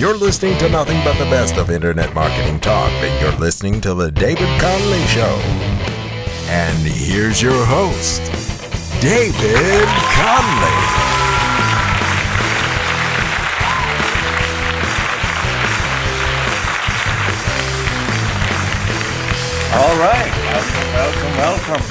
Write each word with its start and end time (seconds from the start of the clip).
You're 0.00 0.16
listening 0.16 0.56
to 0.60 0.68
nothing 0.70 0.98
but 1.04 1.18
the 1.18 1.26
best 1.26 1.58
of 1.58 1.68
internet 1.68 2.14
marketing 2.14 2.58
talk, 2.60 2.90
and 2.90 3.20
you're 3.20 3.38
listening 3.38 3.82
to 3.82 3.92
The 3.92 4.10
David 4.10 4.48
Conley 4.58 5.04
Show. 5.08 5.36
And 6.48 6.78
here's 6.78 7.42
your 7.42 7.66
host, 7.66 8.22
David 9.02 9.86
Conley. 10.16 10.78
All 19.74 19.98
right, 20.00 20.32
welcome, 20.46 20.94
welcome, 20.94 21.36
welcome. 21.36 21.86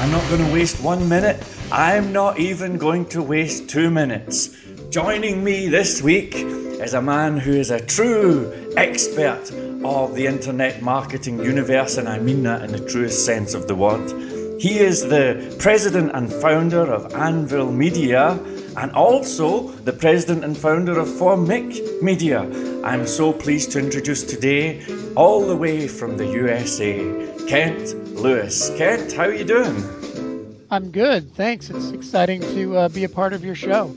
I'm 0.00 0.12
not 0.12 0.28
going 0.28 0.46
to 0.46 0.52
waste 0.52 0.80
one 0.80 1.08
minute. 1.08 1.44
I'm 1.72 2.12
not 2.12 2.38
even 2.38 2.78
going 2.78 3.06
to 3.06 3.20
waste 3.20 3.68
two 3.68 3.90
minutes. 3.90 4.56
Joining 4.90 5.42
me 5.42 5.68
this 5.68 6.00
week 6.00 6.67
is 6.80 6.94
a 6.94 7.02
man 7.02 7.36
who 7.36 7.52
is 7.52 7.70
a 7.70 7.80
true 7.80 8.52
expert 8.76 9.50
of 9.84 10.14
the 10.14 10.26
internet 10.26 10.80
marketing 10.80 11.42
universe, 11.42 11.96
and 11.96 12.08
I 12.08 12.18
mean 12.18 12.42
that 12.44 12.62
in 12.62 12.72
the 12.72 12.84
truest 12.88 13.24
sense 13.24 13.54
of 13.54 13.66
the 13.66 13.74
word. 13.74 14.10
He 14.60 14.78
is 14.78 15.02
the 15.02 15.56
president 15.58 16.12
and 16.14 16.32
founder 16.32 16.92
of 16.92 17.14
Anvil 17.14 17.70
Media 17.70 18.38
and 18.76 18.92
also 18.92 19.68
the 19.84 19.92
president 19.92 20.44
and 20.44 20.56
founder 20.56 20.98
of 20.98 21.08
Formic 21.08 22.02
Media. 22.02 22.42
I'm 22.84 23.06
so 23.06 23.32
pleased 23.32 23.72
to 23.72 23.78
introduce 23.78 24.22
today, 24.22 24.84
all 25.16 25.46
the 25.46 25.56
way 25.56 25.88
from 25.88 26.16
the 26.16 26.26
USA, 26.26 26.98
Kent 27.46 27.94
Lewis. 28.14 28.70
Kent, 28.76 29.12
how 29.12 29.24
are 29.24 29.34
you 29.34 29.44
doing? 29.44 30.56
I'm 30.70 30.90
good, 30.90 31.32
thanks. 31.34 31.70
It's 31.70 31.90
exciting 31.90 32.40
to 32.40 32.76
uh, 32.76 32.88
be 32.88 33.04
a 33.04 33.08
part 33.08 33.32
of 33.32 33.44
your 33.44 33.54
show. 33.54 33.94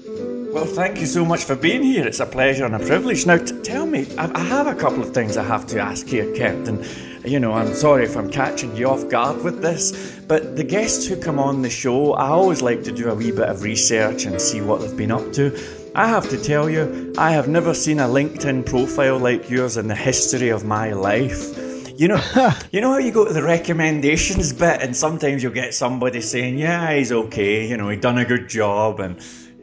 Well, 0.51 0.65
thank 0.65 0.99
you 0.99 1.05
so 1.05 1.23
much 1.23 1.45
for 1.45 1.55
being 1.55 1.81
here. 1.81 2.05
It's 2.05 2.19
a 2.19 2.25
pleasure 2.25 2.65
and 2.65 2.75
a 2.75 2.79
privilege. 2.79 3.25
Now, 3.25 3.37
t- 3.37 3.57
tell 3.61 3.85
me, 3.85 4.05
I-, 4.17 4.29
I 4.35 4.43
have 4.43 4.67
a 4.67 4.75
couple 4.75 5.01
of 5.01 5.13
things 5.13 5.37
I 5.37 5.45
have 5.45 5.65
to 5.67 5.79
ask 5.79 6.05
here, 6.05 6.29
Kent, 6.35 6.67
and 6.67 6.85
you 7.23 7.39
know, 7.39 7.53
I'm 7.53 7.73
sorry 7.73 8.03
if 8.03 8.17
I'm 8.17 8.29
catching 8.29 8.75
you 8.75 8.89
off 8.89 9.07
guard 9.07 9.45
with 9.45 9.61
this, 9.61 10.19
but 10.27 10.57
the 10.57 10.63
guests 10.65 11.07
who 11.07 11.15
come 11.15 11.39
on 11.39 11.61
the 11.61 11.69
show, 11.69 12.15
I 12.15 12.27
always 12.27 12.61
like 12.61 12.83
to 12.83 12.91
do 12.91 13.09
a 13.09 13.15
wee 13.15 13.31
bit 13.31 13.47
of 13.47 13.63
research 13.63 14.25
and 14.25 14.41
see 14.41 14.59
what 14.59 14.81
they've 14.81 14.97
been 14.97 15.11
up 15.11 15.31
to. 15.33 15.57
I 15.95 16.09
have 16.09 16.29
to 16.29 16.37
tell 16.37 16.69
you, 16.69 17.13
I 17.17 17.31
have 17.31 17.47
never 17.47 17.73
seen 17.73 18.01
a 18.01 18.07
LinkedIn 18.07 18.65
profile 18.65 19.19
like 19.19 19.49
yours 19.49 19.77
in 19.77 19.87
the 19.87 19.95
history 19.95 20.49
of 20.49 20.65
my 20.65 20.91
life. 20.91 21.57
You 21.97 22.09
know, 22.09 22.21
you 22.71 22.81
know 22.81 22.91
how 22.91 22.97
you 22.97 23.13
go 23.13 23.23
to 23.23 23.31
the 23.31 23.43
recommendations 23.43 24.51
bit, 24.51 24.81
and 24.81 24.93
sometimes 24.97 25.43
you'll 25.43 25.53
get 25.53 25.73
somebody 25.73 26.19
saying, 26.19 26.57
"Yeah, 26.57 26.93
he's 26.93 27.11
okay," 27.11 27.67
you 27.67 27.77
know, 27.77 27.87
he 27.87 27.95
done 27.95 28.17
a 28.17 28.25
good 28.25 28.49
job, 28.49 28.99
and 28.99 29.17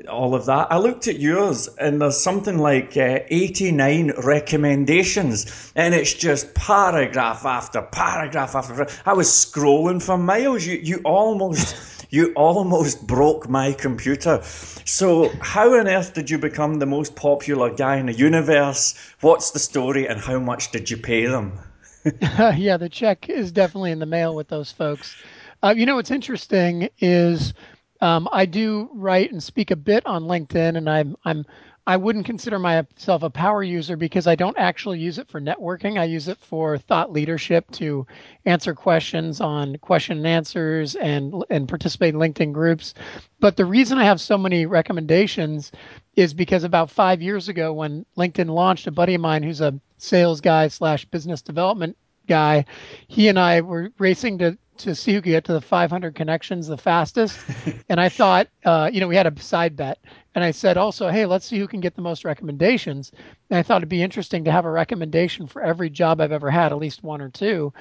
all 0.08 0.34
of 0.34 0.46
that. 0.46 0.70
I 0.70 0.78
looked 0.78 1.08
at 1.08 1.20
yours 1.20 1.68
and 1.78 2.00
there's 2.00 2.20
something 2.20 2.58
like 2.58 2.96
uh, 2.96 3.20
89 3.28 4.12
recommendations 4.24 5.72
and 5.76 5.94
it's 5.94 6.12
just 6.12 6.54
paragraph 6.54 7.44
after 7.44 7.82
paragraph 7.82 8.54
after 8.54 8.86
I 9.06 9.12
was 9.12 9.28
scrolling 9.28 10.02
for 10.02 10.18
miles. 10.18 10.66
You, 10.66 10.78
you 10.82 11.00
almost, 11.04 12.06
you 12.10 12.32
almost 12.34 13.06
broke 13.06 13.48
my 13.48 13.72
computer. 13.72 14.40
So 14.42 15.30
how 15.40 15.74
on 15.74 15.88
earth 15.88 16.14
did 16.14 16.30
you 16.30 16.38
become 16.38 16.74
the 16.74 16.86
most 16.86 17.14
popular 17.14 17.72
guy 17.74 17.96
in 17.96 18.06
the 18.06 18.14
universe? 18.14 18.94
What's 19.20 19.50
the 19.50 19.58
story 19.58 20.08
and 20.08 20.20
how 20.20 20.38
much 20.38 20.72
did 20.72 20.90
you 20.90 20.96
pay 20.96 21.26
them? 21.26 21.58
yeah, 22.56 22.76
the 22.76 22.88
check 22.88 23.28
is 23.28 23.52
definitely 23.52 23.90
in 23.90 23.98
the 23.98 24.06
mail 24.06 24.34
with 24.34 24.48
those 24.48 24.72
folks. 24.72 25.16
Uh, 25.62 25.74
you 25.76 25.86
know, 25.86 25.96
what's 25.96 26.10
interesting 26.10 26.88
is 27.00 27.52
um, 28.00 28.28
I 28.32 28.46
do 28.46 28.88
write 28.94 29.32
and 29.32 29.42
speak 29.42 29.70
a 29.70 29.76
bit 29.76 30.06
on 30.06 30.24
LinkedIn, 30.24 30.76
and 30.76 30.88
I'm 30.88 31.16
I'm 31.24 31.44
I 31.88 31.96
wouldn't 31.96 32.26
consider 32.26 32.58
myself 32.58 33.22
a 33.22 33.30
power 33.30 33.62
user 33.62 33.96
because 33.96 34.26
I 34.26 34.34
don't 34.34 34.58
actually 34.58 34.98
use 34.98 35.16
it 35.16 35.30
for 35.30 35.40
networking. 35.40 35.98
I 35.98 36.04
use 36.04 36.28
it 36.28 36.36
for 36.36 36.76
thought 36.76 37.12
leadership 37.12 37.70
to 37.72 38.06
answer 38.44 38.74
questions 38.74 39.40
on 39.40 39.76
question 39.78 40.18
and 40.18 40.26
answers 40.26 40.96
and 40.96 41.34
and 41.48 41.66
participate 41.66 42.14
in 42.14 42.20
LinkedIn 42.20 42.52
groups. 42.52 42.92
But 43.40 43.56
the 43.56 43.64
reason 43.64 43.96
I 43.96 44.04
have 44.04 44.20
so 44.20 44.36
many 44.36 44.66
recommendations 44.66 45.72
is 46.14 46.34
because 46.34 46.62
about 46.62 46.90
five 46.90 47.22
years 47.22 47.48
ago, 47.48 47.72
when 47.72 48.04
LinkedIn 48.18 48.50
launched, 48.50 48.86
a 48.86 48.90
buddy 48.90 49.14
of 49.14 49.22
mine 49.22 49.42
who's 49.42 49.62
a 49.62 49.80
sales 49.96 50.40
guy 50.40 50.68
slash 50.68 51.04
business 51.06 51.40
development 51.40 51.96
guy, 52.28 52.64
he 53.08 53.28
and 53.28 53.38
I 53.38 53.60
were 53.60 53.90
racing 53.98 54.38
to 54.38 54.58
to 54.78 54.94
see 54.94 55.12
who 55.12 55.20
could 55.20 55.30
get 55.30 55.44
to 55.44 55.52
the 55.52 55.60
500 55.60 56.14
connections 56.14 56.66
the 56.66 56.76
fastest. 56.78 57.38
and 57.88 58.00
I 58.00 58.08
thought, 58.08 58.48
uh, 58.64 58.88
you 58.92 59.00
know, 59.00 59.08
we 59.08 59.16
had 59.16 59.26
a 59.26 59.40
side 59.40 59.76
bet. 59.76 59.98
And 60.34 60.44
I 60.44 60.52
said 60.52 60.76
also, 60.76 61.08
hey, 61.08 61.26
let's 61.26 61.46
see 61.46 61.58
who 61.58 61.66
can 61.66 61.80
get 61.80 61.96
the 61.96 62.02
most 62.02 62.24
recommendations. 62.24 63.10
And 63.50 63.58
I 63.58 63.62
thought 63.62 63.78
it'd 63.78 63.88
be 63.88 64.02
interesting 64.02 64.44
to 64.44 64.52
have 64.52 64.64
a 64.64 64.70
recommendation 64.70 65.46
for 65.46 65.62
every 65.62 65.90
job 65.90 66.20
I've 66.20 66.32
ever 66.32 66.50
had, 66.50 66.72
at 66.72 66.78
least 66.78 67.02
one 67.02 67.20
or 67.20 67.28
two. 67.28 67.72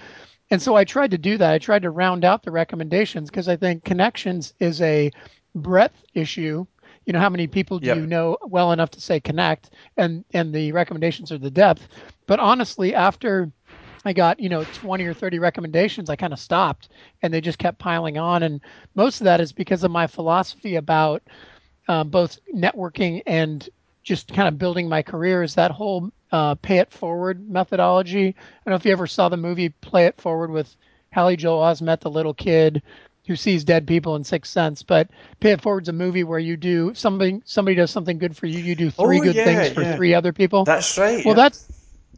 And 0.49 0.61
so 0.61 0.75
I 0.75 0.85
tried 0.85 1.11
to 1.11 1.17
do 1.17 1.37
that. 1.37 1.53
I 1.53 1.59
tried 1.59 1.83
to 1.83 1.91
round 1.91 2.25
out 2.25 2.43
the 2.43 2.51
recommendations 2.51 3.29
because 3.29 3.47
I 3.47 3.57
think 3.57 3.83
connections 3.83 4.53
is 4.59 4.81
a 4.81 5.11
breadth 5.53 6.03
issue. 6.13 6.65
You 7.05 7.13
know, 7.13 7.19
how 7.19 7.29
many 7.29 7.47
people 7.47 7.79
do 7.79 7.87
yep. 7.87 7.97
you 7.97 8.07
know 8.07 8.37
well 8.43 8.71
enough 8.71 8.91
to 8.91 9.01
say 9.01 9.19
connect? 9.19 9.69
And 9.97 10.25
and 10.33 10.53
the 10.53 10.71
recommendations 10.71 11.31
are 11.31 11.37
the 11.37 11.51
depth. 11.51 11.87
But 12.25 12.39
honestly, 12.39 12.93
after 12.93 13.51
I 14.07 14.13
got, 14.13 14.39
you 14.39 14.49
know, 14.49 14.63
20 14.63 15.05
or 15.05 15.13
30 15.13 15.39
recommendations, 15.39 16.09
I 16.09 16.15
kind 16.15 16.33
of 16.33 16.39
stopped 16.39 16.89
and 17.21 17.33
they 17.33 17.41
just 17.41 17.57
kept 17.57 17.77
piling 17.77 18.17
on. 18.17 18.43
And 18.43 18.61
most 18.95 19.19
of 19.21 19.25
that 19.25 19.41
is 19.41 19.51
because 19.51 19.83
of 19.83 19.91
my 19.91 20.07
philosophy 20.07 20.75
about 20.75 21.23
uh, 21.87 22.03
both 22.03 22.39
networking 22.53 23.21
and 23.25 23.67
just 24.03 24.33
kind 24.33 24.47
of 24.47 24.57
building 24.57 24.87
my 24.87 25.01
career 25.01 25.43
is 25.43 25.55
that 25.55 25.71
whole 25.71 26.09
uh, 26.31 26.55
pay 26.55 26.77
it 26.77 26.91
forward 26.91 27.49
methodology. 27.49 28.29
I 28.29 28.33
don't 28.65 28.71
know 28.71 28.75
if 28.75 28.85
you 28.85 28.91
ever 28.93 29.07
saw 29.07 29.27
the 29.27 29.37
movie 29.37 29.69
Play 29.69 30.05
It 30.05 30.19
Forward 30.19 30.51
with 30.51 30.73
Haley 31.11 31.35
Joel 31.35 31.61
Osment, 31.61 31.99
the 31.99 32.09
little 32.09 32.33
kid 32.33 32.81
who 33.27 33.35
sees 33.35 33.65
dead 33.65 33.85
people 33.85 34.15
in 34.15 34.23
Sixth 34.23 34.51
Sense. 34.53 34.83
But 34.83 35.09
Pay 35.41 35.51
It 35.51 35.61
Forward's 35.61 35.89
a 35.89 35.93
movie 35.93 36.23
where 36.23 36.39
you 36.39 36.55
do 36.55 36.93
something, 36.93 37.41
somebody 37.45 37.75
does 37.75 37.91
something 37.91 38.17
good 38.17 38.37
for 38.37 38.45
you, 38.45 38.59
you 38.59 38.75
do 38.75 38.89
three 38.89 39.19
oh, 39.19 39.23
good 39.23 39.35
yeah, 39.35 39.43
things 39.43 39.73
for 39.73 39.81
yeah. 39.81 39.95
three 39.97 40.13
other 40.13 40.31
people. 40.31 40.63
That's 40.63 40.97
right. 40.97 41.25
Well, 41.25 41.35
yeah. 41.35 41.43
that's 41.43 41.67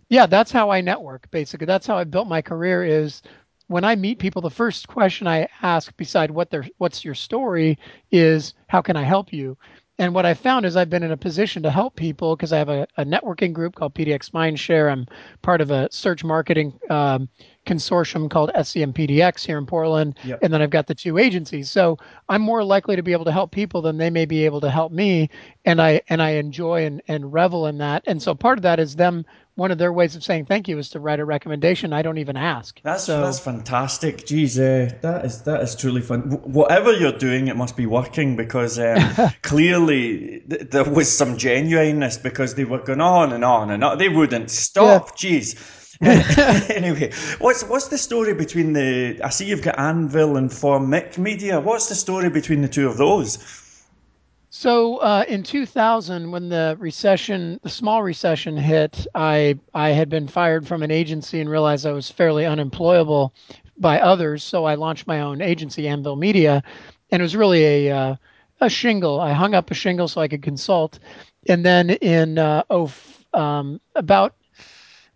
yeah, 0.10 0.26
that's 0.26 0.52
how 0.52 0.72
I 0.72 0.82
network 0.82 1.30
basically. 1.32 1.66
That's 1.66 1.88
how 1.88 1.98
I 1.98 2.04
built 2.04 2.28
my 2.28 2.42
career 2.42 2.84
is 2.84 3.22
when 3.68 3.84
I 3.84 3.96
meet 3.96 4.18
people, 4.18 4.42
the 4.42 4.50
first 4.50 4.88
question 4.88 5.28
I 5.28 5.48
ask 5.62 5.96
beside 5.96 6.32
what 6.32 6.50
their 6.50 6.66
what's 6.80 7.06
your 7.06 7.14
story 7.14 7.78
is 8.12 8.56
how 8.68 8.82
can 8.82 8.98
I 8.98 9.04
help 9.04 9.32
you? 9.32 9.58
And 10.00 10.16
what 10.16 10.26
I 10.26 10.34
found 10.34 10.66
is 10.66 10.76
I've 10.76 10.90
been 10.90 11.04
in 11.04 11.12
a 11.12 11.18
position 11.18 11.62
to 11.64 11.70
help 11.70 11.96
people 11.96 12.36
because 12.36 12.54
I 12.54 12.58
have 12.58 12.70
a, 12.70 12.88
a, 12.98 13.04
networking 13.04 13.52
group 13.52 13.76
called 13.76 13.94
PDX 13.94 14.32
Mindshare. 14.32 14.90
I'm 14.90 15.06
part 15.42 15.60
of 15.60 15.72
a 15.72 15.90
search 15.92 16.24
marketing 16.24 16.80
um, 16.90 17.28
consortium 17.66 18.30
called 18.30 18.52
SEM 18.56 18.94
PDX 18.94 19.46
here 19.46 19.58
in 19.58 19.66
Portland. 19.66 20.18
Yep. 20.24 20.40
And 20.42 20.54
then 20.54 20.62
I've 20.62 20.70
got 20.70 20.88
the 20.88 20.96
two 20.96 21.18
agencies. 21.18 21.70
So 21.70 21.98
I'm 22.28 22.42
more 22.42 22.64
likely 22.64 22.96
to 22.96 23.04
be 23.04 23.12
able 23.12 23.26
to 23.26 23.32
help 23.32 23.52
people 23.52 23.82
than 23.82 23.98
they 23.98 24.10
may 24.10 24.26
be 24.26 24.46
able 24.46 24.62
to 24.62 24.70
help 24.70 24.92
me. 24.92 25.30
And 25.66 25.82
I 25.82 26.02
and 26.10 26.22
I 26.22 26.32
enjoy 26.32 26.86
and, 26.86 27.02
and 27.08 27.32
revel 27.32 27.68
in 27.68 27.78
that. 27.80 28.04
And 28.08 28.22
so 28.22 28.34
part 28.34 28.58
of 28.58 28.64
that 28.64 28.80
is 28.80 28.96
them 28.96 29.26
one 29.60 29.72
of 29.72 29.78
their 29.78 29.92
ways 29.92 30.16
of 30.16 30.24
saying 30.24 30.46
thank 30.46 30.68
you 30.68 30.78
is 30.80 30.90
to 30.90 31.00
write 31.00 31.20
a 31.20 31.26
recommendation. 31.26 31.92
I 31.92 32.02
don't 32.02 32.18
even 32.18 32.38
ask. 32.38 32.80
That's 32.82 33.04
so, 33.04 33.22
that's 33.22 33.40
fantastic. 33.40 34.26
Geez, 34.26 34.58
uh, 34.58 34.90
that 35.02 35.26
is 35.26 35.42
that 35.44 35.62
is 35.62 35.76
truly 35.76 36.02
fun. 36.02 36.30
W- 36.30 36.42
whatever 36.50 36.94
you're 36.94 37.18
doing, 37.18 37.50
it 37.50 37.58
must 37.58 37.76
be 37.76 37.86
working 37.86 38.36
because 38.36 38.80
um, 38.80 38.98
clearly 39.44 40.42
th- 40.50 40.70
there 40.72 40.90
was 40.90 41.16
some 41.16 41.38
genuineness 41.38 42.18
because 42.18 42.56
they 42.56 42.64
were 42.64 42.80
going 42.80 43.02
on 43.02 43.34
and 43.34 43.44
on 43.44 43.70
and 43.70 43.84
on. 43.84 43.98
They 43.98 44.10
wouldn't 44.10 44.50
stop. 44.50 45.12
Yeah. 45.22 45.30
Jeez. 45.30 45.79
anyway, 46.02 47.12
what's 47.40 47.64
what's 47.66 47.90
the 47.90 47.98
story 47.98 48.34
between 48.34 48.72
the? 48.72 49.20
I 49.22 49.30
see 49.30 49.46
you've 49.46 49.62
got 49.62 49.78
Anvil 49.78 50.38
and 50.38 50.50
Formic 50.50 51.18
Media. 51.18 51.60
What's 51.60 51.90
the 51.90 51.96
story 51.96 52.30
between 52.30 52.62
the 52.62 52.70
two 52.70 52.88
of 52.88 52.96
those? 52.96 53.38
So 54.50 54.98
uh, 54.98 55.26
in 55.28 55.44
2000, 55.44 56.32
when 56.32 56.50
the 56.50 56.76
recession, 56.80 57.60
the 57.64 57.70
small 57.70 58.02
recession 58.02 58.56
hit, 58.56 59.06
I 59.14 59.60
I 59.74 59.90
had 59.90 60.08
been 60.08 60.30
fired 60.30 60.66
from 60.66 60.84
an 60.84 60.92
agency 60.92 61.42
and 61.42 61.50
realized 61.50 61.86
I 61.86 61.92
was 61.92 62.10
fairly 62.10 62.46
unemployable 62.46 63.34
by 63.78 64.00
others. 64.00 64.42
So 64.42 64.64
I 64.64 64.76
launched 64.76 65.06
my 65.06 65.20
own 65.20 65.42
agency, 65.42 65.86
Anvil 65.90 66.16
Media, 66.16 66.64
and 67.12 67.22
it 67.22 67.24
was 67.24 67.36
really 67.36 67.88
a 67.88 67.92
uh, 67.92 68.16
a 68.62 68.70
shingle. 68.70 69.20
I 69.20 69.34
hung 69.34 69.54
up 69.54 69.70
a 69.70 69.74
shingle 69.74 70.08
so 70.08 70.22
I 70.22 70.30
could 70.30 70.44
consult, 70.44 71.00
and 71.50 71.66
then 71.66 71.90
in 71.90 72.38
uh, 72.38 72.64
oh 72.70 72.90
um, 73.34 73.82
about 73.96 74.34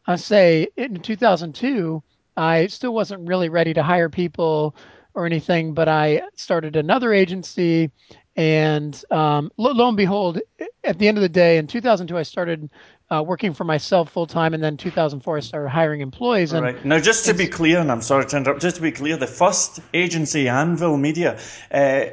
I 0.05 0.15
say 0.17 0.67
in 0.75 0.99
2002, 0.99 2.03
I 2.35 2.67
still 2.67 2.93
wasn't 2.93 3.27
really 3.27 3.49
ready 3.49 3.73
to 3.73 3.83
hire 3.83 4.09
people 4.09 4.75
or 5.13 5.25
anything, 5.25 5.73
but 5.73 5.87
I 5.87 6.23
started 6.35 6.75
another 6.75 7.13
agency 7.13 7.91
and 8.35 9.03
um, 9.11 9.51
lo, 9.57 9.71
lo, 9.71 9.89
and 9.89 9.97
behold, 9.97 10.39
at 10.83 10.97
the 10.97 11.07
end 11.07 11.17
of 11.17 11.21
the 11.21 11.29
day, 11.29 11.57
in 11.57 11.67
2002, 11.67 12.17
I 12.17 12.23
started 12.23 12.69
uh, 13.11 13.21
working 13.21 13.53
for 13.53 13.63
myself 13.63 14.11
full 14.11 14.25
time, 14.25 14.55
and 14.55 14.63
then 14.63 14.75
2004, 14.75 15.37
I 15.37 15.39
started 15.39 15.69
hiring 15.69 16.01
employees. 16.01 16.51
And 16.51 16.63
right. 16.63 16.85
Now, 16.85 16.99
just 16.99 17.25
to 17.25 17.33
be 17.33 17.45
clear, 17.45 17.79
and 17.79 17.91
I'm 17.91 18.01
sorry 18.01 18.25
to 18.25 18.37
interrupt, 18.37 18.61
just 18.61 18.77
to 18.77 18.81
be 18.81 18.91
clear, 18.91 19.17
the 19.17 19.27
first 19.27 19.81
agency, 19.93 20.47
Anvil 20.47 20.97
Media, 20.97 21.39
uh, 21.71 22.05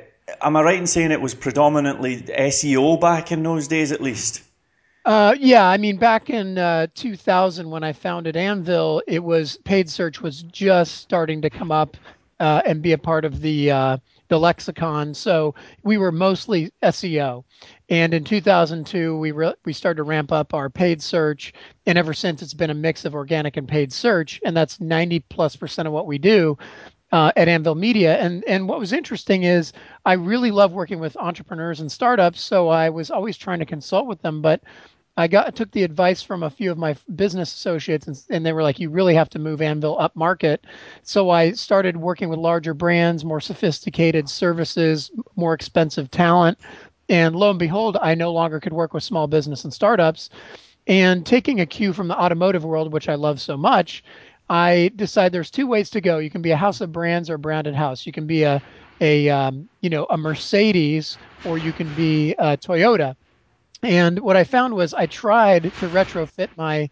am 0.43 0.57
I 0.57 0.63
right 0.63 0.79
in 0.79 0.87
saying 0.87 1.11
it 1.11 1.23
was 1.23 1.35
predominantly 1.35 2.21
SEO 2.21 3.01
back 3.01 3.33
in 3.33 3.43
those 3.43 3.67
days, 3.67 3.91
at 3.91 4.03
least? 4.03 4.43
Uh, 5.11 5.35
yeah, 5.41 5.67
I 5.67 5.77
mean, 5.77 5.97
back 5.97 6.31
in 6.31 6.57
uh, 6.57 6.87
2000 6.95 7.69
when 7.69 7.83
I 7.83 7.93
founded 7.93 8.37
Anvil, 8.37 9.03
it 9.09 9.25
was 9.25 9.57
paid 9.65 9.91
search 9.91 10.21
was 10.21 10.45
just 10.45 10.99
starting 10.99 11.43
to 11.43 11.51
come 11.51 11.73
up 11.73 11.97
uh, 12.39 12.63
and 12.65 12.81
be 12.81 12.93
a 12.93 12.99
part 12.99 13.25
of 13.25 13.41
the 13.41 13.73
uh, 13.73 13.97
the 14.29 14.39
lexicon. 14.39 15.13
So 15.13 15.57
we 15.83 15.99
were 15.99 16.13
mostly 16.13 16.73
SEO, 16.85 17.43
and 17.89 18.15
in 18.15 18.23
2002 18.23 19.19
we 19.19 19.33
re- 19.33 19.55
we 19.65 19.73
started 19.73 19.97
to 19.97 20.05
ramp 20.05 20.31
up 20.31 20.55
our 20.55 20.71
paid 20.71 21.03
search, 21.03 21.55
and 21.87 21.99
ever 21.99 22.15
since 22.15 22.41
it's 22.41 22.55
been 22.55 22.71
a 22.71 22.75
mix 22.75 23.05
of 23.05 23.13
organic 23.13 23.57
and 23.57 23.67
paid 23.67 23.93
search, 23.93 24.41
and 24.45 24.57
that's 24.57 24.81
90 24.81 25.19
plus 25.29 25.57
percent 25.57 25.89
of 25.89 25.93
what 25.93 26.07
we 26.07 26.19
do. 26.19 26.57
Uh, 27.13 27.33
at 27.35 27.49
Anvil 27.49 27.75
Media. 27.75 28.17
And 28.19 28.45
and 28.45 28.69
what 28.69 28.79
was 28.79 28.93
interesting 28.93 29.43
is 29.43 29.73
I 30.07 30.13
really 30.13 30.53
love 30.53 30.71
working 30.71 31.01
with 31.01 31.17
entrepreneurs 31.17 31.81
and 31.81 31.91
startups. 31.91 32.41
So 32.41 32.69
I 32.69 32.89
was 32.89 33.11
always 33.11 33.37
trying 33.37 33.59
to 33.59 33.67
consult 33.67 34.07
with 34.07 34.23
them, 34.23 34.41
but 34.41 34.63
I 35.21 35.29
got 35.29 35.55
took 35.57 35.71
the 35.73 35.85
advice 35.85 36.23
from 36.23 36.43
a 36.43 36.51
few 36.51 36.71
of 36.73 36.79
my 36.79 36.97
business 37.17 37.53
associates, 37.55 38.07
and, 38.09 38.23
and 38.31 38.47
they 38.47 38.53
were 38.55 38.63
like, 38.63 38.81
"You 38.81 38.91
really 38.91 39.15
have 39.15 39.31
to 39.31 39.39
move 39.39 39.63
Anvil 39.63 39.99
up 40.01 40.17
market." 40.17 40.67
So 41.03 41.31
I 41.31 41.53
started 41.53 41.99
working 41.99 42.29
with 42.31 42.39
larger 42.41 42.75
brands, 42.75 43.25
more 43.25 43.41
sophisticated 43.41 44.29
services, 44.31 45.11
more 45.37 45.55
expensive 45.55 46.11
talent, 46.11 46.59
and 47.09 47.37
lo 47.37 47.51
and 47.51 47.59
behold, 47.59 47.99
I 48.03 48.15
no 48.15 48.33
longer 48.33 48.61
could 48.61 48.73
work 48.75 48.95
with 48.95 49.05
small 49.05 49.27
business 49.29 49.65
and 49.65 49.75
startups. 49.75 50.31
And 50.87 51.27
taking 51.27 51.61
a 51.61 51.67
cue 51.67 51.93
from 51.93 52.09
the 52.09 52.19
automotive 52.19 52.65
world, 52.65 52.93
which 52.93 53.09
I 53.09 53.15
love 53.15 53.41
so 53.41 53.57
much, 53.57 54.03
I 54.49 54.91
decided 54.97 55.33
there's 55.33 55.51
two 55.51 55.67
ways 55.67 55.91
to 55.91 56.01
go. 56.01 56.19
You 56.19 56.31
can 56.31 56.43
be 56.43 56.51
a 56.53 56.57
house 56.57 56.81
of 56.81 56.93
brands 56.93 57.31
or 57.31 57.35
a 57.35 57.39
branded 57.39 57.75
house. 57.75 58.07
You 58.07 58.13
can 58.13 58.27
be 58.27 58.43
a 58.45 58.63
a 59.01 59.29
um, 59.31 59.69
you 59.83 59.91
know 59.91 60.07
a 60.11 60.17
Mercedes 60.19 61.19
or 61.45 61.59
you 61.59 61.73
can 61.73 61.95
be 61.95 62.35
a 62.39 62.57
Toyota. 62.57 63.17
And 63.83 64.19
what 64.21 64.37
I 64.37 64.45
found 64.45 64.75
was 64.75 64.93
I 64.95 65.07
tried 65.07 65.65
to 65.65 65.89
retrofit 65.89 66.49
my 66.57 66.91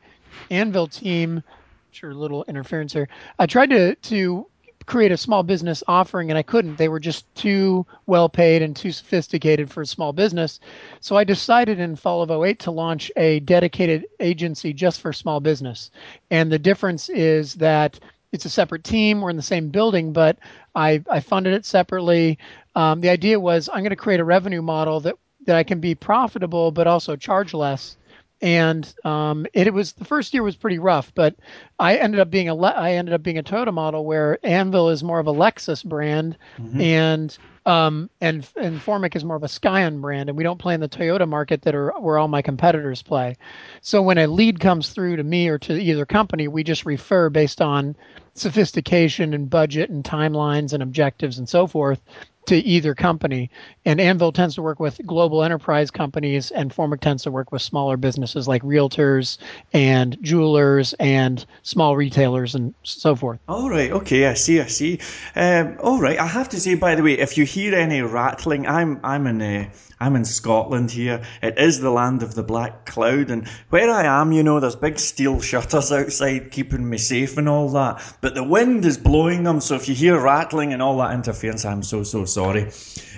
Anvil 0.51 0.87
team. 0.87 1.43
Sure, 1.91 2.15
little 2.15 2.45
interference 2.49 2.93
here. 2.93 3.09
I 3.39 3.47
tried 3.47 3.71
to 3.71 3.95
to 3.95 4.47
create 4.89 5.13
a 5.13 5.17
small 5.17 5.43
business 5.43 5.85
offering 5.87 6.31
and 6.31 6.39
I 6.39 6.43
couldn't. 6.43 6.79
They 6.79 6.89
were 6.89 6.99
just 6.99 7.33
too 7.35 7.87
well 8.07 8.29
paid 8.29 8.63
and 8.63 8.75
too 8.75 8.91
sophisticated 8.91 9.71
for 9.71 9.83
a 9.83 9.87
small 9.87 10.15
business. 10.15 10.61
So 11.01 11.15
I 11.15 11.25
decided 11.25 11.79
in 11.79 11.95
fall 11.95 12.23
of 12.23 12.31
08 12.31 12.59
to 12.61 12.71
launch 12.71 13.13
a 13.17 13.41
dedicated 13.41 14.07
agency 14.19 14.73
just 14.73 15.01
for 15.03 15.13
small 15.13 15.41
business. 15.41 15.91
And 16.31 16.51
the 16.51 16.59
difference 16.59 17.11
is 17.11 17.55
that 17.57 18.01
it's 18.33 18.47
a 18.47 18.51
separate 18.51 18.83
team. 18.83 19.21
We're 19.21 19.31
in 19.31 19.37
the 19.37 19.43
same 19.43 19.69
building, 19.69 20.13
but 20.13 20.39
I, 20.75 21.03
I 21.11 21.21
funded 21.21 21.53
it 21.53 21.67
separately. 21.67 22.39
Um, 22.75 23.01
the 23.01 23.11
idea 23.11 23.39
was 23.39 23.69
I'm 23.69 23.81
going 23.81 23.91
to 23.91 23.97
create 23.97 24.21
a 24.21 24.25
revenue 24.25 24.63
model 24.63 25.01
that 25.01 25.17
that 25.49 25.57
I 25.57 25.65
can 25.65 25.81
be 25.81 25.95
profitable 25.95 26.71
but 26.71 26.87
also 26.87 27.17
charge 27.17 27.55
less. 27.55 27.97
And 28.41 28.95
um, 29.03 29.47
it, 29.55 29.67
it, 29.67 29.75
was 29.75 29.95
the 29.95 30.05
first 30.05 30.33
year 30.33 30.45
was 30.45 30.55
pretty 30.55 30.79
rough, 30.79 31.13
but 31.13 31.35
I 31.79 31.97
ended 31.97 32.21
up 32.21 32.31
being 32.31 32.49
a 32.49 32.57
I 32.57 32.93
ended 32.93 33.13
up 33.13 33.23
being 33.23 33.39
a 33.39 33.43
Toyota 33.43 33.73
model 33.73 34.05
where 34.05 34.39
Anvil 34.45 34.91
is 34.91 35.03
more 35.03 35.19
of 35.19 35.27
a 35.27 35.33
Lexus 35.33 35.85
brand, 35.85 36.39
mm-hmm. 36.57 36.81
and 36.81 37.39
um, 37.67 38.11
and 38.21 38.49
and 38.55 38.79
Formic 38.79 39.17
is 39.17 39.25
more 39.25 39.35
of 39.35 39.43
a 39.43 39.49
Scion 39.49 40.01
brand, 40.01 40.29
and 40.29 40.39
we 40.39 40.45
don't 40.45 40.61
play 40.61 40.75
in 40.75 40.81
the 40.81 40.89
Toyota 40.89 41.27
market 41.27 41.63
that 41.63 41.75
are 41.75 41.91
where 41.99 42.17
all 42.17 42.29
my 42.29 42.41
competitors 42.41 43.03
play. 43.03 43.37
So 43.81 44.03
when 44.03 44.19
a 44.19 44.29
lead 44.29 44.61
comes 44.61 44.91
through 44.91 45.17
to 45.17 45.25
me 45.25 45.49
or 45.49 45.59
to 45.59 45.73
either 45.73 46.07
company, 46.07 46.47
we 46.47 46.63
just 46.63 46.87
refer 46.87 47.31
based 47.31 47.61
on 47.61 47.97
sophistication 48.35 49.35
and 49.35 49.51
budget 49.51 49.91
and 49.91 50.05
timelines 50.05 50.73
and 50.73 50.81
objectives 50.81 51.39
and 51.39 51.49
so 51.49 51.67
forth 51.67 52.01
to 52.49 52.57
either 52.57 52.95
company. 52.95 53.51
And 53.85 54.01
Anvil 54.01 54.33
tends 54.33 54.55
to 54.57 54.63
work 54.63 54.81
with 54.81 55.01
global 55.07 55.43
enterprise 55.43 55.91
companies, 55.91 56.51
and 56.51 56.73
Formic 56.73 57.01
tends 57.01 57.23
to 57.23 57.31
work 57.31 57.53
with 57.53 57.63
smaller 57.63 57.97
businesses 57.97 58.49
like 58.49 58.63
realtors 58.63 59.39
and 59.73 60.17
jewelers 60.23 60.95
and 60.95 61.45
small 61.63 61.97
retailers 61.97 62.55
and 62.55 62.75
so 62.83 63.15
forth. 63.15 63.39
All 63.49 63.71
right. 63.71 63.91
Okay. 63.91 64.27
I 64.27 64.35
see. 64.35 64.61
I 64.61 64.67
see. 64.67 64.99
Um, 65.37 65.77
all 65.83 66.01
right. 66.01 66.19
I 66.19 66.27
have 66.27 66.49
to 66.51 66.61
say, 66.61 66.75
by 66.75 66.95
the 66.95 67.03
way, 67.03 67.19
if 67.19 67.39
you 67.39 67.45
hear 67.45 67.75
any 67.75 68.03
rattling, 68.03 68.67
I'm 68.67 69.01
I'm 69.05 69.27
in 69.27 69.41
uh, 69.41 69.71
I'm 70.01 70.15
in 70.17 70.25
Scotland 70.25 70.91
here. 70.91 71.23
It 71.43 71.59
is 71.59 71.81
the 71.81 71.91
land 71.91 72.23
of 72.23 72.35
the 72.35 72.43
black 72.43 72.87
cloud, 72.87 73.31
and 73.31 73.49
where 73.71 73.91
I 73.91 74.05
am, 74.05 74.33
you 74.33 74.43
know, 74.43 74.61
there's 74.61 74.77
big 74.77 74.99
steel 74.99 75.41
shutters 75.41 75.91
outside 75.91 76.51
keeping 76.53 76.89
me 76.89 76.99
safe 76.99 77.37
and 77.37 77.49
all 77.49 77.69
that. 77.71 78.03
But 78.21 78.35
the 78.35 78.45
wind 78.45 78.85
is 78.85 78.97
blowing 78.97 79.43
them, 79.43 79.61
so 79.61 79.75
if 79.75 79.89
you 79.89 79.95
hear 79.95 80.21
rattling 80.21 80.73
and 80.73 80.81
all 80.81 80.99
that 80.99 81.15
interference, 81.15 81.65
I'm 81.65 81.83
so 81.83 82.05
so 82.05 82.25
sorry. 82.25 82.71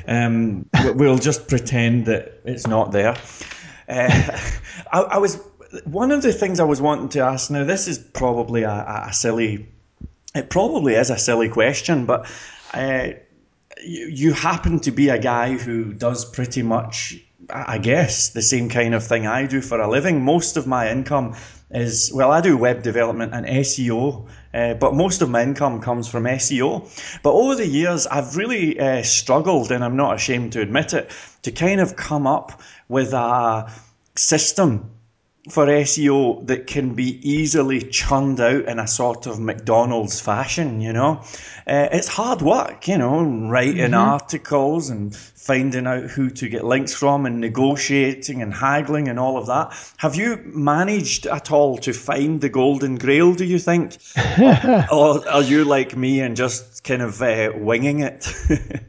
Um, 0.07 0.69
we'll 0.95 1.19
just 1.19 1.49
pretend 1.49 2.07
that 2.07 2.41
it's 2.45 2.67
not 2.67 2.93
there. 2.93 3.17
Uh, 3.89 4.39
I, 4.93 5.01
I, 5.01 5.19
was 5.19 5.37
one 5.85 6.11
of 6.11 6.23
the 6.23 6.33
things 6.33 6.61
I 6.61 6.65
was 6.65 6.81
wanting 6.81 7.11
to 7.11 7.21
ask. 7.21 7.51
Now, 7.51 7.65
this 7.65 7.89
is 7.89 7.99
probably 7.99 8.63
a, 8.63 9.07
a 9.09 9.13
silly. 9.13 9.69
It 10.35 10.49
probably 10.49 10.95
is 10.95 11.11
a 11.11 11.19
silly 11.19 11.49
question, 11.49 12.07
but. 12.07 12.31
Uh, 12.73 13.11
you, 13.85 14.07
you 14.07 14.33
happen 14.33 14.81
to 14.81 14.91
be 14.91 15.09
a 15.09 15.19
guy 15.19 15.57
who 15.57 15.93
does 15.93 16.25
pretty 16.25 16.63
much, 16.63 17.17
I 17.49 17.79
guess, 17.79 18.31
the 18.31 18.43
same 18.43 18.69
kind 18.69 18.95
of 18.95 19.07
thing 19.07 19.27
I 19.27 19.47
do 19.47 19.61
for 19.61 19.81
a 19.81 19.91
living. 19.91 20.25
Most 20.25 20.57
of 20.57 20.67
my 20.67 20.91
income 20.91 21.37
is, 21.71 22.11
well, 22.13 22.33
I 22.33 22.41
do 22.41 22.57
web 22.57 22.83
development 22.83 23.33
and 23.33 23.47
SEO, 23.47 24.27
uh, 24.53 24.75
but 24.75 24.95
most 24.95 25.23
of 25.23 25.31
my 25.31 25.43
income 25.43 25.81
comes 25.81 26.09
from 26.09 26.25
SEO. 26.25 27.21
But 27.23 27.33
over 27.33 27.55
the 27.55 27.67
years, 27.67 28.07
I've 28.07 28.37
really 28.37 28.79
uh, 28.79 29.03
struggled, 29.03 29.71
and 29.71 29.85
I'm 29.85 29.97
not 29.97 30.17
ashamed 30.17 30.53
to 30.55 30.61
admit 30.61 30.95
it, 30.95 31.11
to 31.43 31.53
kind 31.53 31.81
of 31.81 31.97
come 31.97 32.27
up 32.27 32.61
with 32.89 33.13
a 33.13 33.73
system 34.17 34.91
for 35.49 35.67
SEO 35.67 36.47
that 36.49 36.67
can 36.67 36.95
be 36.95 37.19
easily 37.29 37.81
churned 37.81 38.41
out 38.41 38.67
in 38.67 38.79
a 38.79 38.87
sort 38.87 39.27
of 39.27 39.41
McDonald's 39.41 40.21
fashion, 40.21 40.83
you 40.83 40.93
know. 40.93 41.23
Uh, 41.67 41.89
it's 41.93 42.09
hard 42.09 42.43
work, 42.43 42.87
you 42.87 42.99
know, 42.99 43.23
writing 43.23 43.93
mm-hmm. 43.93 43.95
articles 43.95 44.91
and 44.91 45.17
finding 45.17 45.87
out 45.87 46.11
who 46.11 46.29
to 46.29 46.49
get 46.49 46.65
links 46.65 46.93
from 46.93 47.25
and 47.25 47.41
negotiating 47.41 48.43
and 48.43 48.53
haggling 48.53 49.09
and 49.09 49.19
all 49.19 49.39
of 49.39 49.47
that. 49.47 49.73
Have 49.97 50.15
you 50.15 50.37
managed 50.45 51.27
at 51.27 51.51
all 51.51 51.79
to 51.79 51.95
find 51.95 52.43
the 52.43 52.51
golden 52.51 52.97
grail, 52.97 53.33
do 53.33 53.47
you 53.47 53.59
think? 53.59 53.97
or, 54.39 54.87
or, 54.93 55.29
are 55.29 55.43
you 55.43 55.65
like 55.65 55.97
me 55.97 56.21
and 56.21 56.37
just 56.37 56.85
kind 56.85 57.01
of 57.01 57.23
uh, 57.23 57.53
winging 57.57 58.01
it? 58.01 58.29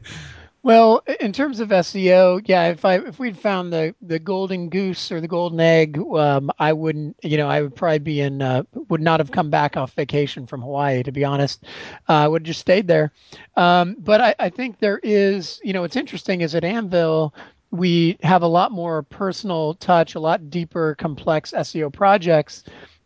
Well, 0.64 1.02
in 1.18 1.32
terms 1.32 1.58
of 1.58 1.70
SEO, 1.72 2.40
yeah, 2.46 2.68
if 2.68 2.84
I 2.84 2.94
if 2.98 3.18
we'd 3.18 3.36
found 3.36 3.72
the 3.72 3.96
the 4.00 4.20
golden 4.20 4.68
goose 4.68 5.10
or 5.10 5.20
the 5.20 5.26
golden 5.26 5.58
egg, 5.58 5.98
um, 5.98 6.52
I 6.58 6.72
wouldn't, 6.72 7.16
you 7.22 7.36
know, 7.36 7.48
I 7.48 7.62
would 7.62 7.74
probably 7.74 7.98
be 7.98 8.20
in, 8.20 8.40
uh, 8.42 8.62
would 8.88 9.00
not 9.00 9.18
have 9.18 9.32
come 9.32 9.50
back 9.50 9.76
off 9.76 9.92
vacation 9.94 10.46
from 10.46 10.62
Hawaii, 10.62 11.02
to 11.02 11.10
be 11.10 11.24
honest. 11.24 11.64
Uh, 12.08 12.12
I 12.12 12.28
would 12.28 12.42
have 12.42 12.46
just 12.46 12.60
stayed 12.60 12.86
there. 12.86 13.12
Um, 13.56 13.96
but 13.98 14.20
I, 14.20 14.34
I 14.38 14.50
think 14.50 14.78
there 14.78 15.00
is, 15.02 15.60
you 15.64 15.72
know, 15.72 15.80
what's 15.80 15.96
interesting 15.96 16.42
is 16.42 16.54
at 16.54 16.62
Anvil, 16.64 17.34
we 17.72 18.16
have 18.22 18.42
a 18.42 18.46
lot 18.46 18.70
more 18.70 19.02
personal 19.02 19.74
touch, 19.74 20.14
a 20.14 20.20
lot 20.20 20.48
deeper, 20.48 20.94
complex 20.94 21.52
SEO 21.52 21.92
projects 21.92 22.62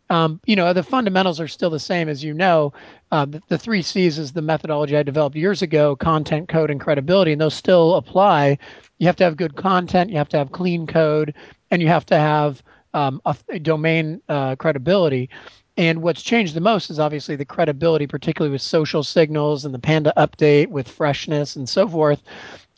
um, 0.09 0.39
you 0.45 0.55
know, 0.55 0.71
the 0.73 0.83
fundamentals 0.83 1.39
are 1.39 1.47
still 1.47 1.69
the 1.69 1.79
same 1.79 2.07
as 2.07 2.23
you 2.23 2.33
know. 2.33 2.73
Uh, 3.11 3.25
the, 3.25 3.41
the, 3.47 3.57
three 3.57 3.81
C's 3.81 4.17
is 4.17 4.31
the 4.31 4.41
methodology 4.41 4.95
I 4.95 5.03
developed 5.03 5.35
years 5.35 5.61
ago: 5.61 5.95
content, 5.95 6.49
code, 6.49 6.69
and 6.69 6.79
credibility, 6.79 7.31
and 7.31 7.41
those 7.41 7.53
still 7.53 7.95
apply. 7.95 8.57
You 8.99 9.07
have 9.07 9.15
to 9.17 9.23
have 9.23 9.37
good 9.37 9.55
content, 9.55 10.09
you 10.09 10.17
have 10.17 10.29
to 10.29 10.37
have 10.37 10.51
clean 10.51 10.87
code, 10.87 11.33
and 11.71 11.81
you 11.81 11.87
have 11.87 12.05
to 12.07 12.17
have 12.17 12.63
um, 12.93 13.21
a, 13.25 13.35
a, 13.49 13.59
domain 13.59 14.21
uh, 14.29 14.55
credibility. 14.55 15.29
And 15.77 16.01
what's 16.01 16.23
changed 16.23 16.55
the 16.55 16.61
most 16.61 16.89
is 16.89 16.99
obviously 16.99 17.35
the 17.35 17.45
credibility, 17.45 18.07
particularly 18.07 18.51
with 18.51 18.63
social 18.63 19.03
signals 19.03 19.63
and 19.63 19.75
the 19.75 19.79
Panda 19.79 20.11
update 20.17 20.69
with 20.69 20.87
freshness 20.87 21.55
and 21.55 21.69
so 21.69 21.87
forth. 21.87 22.23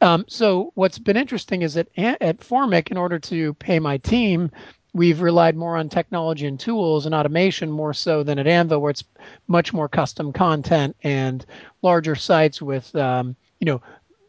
Um, 0.02 0.26
so 0.28 0.72
what's 0.76 1.00
been 1.00 1.16
interesting 1.16 1.62
is 1.62 1.76
that 1.76 1.88
at 1.98 2.40
Formic, 2.40 2.92
in 2.92 2.98
order 2.98 3.20
to 3.20 3.54
pay 3.56 3.80
my 3.80 3.98
team, 3.98 4.52
we've 4.94 5.22
relied 5.22 5.56
more 5.56 5.78
on 5.78 5.90
technology 5.90 6.48
and 6.48 6.60
tools 6.60 7.06
and 7.06 7.14
automation 7.14 7.70
more 7.70 7.94
so 7.94 8.24
than 8.24 8.40
at 8.40 8.48
Anvil, 8.48 8.82
where 8.82 8.92
it's 8.92 9.04
much 9.48 9.74
more 9.74 9.88
custom 9.88 10.34
content 10.34 10.96
and 11.04 11.46
larger 11.82 12.16
sites 12.16 12.62
with, 12.62 12.96
um, 12.96 13.36
you 13.60 13.66
know, 13.66 13.82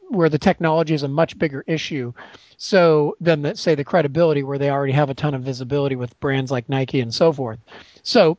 where 0.09 0.29
the 0.29 0.39
technology 0.39 0.93
is 0.93 1.03
a 1.03 1.09
much 1.09 1.39
bigger 1.39 1.65
issue. 1.67 2.13
So 2.57 3.17
than 3.21 3.43
the, 3.43 3.57
say 3.57 3.75
the 3.75 3.85
credibility, 3.85 4.43
where 4.43 4.59
they 4.59 4.71
already 4.71 4.93
have 4.93 5.09
a 5.09 5.15
ton 5.15 5.35
of 5.35 5.43
visibility 5.43 5.97
with 5.97 6.19
brands 6.21 6.51
like 6.51 6.69
Nike 6.69 7.01
and 7.01 7.15
so 7.15 7.33
forth. 7.33 7.59
So 8.03 8.37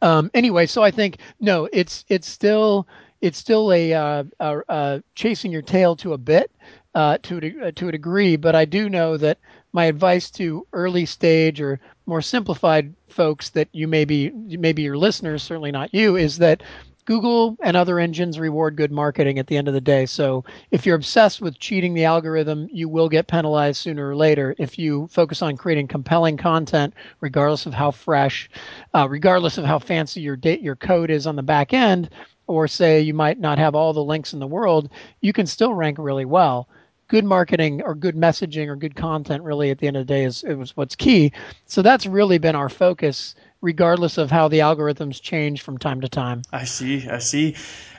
um, 0.00 0.30
anyway, 0.32 0.66
so 0.66 0.82
I 0.82 0.90
think 0.90 1.18
no, 1.40 1.68
it's 1.72 2.04
it's 2.08 2.28
still 2.28 2.86
it's 3.20 3.38
still 3.38 3.72
a, 3.72 3.92
uh, 3.92 4.24
a, 4.40 4.60
a 4.68 5.02
chasing 5.14 5.52
your 5.52 5.62
tail 5.62 5.94
to 5.96 6.14
a 6.14 6.18
bit 6.18 6.50
uh, 6.94 7.18
to 7.22 7.38
a, 7.62 7.72
to 7.72 7.88
a 7.88 7.92
degree, 7.92 8.36
but 8.36 8.54
I 8.54 8.64
do 8.64 8.88
know 8.88 9.16
that 9.16 9.38
my 9.72 9.86
advice 9.86 10.30
to 10.30 10.66
early 10.72 11.06
stage 11.06 11.60
or 11.60 11.80
more 12.06 12.22
simplified 12.22 12.94
folks 13.08 13.50
that 13.50 13.68
you 13.72 13.88
may 13.88 14.04
be 14.04 14.30
maybe 14.30 14.82
your 14.82 14.96
listeners 14.96 15.42
certainly 15.42 15.70
not 15.70 15.92
you 15.94 16.16
is 16.16 16.38
that 16.38 16.62
Google 17.04 17.56
and 17.62 17.76
other 17.76 17.98
engines 17.98 18.38
reward 18.38 18.76
good 18.76 18.92
marketing 18.92 19.38
at 19.38 19.48
the 19.48 19.56
end 19.56 19.66
of 19.66 19.74
the 19.74 19.80
day. 19.80 20.06
So 20.06 20.44
if 20.70 20.86
you're 20.86 20.94
obsessed 20.94 21.40
with 21.40 21.58
cheating 21.58 21.94
the 21.94 22.04
algorithm, 22.04 22.68
you 22.70 22.88
will 22.88 23.08
get 23.08 23.26
penalized 23.26 23.80
sooner 23.80 24.10
or 24.10 24.14
later. 24.14 24.54
If 24.58 24.78
you 24.78 25.08
focus 25.08 25.42
on 25.42 25.56
creating 25.56 25.88
compelling 25.88 26.36
content, 26.36 26.94
regardless 27.20 27.66
of 27.66 27.74
how 27.74 27.90
fresh, 27.90 28.48
uh, 28.94 29.08
regardless 29.08 29.58
of 29.58 29.64
how 29.64 29.80
fancy 29.80 30.20
your 30.20 30.36
date 30.36 30.62
your 30.62 30.76
code 30.76 31.10
is 31.10 31.26
on 31.26 31.34
the 31.34 31.42
back 31.42 31.72
end, 31.72 32.08
or 32.46 32.68
say 32.68 33.00
you 33.00 33.14
might 33.14 33.40
not 33.40 33.58
have 33.58 33.74
all 33.74 33.92
the 33.92 34.04
links 34.04 34.32
in 34.32 34.38
the 34.38 34.46
world, 34.46 34.88
you 35.20 35.32
can 35.32 35.46
still 35.46 35.74
rank 35.74 35.98
really 35.98 36.24
well. 36.24 36.68
Good 37.12 37.26
marketing 37.26 37.82
or 37.82 37.94
good 37.94 38.16
messaging 38.16 38.68
or 38.68 38.74
good 38.74 38.96
content 38.96 39.42
really 39.42 39.68
at 39.68 39.80
the 39.80 39.86
end 39.86 39.98
of 39.98 40.06
the 40.06 40.14
day 40.14 40.24
is, 40.24 40.42
is 40.44 40.74
what's 40.78 40.96
key. 40.96 41.30
So 41.66 41.82
that's 41.82 42.06
really 42.06 42.38
been 42.38 42.56
our 42.56 42.70
focus 42.70 43.34
regardless 43.60 44.16
of 44.16 44.30
how 44.30 44.48
the 44.48 44.60
algorithms 44.60 45.20
change 45.20 45.60
from 45.60 45.76
time 45.76 46.00
to 46.00 46.08
time. 46.08 46.40
I 46.54 46.64
see, 46.64 47.06
I 47.06 47.18
see. 47.18 47.54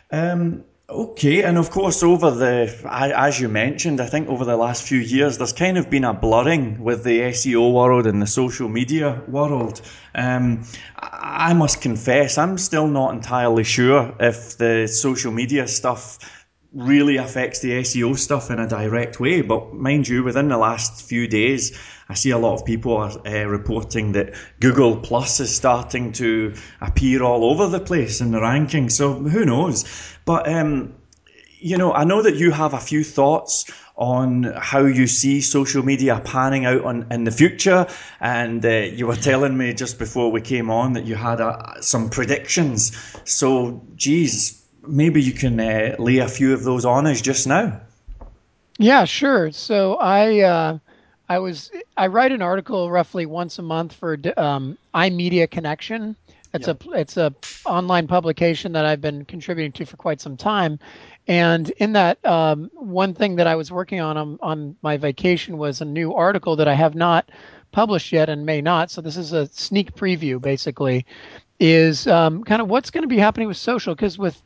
Um, 0.09 0.63
okay, 0.89 1.43
and 1.43 1.59
of 1.59 1.69
course, 1.69 2.01
over 2.01 2.31
the, 2.31 2.73
as 2.91 3.39
you 3.39 3.49
mentioned, 3.49 4.01
I 4.01 4.07
think 4.07 4.29
over 4.29 4.45
the 4.45 4.57
last 4.57 4.81
few 4.81 4.97
years, 4.97 5.37
there's 5.37 5.53
kind 5.53 5.77
of 5.77 5.91
been 5.91 6.05
a 6.05 6.13
blurring 6.15 6.83
with 6.83 7.03
the 7.03 7.19
SEO 7.19 7.71
world 7.71 8.07
and 8.07 8.19
the 8.19 8.25
social 8.25 8.67
media 8.67 9.21
world. 9.27 9.79
Um, 10.15 10.63
I 10.97 11.53
must 11.53 11.81
confess, 11.81 12.39
I'm 12.39 12.57
still 12.57 12.87
not 12.87 13.13
entirely 13.13 13.63
sure 13.63 14.11
if 14.19 14.57
the 14.57 14.87
social 14.87 15.31
media 15.31 15.67
stuff 15.67 16.17
really 16.73 17.17
affects 17.17 17.59
the 17.59 17.71
SEO 17.81 18.17
stuff 18.17 18.49
in 18.49 18.59
a 18.59 18.67
direct 18.67 19.19
way. 19.19 19.41
But 19.41 19.73
mind 19.73 20.07
you, 20.07 20.23
within 20.23 20.47
the 20.47 20.57
last 20.57 21.03
few 21.03 21.27
days, 21.27 21.77
I 22.09 22.15
see 22.15 22.31
a 22.31 22.37
lot 22.37 22.59
of 22.59 22.65
people 22.65 22.97
are 22.97 23.11
uh, 23.25 23.43
reporting 23.45 24.13
that 24.13 24.33
Google 24.59 24.97
Plus 24.97 25.39
is 25.39 25.55
starting 25.55 26.11
to 26.13 26.53
appear 26.81 27.23
all 27.23 27.45
over 27.45 27.67
the 27.67 27.79
place 27.79 28.21
in 28.21 28.31
the 28.31 28.39
rankings. 28.39 28.93
So 28.93 29.13
who 29.13 29.45
knows? 29.45 29.85
But 30.25 30.47
um, 30.49 30.95
you 31.59 31.77
know, 31.77 31.93
I 31.93 32.03
know 32.03 32.21
that 32.21 32.35
you 32.35 32.51
have 32.51 32.73
a 32.73 32.79
few 32.79 33.03
thoughts 33.03 33.65
on 33.95 34.43
how 34.57 34.79
you 34.79 35.05
see 35.07 35.39
social 35.39 35.83
media 35.83 36.19
panning 36.25 36.65
out 36.65 36.83
on, 36.83 37.07
in 37.11 37.23
the 37.23 37.31
future. 37.31 37.87
And 38.19 38.65
uh, 38.65 38.69
you 38.69 39.07
were 39.07 39.15
telling 39.15 39.55
me 39.55 39.73
just 39.73 39.99
before 39.99 40.31
we 40.31 40.41
came 40.41 40.69
on 40.69 40.93
that 40.93 41.05
you 41.05 41.15
had 41.15 41.39
uh, 41.39 41.79
some 41.81 42.09
predictions. 42.09 42.91
So, 43.23 43.81
geez, 43.95 44.62
maybe 44.87 45.21
you 45.21 45.31
can 45.31 45.59
uh, 45.59 45.95
lay 45.99 46.17
a 46.17 46.27
few 46.27 46.53
of 46.53 46.63
those 46.63 46.85
on 46.85 47.07
us 47.07 47.21
just 47.21 47.47
now. 47.47 47.79
Yeah, 48.77 49.05
sure. 49.05 49.51
So 49.51 49.95
I 49.95 50.39
uh, 50.41 50.77
I 51.29 51.39
was 51.39 51.71
I 51.95 52.07
write 52.07 52.31
an 52.31 52.41
article 52.41 52.91
roughly 52.91 53.25
once 53.25 53.59
a 53.59 53.61
month 53.61 53.93
for 53.93 54.17
um, 54.37 54.77
iMedia 54.93 55.49
Connection. 55.49 56.15
It's 56.53 56.67
a 56.67 56.77
it's 56.91 57.17
a 57.17 57.33
online 57.65 58.07
publication 58.07 58.73
that 58.73 58.85
I've 58.85 59.01
been 59.01 59.25
contributing 59.25 59.71
to 59.71 59.85
for 59.85 59.97
quite 59.97 60.21
some 60.21 60.37
time, 60.37 60.77
and 61.27 61.69
in 61.77 61.93
that 61.93 62.23
um, 62.25 62.69
one 62.73 63.15
thing 63.15 63.37
that 63.37 63.47
I 63.47 63.55
was 63.55 63.71
working 63.71 63.99
on, 64.01 64.17
on 64.17 64.37
on 64.41 64.75
my 64.83 64.97
vacation 64.97 65.57
was 65.57 65.81
a 65.81 65.85
new 65.85 66.13
article 66.13 66.55
that 66.57 66.67
I 66.67 66.75
have 66.75 66.93
not 66.93 67.29
published 67.71 68.11
yet 68.11 68.29
and 68.29 68.45
may 68.45 68.61
not. 68.61 68.91
So 68.91 69.01
this 69.01 69.17
is 69.17 69.33
a 69.33 69.47
sneak 69.47 69.95
preview, 69.95 70.39
basically, 70.39 71.05
is 71.59 72.07
um, 72.07 72.43
kind 72.43 72.61
of 72.61 72.69
what's 72.69 72.91
going 72.91 73.01
to 73.01 73.07
be 73.07 73.17
happening 73.17 73.47
with 73.47 73.57
social 73.57 73.95
because 73.95 74.17
with 74.17 74.41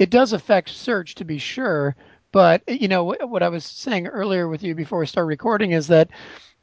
it 0.00 0.10
does 0.10 0.32
affect 0.32 0.70
search 0.70 1.14
to 1.16 1.24
be 1.24 1.38
sure. 1.38 1.94
But 2.32 2.62
you 2.66 2.88
know 2.88 3.14
what 3.20 3.42
I 3.42 3.48
was 3.48 3.64
saying 3.64 4.06
earlier 4.06 4.48
with 4.48 4.62
you 4.62 4.74
before 4.74 4.98
we 4.98 5.06
start 5.06 5.26
recording 5.26 5.72
is 5.72 5.88
that 5.88 6.08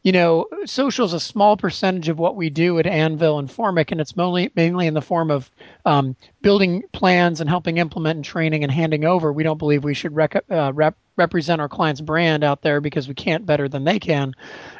you 0.03 0.11
know 0.11 0.47
social 0.65 1.05
is 1.05 1.13
a 1.13 1.19
small 1.19 1.55
percentage 1.55 2.09
of 2.09 2.17
what 2.17 2.35
we 2.35 2.49
do 2.49 2.79
at 2.79 2.87
Anvil 2.87 3.37
and 3.37 3.49
Formic, 3.49 3.91
and 3.91 4.01
it's 4.01 4.15
mainly 4.15 4.51
mainly 4.55 4.87
in 4.87 4.95
the 4.95 5.01
form 5.01 5.29
of 5.29 5.51
um, 5.85 6.15
building 6.41 6.83
plans 6.93 7.39
and 7.39 7.49
helping 7.49 7.77
implement 7.77 8.15
and 8.15 8.25
training 8.25 8.63
and 8.63 8.71
handing 8.71 9.05
over. 9.05 9.31
We 9.31 9.43
don't 9.43 9.59
believe 9.59 9.83
we 9.83 9.93
should 9.93 10.15
rec- 10.15 10.43
uh, 10.49 10.71
rep- 10.73 10.97
represent 11.15 11.61
our 11.61 11.69
client's 11.69 12.01
brand 12.01 12.43
out 12.43 12.63
there 12.63 12.81
because 12.81 13.07
we 13.07 13.13
can't 13.13 13.45
better 13.45 13.69
than 13.69 13.83
they 13.83 13.99
can. 13.99 14.33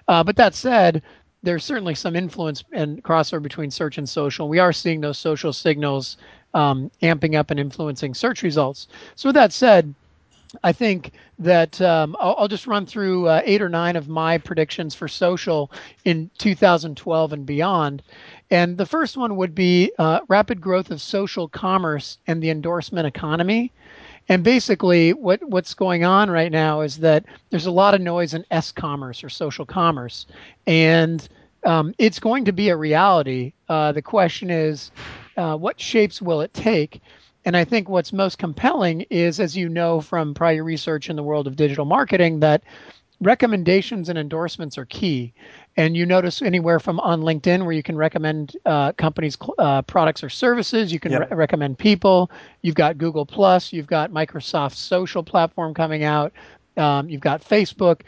Uh, 0.07 0.23
but 0.23 0.37
that 0.37 0.55
said, 0.55 1.03
there's 1.43 1.65
certainly 1.65 1.95
some 1.95 2.15
influence 2.15 2.63
and 2.71 3.03
crossover 3.03 3.41
between 3.41 3.69
search 3.69 3.97
and 3.97 4.07
social. 4.07 4.49
We 4.49 4.59
are 4.59 4.73
seeing 4.73 5.01
those 5.01 5.17
social 5.17 5.53
signals 5.53 6.17
um, 6.53 6.91
amping 7.01 7.35
up 7.35 7.51
and 7.51 7.59
influencing 7.59 8.13
search 8.13 8.43
results. 8.43 8.87
So 9.15 9.29
with 9.29 9.35
that 9.35 9.53
said, 9.53 9.93
I 10.63 10.71
think 10.71 11.11
that 11.39 11.81
um, 11.81 12.15
I'll, 12.19 12.35
I'll, 12.37 12.47
just 12.47 12.67
run 12.67 12.85
through 12.85 13.27
uh, 13.27 13.41
eight 13.45 13.61
or 13.61 13.69
nine 13.69 13.95
of 13.95 14.07
my 14.07 14.37
predictions 14.37 14.95
for 14.95 15.07
social 15.07 15.71
in 16.05 16.29
2012 16.37 17.33
and 17.33 17.45
beyond. 17.45 18.01
And 18.49 18.77
the 18.77 18.85
first 18.85 19.17
one 19.17 19.35
would 19.35 19.53
be 19.53 19.91
uh, 19.99 20.21
rapid 20.29 20.61
growth 20.61 20.89
of 20.89 21.01
social 21.01 21.47
commerce 21.49 22.17
and 22.27 22.41
the 22.41 22.49
endorsement 22.49 23.05
economy. 23.05 23.71
And 24.29 24.43
basically, 24.43 25.13
what, 25.13 25.41
what's 25.47 25.73
going 25.73 26.03
on 26.03 26.29
right 26.29 26.51
now 26.51 26.81
is 26.81 26.97
that 26.97 27.25
there's 27.49 27.65
a 27.65 27.71
lot 27.71 27.93
of 27.93 28.01
noise 28.01 28.33
in 28.33 28.45
S 28.51 28.71
commerce 28.71 29.23
or 29.23 29.29
social 29.29 29.65
commerce. 29.65 30.25
And 30.65 31.27
um, 31.65 31.93
it's 31.97 32.19
going 32.19 32.45
to 32.45 32.51
be 32.51 32.69
a 32.69 32.77
reality. 32.77 33.53
Uh, 33.69 33.91
the 33.91 34.01
question 34.01 34.49
is, 34.49 34.91
uh, 35.37 35.55
what 35.55 35.79
shapes 35.79 36.21
will 36.21 36.41
it 36.41 36.53
take? 36.53 37.01
And 37.45 37.55
I 37.55 37.63
think 37.63 37.87
what's 37.87 38.11
most 38.11 38.39
compelling 38.39 39.05
is, 39.09 39.39
as 39.39 39.55
you 39.55 39.69
know 39.69 40.01
from 40.01 40.33
prior 40.33 40.63
research 40.63 41.09
in 41.09 41.15
the 41.15 41.23
world 41.23 41.47
of 41.47 41.55
digital 41.55 41.85
marketing, 41.85 42.41
that 42.41 42.63
recommendations 43.21 44.09
and 44.09 44.17
endorsements 44.17 44.77
are 44.77 44.85
key. 44.85 45.33
And 45.75 45.95
you 45.95 46.05
notice 46.05 46.41
anywhere 46.41 46.79
from 46.79 46.99
on 46.99 47.21
LinkedIn, 47.21 47.63
where 47.63 47.71
you 47.71 47.83
can 47.83 47.95
recommend 47.95 48.57
uh, 48.65 48.91
companies' 48.93 49.37
uh, 49.59 49.81
products 49.83 50.23
or 50.23 50.29
services, 50.29 50.91
you 50.91 50.99
can 50.99 51.11
yep. 51.11 51.29
re- 51.31 51.37
recommend 51.37 51.77
people. 51.77 52.31
You've 52.63 52.75
got 52.75 52.97
Google 52.97 53.25
Plus, 53.25 53.71
you've 53.71 53.87
got 53.87 54.11
Microsoft's 54.11 54.79
social 54.79 55.23
platform 55.23 55.73
coming 55.73 56.03
out, 56.03 56.33
um, 56.77 57.09
you've 57.09 57.21
got 57.21 57.41
Facebook. 57.41 58.01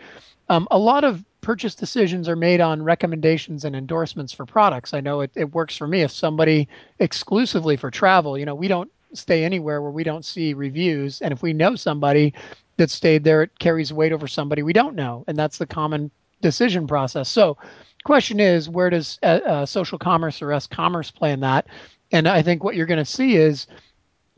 Um, 0.50 0.68
a 0.72 0.78
lot 0.78 1.04
of 1.04 1.24
purchase 1.42 1.76
decisions 1.76 2.28
are 2.28 2.36
made 2.36 2.62
on 2.62 2.84
recommendations 2.84 3.66
and 3.66 3.76
endorsements 3.76 4.34
for 4.34 4.46
products. 4.46 4.94
I 4.94 5.00
know 5.00 5.22
it, 5.22 5.32
it 5.36 5.54
works 5.54 5.78
for 5.78 5.88
me 5.88 6.02
if 6.02 6.12
somebody 6.12 6.68
exclusively 7.00 7.78
for 7.78 7.90
travel, 7.90 8.38
you 8.38 8.46
know, 8.46 8.56
we 8.56 8.68
don't 8.68 8.92
stay 9.14 9.44
anywhere 9.44 9.82
where 9.82 9.92
we 9.92 10.04
don't 10.04 10.26
see 10.26 10.54
reviews. 10.54 11.22
And 11.22 11.32
if 11.32 11.42
we 11.42 11.54
know 11.54 11.76
somebody 11.76 12.34
that 12.78 12.90
stayed 12.90 13.24
there, 13.24 13.44
it 13.44 13.58
carries 13.60 13.94
weight 13.94 14.12
over 14.12 14.28
somebody 14.28 14.64
we 14.64 14.74
don't 14.74 14.96
know. 14.96 15.24
And 15.28 15.38
that's 15.38 15.58
the 15.58 15.66
common 15.66 16.12
decision 16.42 16.88
process. 16.88 17.30
So, 17.30 17.58
question 18.06 18.40
is, 18.40 18.70
where 18.70 18.90
does 18.90 19.20
uh, 19.24 19.40
uh, 19.46 19.66
social 19.66 19.98
commerce 19.98 20.42
or 20.42 20.54
S 20.54 20.68
commerce 20.68 21.12
play 21.12 21.32
in 21.32 21.42
that? 21.42 21.68
And 22.12 22.28
I 22.28 22.42
think 22.42 22.64
what 22.64 22.76
you're 22.76 22.86
going 22.86 22.98
to 22.98 23.06
see 23.06 23.36
is 23.36 23.68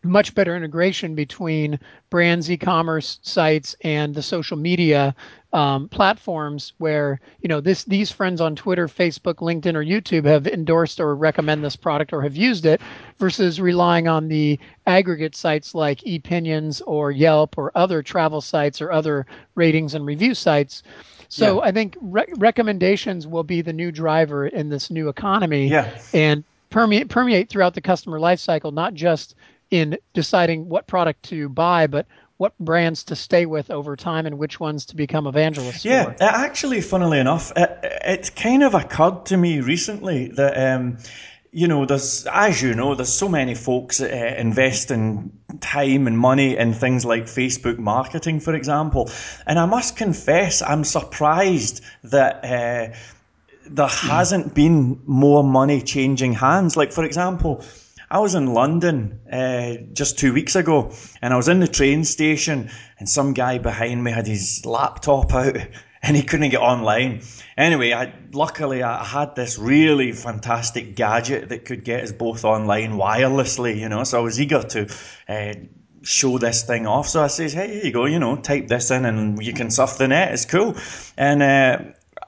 much 0.04 0.34
better 0.34 0.56
integration 0.56 1.14
between 1.16 1.80
brands, 2.10 2.50
e-commerce 2.50 3.20
sites, 3.22 3.76
and 3.82 4.16
the 4.16 4.22
social 4.22 4.58
media 4.58 5.16
um, 5.54 5.90
platforms 5.90 6.74
where 6.78 7.20
you 7.42 7.50
know 7.50 7.60
this 7.60 7.84
these 7.84 8.12
friends 8.12 8.42
on 8.42 8.56
Twitter, 8.56 8.88
Facebook, 8.88 9.36
LinkedIn, 9.36 9.76
or 9.76 9.84
YouTube 9.84 10.26
have 10.26 10.48
endorsed 10.48 11.00
or 11.00 11.16
recommend 11.16 11.64
this 11.64 11.76
product 11.76 12.14
or 12.14 12.22
have 12.22 12.36
used 12.36 12.66
it, 12.66 12.82
versus 13.20 13.60
relying 13.60 14.08
on 14.08 14.28
the 14.28 14.60
aggregate 14.88 15.36
sites 15.36 15.76
like 15.76 16.00
ePinions 16.00 16.82
or 16.88 17.12
Yelp 17.12 17.58
or 17.58 17.72
other 17.76 18.02
travel 18.02 18.42
sites 18.42 18.82
or 18.82 18.92
other 18.92 19.26
ratings 19.56 19.94
and 19.94 20.06
review 20.06 20.34
sites. 20.34 20.84
So 21.30 21.62
yeah. 21.62 21.70
I 21.70 21.72
think 21.72 21.98
re- 22.02 22.26
recommendations 22.38 23.26
will 23.26 23.44
be 23.44 23.62
the 23.62 23.72
new 23.72 23.92
driver 23.92 24.48
in 24.48 24.70
this 24.70 24.90
new 24.92 25.08
economy 25.08 25.68
yeah. 25.68 25.98
and 26.14 26.44
permeate 26.70 27.10
permeate 27.10 27.50
throughout 27.50 27.74
the 27.74 27.82
customer 27.82 28.20
lifecycle, 28.20 28.74
not 28.74 28.94
just 28.94 29.36
in 29.72 29.98
deciding 30.14 30.70
what 30.70 30.86
product 30.86 31.24
to 31.24 31.50
buy, 31.50 31.88
but 31.88 32.06
what 32.38 32.58
brands 32.60 33.04
to 33.06 33.16
stay 33.16 33.46
with 33.46 33.72
over 33.72 33.96
time 33.96 34.26
and 34.26 34.38
which 34.38 34.60
ones 34.60 34.86
to 34.86 34.96
become 34.96 35.28
evangelists 35.28 35.86
yeah, 35.86 36.12
for. 36.12 36.24
actually, 36.24 36.82
funnily 36.82 37.20
enough, 37.20 37.52
it, 37.56 37.80
it 37.84 38.36
kind 38.36 38.64
of 38.64 38.74
occurred 38.74 39.26
to 39.26 39.38
me 39.38 39.62
recently 39.62 40.28
that. 40.30 40.58
Um, 40.58 40.98
you 41.54 41.68
know, 41.68 41.86
there's, 41.86 42.26
as 42.32 42.62
you 42.62 42.74
know, 42.74 42.96
there's 42.96 43.12
so 43.12 43.28
many 43.28 43.56
folks 43.56 43.98
that 43.98 44.12
uh, 44.14 44.40
investing 44.40 45.38
time 45.60 46.08
and 46.08 46.18
money 46.18 46.56
in 46.56 46.74
things 46.74 47.04
like 47.04 47.24
Facebook 47.26 47.78
marketing, 47.78 48.40
for 48.40 48.56
example. 48.56 49.10
And 49.46 49.60
I 49.60 49.66
must 49.66 49.98
confess, 49.98 50.62
I'm 50.62 50.86
surprised 50.86 51.82
that 52.04 52.46
uh, 52.46 52.96
there 53.66 53.88
hasn't 53.88 54.54
been 54.54 55.02
more 55.06 55.44
money 55.44 55.82
changing 55.82 56.34
hands. 56.34 56.78
Like, 56.78 56.94
for 56.94 57.04
example, 57.04 57.66
I 58.12 58.20
was 58.20 58.36
in 58.36 58.54
London 58.54 59.22
uh, 59.32 59.76
just 59.94 60.20
two 60.20 60.34
weeks 60.34 60.58
ago, 60.58 60.92
and 61.22 61.34
I 61.34 61.38
was 61.38 61.48
in 61.48 61.62
the 61.62 61.68
train 61.68 62.04
station, 62.04 62.70
and 63.00 63.08
some 63.08 63.34
guy 63.34 63.58
behind 63.58 64.04
me 64.04 64.12
had 64.12 64.28
his 64.28 64.66
laptop 64.66 65.34
out, 65.34 65.56
and 66.04 66.18
he 66.18 66.22
couldn't 66.22 66.50
get 66.50 66.60
online. 66.60 67.22
Anyway, 67.58 67.94
I, 67.94 68.14
luckily 68.34 68.84
I 68.84 69.06
had 69.06 69.36
this 69.36 69.58
really 69.58 70.12
fantastic 70.12 70.98
gadget 70.98 71.48
that 71.50 71.64
could 71.64 71.86
get 71.86 72.04
us 72.04 72.12
both 72.12 72.44
online 72.44 72.98
wirelessly, 72.98 73.80
you 73.80 73.88
know. 73.88 74.04
So 74.04 74.20
I 74.20 74.22
was 74.22 74.40
eager 74.40 74.62
to. 74.62 74.94
Uh, 75.28 75.54
show 76.04 76.40
this 76.40 76.64
thing 76.64 76.88
off. 76.88 77.08
So 77.08 77.24
I 77.24 77.28
says, 77.28 77.54
hey, 77.54 77.76
here 77.76 77.84
you 77.84 77.92
go, 77.92 78.06
you 78.06 78.18
know, 78.18 78.36
type 78.36 78.68
this 78.68 78.90
in 78.90 79.06
and 79.06 79.40
you 79.40 79.54
can 79.54 79.70
surf 79.70 80.00
the 80.00 80.08
net. 80.08 80.34
It's 80.34 80.46
cool. 80.46 80.76
And 81.16 81.44
uh, 81.44 81.78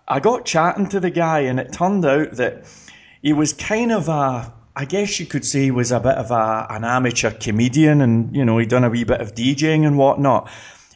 I 0.07 0.19
got 0.19 0.45
chatting 0.45 0.89
to 0.89 0.99
the 0.99 1.09
guy, 1.09 1.39
and 1.39 1.59
it 1.59 1.73
turned 1.73 2.05
out 2.05 2.33
that 2.33 2.65
he 3.23 3.33
was 3.33 3.51
kind 3.51 3.91
of 3.91 4.09
a 4.09 4.53
I 4.75 4.85
guess 4.85 5.19
you 5.19 5.25
could 5.25 5.45
say 5.45 5.63
he 5.63 5.71
was 5.71 5.91
a 5.91 5.99
bit 5.99 6.15
of 6.15 6.31
a, 6.31 6.67
an 6.69 6.83
amateur 6.83 7.31
comedian 7.31 8.01
and, 8.01 8.35
you 8.35 8.43
know, 8.43 8.57
he'd 8.57 8.69
done 8.69 8.83
a 8.83 8.89
wee 8.89 9.03
bit 9.03 9.21
of 9.21 9.35
DJing 9.35 9.85
and 9.85 9.97
whatnot. 9.97 10.49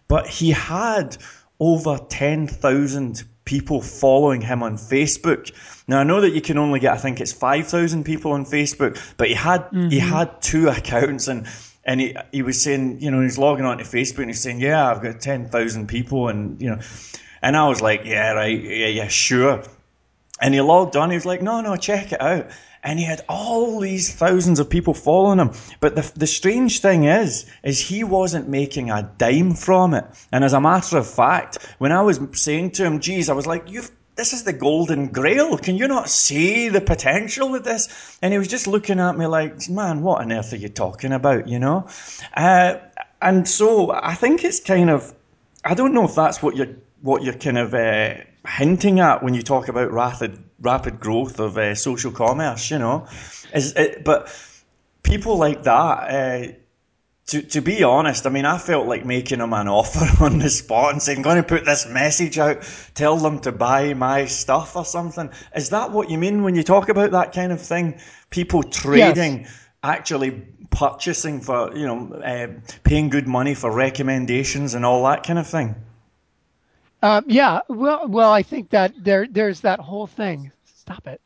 But 0.07 0.27
he 0.27 0.51
had 0.51 1.17
over 1.59 1.97
10,000 1.97 3.23
people 3.45 3.81
following 3.81 4.41
him 4.41 4.63
on 4.63 4.77
Facebook. 4.77 5.51
Now 5.87 5.99
I 5.99 6.03
know 6.03 6.21
that 6.21 6.31
you 6.31 6.41
can 6.41 6.57
only 6.57 6.79
get, 6.79 6.93
I 6.93 6.97
think 6.97 7.21
it's 7.21 7.31
5,000 7.31 8.03
people 8.03 8.31
on 8.31 8.45
Facebook, 8.45 8.99
but 9.17 9.27
he 9.27 9.33
had, 9.35 9.61
mm-hmm. 9.65 9.89
he 9.89 9.99
had 9.99 10.41
two 10.41 10.69
accounts 10.77 11.27
and, 11.27 11.47
and 11.85 12.01
he, 12.01 12.15
he 12.31 12.41
was 12.41 12.61
saying, 12.61 12.99
you 12.99 13.11
know, 13.11 13.21
he's 13.21 13.37
logging 13.37 13.65
onto 13.65 13.83
Facebook 13.83 14.19
and 14.19 14.27
he's 14.27 14.41
saying, 14.41 14.59
yeah, 14.59 14.89
I've 14.89 15.01
got 15.01 15.21
10,000 15.21 15.87
people 15.87 16.29
and, 16.29 16.59
you 16.61 16.69
know, 16.69 16.79
and 17.41 17.55
I 17.55 17.67
was 17.67 17.81
like, 17.81 18.01
yeah, 18.05 18.31
right, 18.31 18.61
yeah, 18.61 18.87
yeah, 18.87 19.07
sure. 19.07 19.63
And 20.41 20.53
he 20.53 20.61
logged 20.61 20.95
on. 20.95 21.09
He 21.09 21.15
was 21.15 21.25
like, 21.25 21.41
no, 21.41 21.61
no, 21.61 21.75
check 21.75 22.11
it 22.11 22.21
out. 22.21 22.47
And 22.83 22.99
he 22.99 23.05
had 23.05 23.23
all 23.27 23.79
these 23.79 24.13
thousands 24.13 24.59
of 24.59 24.69
people 24.69 24.93
following 24.93 25.39
him. 25.39 25.51
But 25.79 25.95
the, 25.95 26.11
the 26.15 26.27
strange 26.27 26.79
thing 26.79 27.05
is, 27.05 27.45
is 27.63 27.79
he 27.79 28.03
wasn't 28.03 28.47
making 28.47 28.91
a 28.91 29.09
dime 29.17 29.53
from 29.53 29.93
it. 29.93 30.05
And 30.31 30.43
as 30.43 30.53
a 30.53 30.61
matter 30.61 30.97
of 30.97 31.07
fact, 31.07 31.57
when 31.79 31.91
I 31.91 32.01
was 32.01 32.19
saying 32.33 32.71
to 32.71 32.85
him, 32.85 32.99
geez, 32.99 33.29
I 33.29 33.33
was 33.33 33.47
like, 33.47 33.69
you've, 33.69 33.91
this 34.15 34.33
is 34.33 34.43
the 34.43 34.53
golden 34.53 35.07
grail. 35.07 35.57
Can 35.57 35.75
you 35.75 35.87
not 35.87 36.09
see 36.09 36.69
the 36.69 36.81
potential 36.81 37.49
with 37.49 37.63
this? 37.63 38.17
And 38.21 38.33
he 38.33 38.39
was 38.39 38.47
just 38.47 38.67
looking 38.67 38.99
at 38.99 39.17
me 39.17 39.27
like, 39.27 39.69
man, 39.69 40.01
what 40.01 40.21
on 40.21 40.31
earth 40.31 40.53
are 40.53 40.57
you 40.57 40.69
talking 40.69 41.13
about, 41.13 41.47
you 41.47 41.59
know? 41.59 41.87
Uh, 42.35 42.75
and 43.21 43.47
so 43.47 43.91
I 43.91 44.15
think 44.15 44.43
it's 44.43 44.59
kind 44.59 44.89
of, 44.89 45.13
I 45.63 45.73
don't 45.73 45.93
know 45.93 46.05
if 46.05 46.15
that's 46.15 46.41
what 46.41 46.55
you're, 46.55 46.75
what 47.01 47.23
you're 47.23 47.33
kind 47.33 47.57
of, 47.57 47.73
uh, 47.73 48.15
hinting 48.47 48.99
at 48.99 49.21
when 49.21 49.33
you 49.33 49.41
talk 49.41 49.67
about 49.67 49.91
rapid 49.91 50.41
rapid 50.61 50.99
growth 50.99 51.39
of 51.39 51.57
uh, 51.57 51.75
social 51.75 52.11
commerce. 52.11 52.71
You 52.71 52.79
know, 52.79 53.07
is 53.53 53.73
it, 53.75 54.03
but 54.03 54.33
people 55.03 55.37
like 55.37 55.63
that. 55.63 56.51
Uh, 56.53 56.53
to, 57.27 57.41
to 57.41 57.61
be 57.61 57.83
honest, 57.83 58.25
I 58.25 58.29
mean, 58.29 58.45
I 58.45 58.57
felt 58.57 58.87
like 58.87 59.05
making 59.05 59.39
them 59.39 59.53
an 59.53 59.67
offer 59.67 60.23
on 60.23 60.39
the 60.39 60.49
spot 60.49 60.93
and 60.93 61.01
saying, 61.01 61.19
I'm 61.19 61.23
going 61.23 61.37
to 61.37 61.43
put 61.43 61.65
this 61.65 61.85
message 61.85 62.39
out, 62.39 62.63
tell 62.95 63.17
them 63.17 63.39
to 63.39 63.51
buy 63.51 63.93
my 63.93 64.25
stuff 64.25 64.75
or 64.75 64.85
something. 64.85 65.29
Is 65.55 65.69
that 65.71 65.91
what 65.91 66.09
you 66.09 66.17
mean 66.17 66.43
when 66.43 66.55
you 66.55 66.63
talk 66.63 66.89
about 66.89 67.11
that 67.11 67.33
kind 67.33 67.51
of 67.51 67.61
thing? 67.61 67.99
People 68.29 68.63
trading, 68.63 69.41
yes. 69.41 69.67
actually 69.83 70.31
purchasing 70.69 71.41
for, 71.41 71.75
you 71.75 71.85
know, 71.85 72.13
uh, 72.13 72.47
paying 72.83 73.09
good 73.09 73.27
money 73.27 73.53
for 73.53 73.71
recommendations 73.73 74.73
and 74.73 74.85
all 74.85 75.03
that 75.03 75.23
kind 75.23 75.39
of 75.39 75.47
thing? 75.47 75.75
Uh, 77.01 77.21
yeah, 77.27 77.59
well, 77.69 78.07
well, 78.07 78.31
I 78.31 78.41
think 78.43 78.69
that 78.71 78.93
there 78.97 79.27
there's 79.29 79.61
that 79.61 79.79
whole 79.79 80.07
thing. 80.07 80.51
Stop 80.65 81.07
it. 81.07 81.21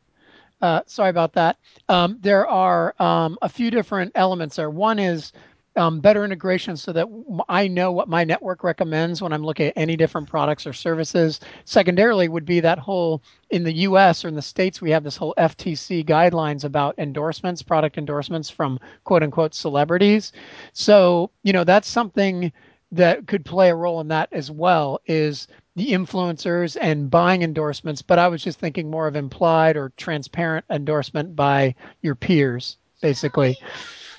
Uh, 0.60 0.82
sorry 0.86 1.10
about 1.10 1.32
that. 1.32 1.56
Um, 1.88 2.18
there 2.20 2.46
are 2.46 2.94
um, 3.00 3.38
a 3.42 3.48
few 3.48 3.70
different 3.70 4.12
elements 4.14 4.56
there. 4.56 4.70
One 4.70 4.98
is 4.98 5.32
um, 5.76 6.00
better 6.00 6.24
integration 6.24 6.76
so 6.76 6.92
that 6.92 7.08
I 7.48 7.66
know 7.66 7.90
what 7.92 8.08
my 8.08 8.24
network 8.24 8.62
recommends 8.62 9.22
when 9.22 9.32
I'm 9.32 9.42
looking 9.42 9.68
at 9.68 9.72
any 9.76 9.96
different 9.96 10.28
products 10.28 10.66
or 10.66 10.72
services. 10.72 11.40
Secondarily, 11.64 12.28
would 12.28 12.44
be 12.44 12.60
that 12.60 12.78
whole 12.78 13.22
in 13.50 13.64
the 13.64 13.72
US 13.88 14.24
or 14.24 14.28
in 14.28 14.34
the 14.34 14.42
States, 14.42 14.80
we 14.80 14.90
have 14.90 15.04
this 15.04 15.16
whole 15.16 15.34
FTC 15.38 16.04
guidelines 16.04 16.64
about 16.64 16.94
endorsements, 16.98 17.62
product 17.62 17.96
endorsements 17.98 18.50
from 18.50 18.78
quote 19.04 19.22
unquote 19.22 19.54
celebrities. 19.54 20.32
So, 20.74 21.30
you 21.42 21.52
know, 21.52 21.64
that's 21.64 21.88
something 21.88 22.52
that 22.92 23.26
could 23.26 23.44
play 23.44 23.70
a 23.70 23.74
role 23.74 24.00
in 24.00 24.08
that 24.08 24.28
as 24.32 24.50
well 24.50 25.00
is 25.06 25.48
the 25.74 25.92
influencers 25.92 26.76
and 26.80 27.10
buying 27.10 27.42
endorsements, 27.42 28.02
but 28.02 28.18
I 28.18 28.28
was 28.28 28.44
just 28.44 28.58
thinking 28.58 28.90
more 28.90 29.06
of 29.06 29.16
implied 29.16 29.76
or 29.76 29.92
transparent 29.96 30.66
endorsement 30.70 31.34
by 31.34 31.74
your 32.02 32.14
peers, 32.14 32.76
basically. 33.00 33.58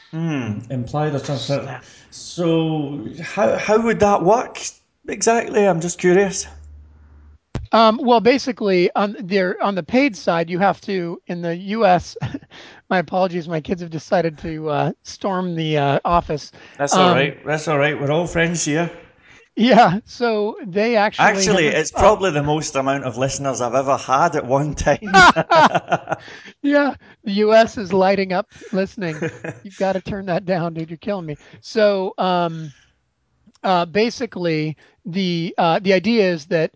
Hmm, 0.09 0.59
implied 0.71 1.13
or 1.13 1.19
transparent. 1.19 1.83
So, 2.09 3.07
how 3.21 3.57
how 3.57 3.81
would 3.81 3.99
that 3.99 4.23
work 4.23 4.59
exactly? 5.07 5.67
I'm 5.67 5.81
just 5.81 5.99
curious. 5.99 6.47
Um, 7.71 7.99
well, 8.01 8.19
basically, 8.19 8.91
on 8.95 9.15
there 9.19 9.61
on 9.61 9.73
the 9.73 9.81
paid 9.81 10.15
side, 10.15 10.49
you 10.49 10.59
have 10.59 10.79
to 10.81 11.19
in 11.25 11.41
the 11.41 11.55
U.S. 11.55 12.15
my 12.93 12.99
apologies, 12.99 13.47
my 13.47 13.59
kids 13.59 13.81
have 13.81 13.89
decided 13.89 14.37
to 14.37 14.69
uh, 14.69 14.91
storm 15.01 15.55
the 15.55 15.75
uh, 15.75 15.99
office. 16.05 16.51
That's 16.77 16.93
all 16.93 17.09
um, 17.09 17.17
right. 17.17 17.43
That's 17.43 17.67
all 17.67 17.79
right. 17.79 17.99
We're 17.99 18.11
all 18.11 18.27
friends 18.27 18.63
here. 18.65 18.91
Yeah, 19.55 19.99
so 20.05 20.57
they 20.63 20.95
actually 20.95 21.25
actually 21.25 21.65
it's 21.67 21.91
uh, 21.95 21.97
probably 21.97 22.29
the 22.29 22.43
most 22.43 22.75
amount 22.75 23.05
of 23.05 23.17
listeners 23.17 23.61
I've 23.61 23.73
ever 23.73 23.97
had 23.97 24.35
at 24.35 24.45
one 24.45 24.75
time. 24.75 24.99
yeah, 26.61 26.93
the 27.23 27.31
U.S. 27.45 27.79
is 27.79 27.91
lighting 27.91 28.31
up 28.31 28.51
listening. 28.71 29.15
You've 29.63 29.77
got 29.79 29.93
to 29.93 30.01
turn 30.01 30.27
that 30.27 30.45
down, 30.45 30.75
dude. 30.75 30.91
You're 30.91 30.97
killing 30.97 31.25
me. 31.25 31.37
So, 31.61 32.13
um, 32.19 32.71
uh, 33.63 33.85
basically, 33.85 34.77
the 35.03 35.55
uh, 35.57 35.79
the 35.79 35.93
idea 35.93 36.31
is 36.31 36.45
that 36.47 36.75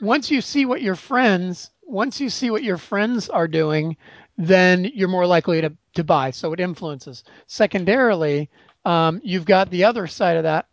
once 0.00 0.30
you 0.30 0.40
see 0.40 0.66
what 0.66 0.82
your 0.82 0.94
friends 0.94 1.72
once 1.88 2.20
you 2.20 2.30
see 2.30 2.50
what 2.50 2.62
your 2.62 2.78
friends 2.78 3.28
are 3.30 3.48
doing, 3.48 3.96
then 4.38 4.90
you're 4.94 5.08
more 5.08 5.26
likely 5.26 5.60
to 5.60 5.72
to 5.94 6.04
buy. 6.04 6.30
So 6.30 6.52
it 6.52 6.60
influences. 6.60 7.24
Secondarily, 7.46 8.48
um, 8.84 9.20
you've 9.22 9.44
got 9.44 9.68
the 9.70 9.84
other 9.84 10.06
side 10.06 10.36
of 10.36 10.44
that 10.44 10.66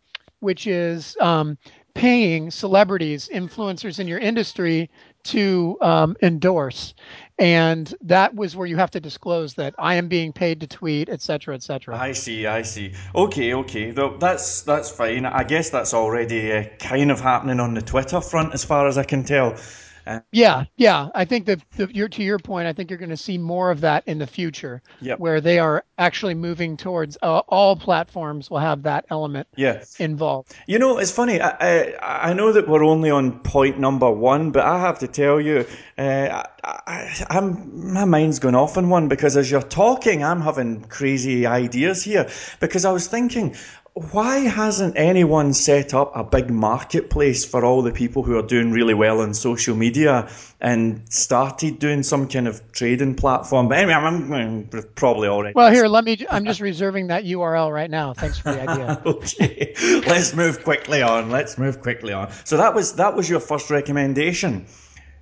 which 0.45 0.67
is 0.67 1.17
um, 1.19 1.57
paying 1.95 2.51
celebrities, 2.51 3.29
influencers 3.33 3.99
in 3.99 4.07
your 4.07 4.19
industry 4.19 4.89
to 5.23 5.77
um, 5.81 6.15
endorse. 6.21 6.93
And 7.39 7.93
that 8.01 8.35
was 8.35 8.55
where 8.55 8.67
you 8.67 8.77
have 8.77 8.91
to 8.91 8.99
disclose 8.99 9.55
that 9.55 9.73
I 9.79 9.95
am 9.95 10.07
being 10.07 10.31
paid 10.31 10.59
to 10.61 10.67
tweet, 10.67 11.09
et 11.09 11.21
cetera, 11.21 11.55
et 11.55 11.63
cetera. 11.63 11.97
I 11.97 12.11
see, 12.11 12.45
I 12.45 12.61
see. 12.61 12.93
Okay, 13.15 13.53
okay. 13.55 13.91
That's 13.91 14.61
that's 14.61 14.89
fine. 14.91 15.25
I 15.25 15.43
guess 15.43 15.69
that's 15.69 15.93
already 15.93 16.53
uh, 16.53 16.65
kind 16.79 17.11
of 17.11 17.19
happening 17.19 17.59
on 17.59 17.73
the 17.73 17.81
Twitter 17.81 18.21
front, 18.21 18.53
as 18.53 18.63
far 18.63 18.87
as 18.87 18.97
I 18.97 19.03
can 19.03 19.23
tell. 19.23 19.55
Uh, 20.05 20.19
yeah, 20.31 20.65
yeah. 20.77 21.09
I 21.15 21.25
think 21.25 21.45
that 21.45 21.59
the, 21.77 21.89
you're, 21.91 22.09
to 22.09 22.23
your 22.23 22.39
point, 22.39 22.67
I 22.67 22.73
think 22.73 22.89
you're 22.89 22.99
going 22.99 23.09
to 23.09 23.17
see 23.17 23.37
more 23.37 23.71
of 23.71 23.81
that 23.81 24.03
in 24.07 24.19
the 24.19 24.27
future, 24.27 24.81
yep. 25.01 25.19
where 25.19 25.41
they 25.41 25.59
are 25.59 25.83
actually 25.97 26.33
moving 26.33 26.77
towards 26.77 27.17
uh, 27.21 27.39
all 27.47 27.75
platforms 27.75 28.49
will 28.49 28.59
have 28.59 28.83
that 28.83 29.05
element 29.09 29.47
yeah. 29.55 29.83
involved. 29.99 30.53
You 30.67 30.79
know, 30.79 30.97
it's 30.97 31.11
funny. 31.11 31.41
I, 31.41 31.49
I, 31.59 32.29
I 32.29 32.33
know 32.33 32.51
that 32.51 32.67
we're 32.67 32.83
only 32.83 33.09
on 33.09 33.39
point 33.39 33.79
number 33.79 34.09
one, 34.11 34.51
but 34.51 34.63
I 34.63 34.79
have 34.79 34.99
to 34.99 35.07
tell 35.07 35.41
you, 35.41 35.65
uh, 35.97 36.43
I, 36.63 37.25
am 37.29 37.93
my 37.93 38.05
mind's 38.05 38.39
going 38.39 38.55
off 38.55 38.77
on 38.77 38.89
one 38.89 39.07
because 39.07 39.37
as 39.37 39.49
you're 39.49 39.61
talking, 39.61 40.23
I'm 40.23 40.41
having 40.41 40.81
crazy 40.83 41.45
ideas 41.45 42.03
here 42.03 42.29
because 42.59 42.85
I 42.85 42.91
was 42.91 43.07
thinking, 43.07 43.55
why 43.95 44.39
hasn't 44.39 44.97
anyone 44.97 45.53
set 45.53 45.93
up 45.93 46.11
a 46.13 46.21
big 46.21 46.49
marketplace 46.49 47.45
for 47.45 47.63
all 47.63 47.81
the 47.81 47.93
people 47.93 48.23
who 48.23 48.37
are 48.37 48.41
doing 48.41 48.73
really 48.73 48.93
well 48.93 49.21
on 49.21 49.33
social 49.33 49.73
media 49.73 50.29
and 50.59 51.01
started 51.09 51.79
doing 51.79 52.03
some 52.03 52.27
kind 52.27 52.45
of 52.45 52.61
trading 52.73 53.15
platform? 53.15 53.69
But 53.69 53.77
anyway, 53.77 53.93
I'm, 53.93 54.33
I'm 54.33 54.69
probably 54.95 55.29
already. 55.29 55.53
Well, 55.55 55.71
here, 55.71 55.87
let 55.87 56.03
me. 56.03 56.25
I'm 56.29 56.43
just 56.43 56.59
reserving 56.59 57.07
that 57.07 57.23
URL 57.23 57.73
right 57.73 57.89
now. 57.89 58.13
Thanks 58.13 58.37
for 58.37 58.51
the 58.51 58.69
idea. 58.69 59.01
okay, 59.05 59.73
let's 60.05 60.33
move 60.33 60.61
quickly 60.65 61.01
on. 61.01 61.29
Let's 61.29 61.57
move 61.57 61.81
quickly 61.81 62.11
on. 62.11 62.29
So 62.43 62.57
that 62.57 62.75
was 62.75 62.95
that 62.95 63.15
was 63.15 63.29
your 63.29 63.39
first 63.39 63.69
recommendation. 63.69 64.65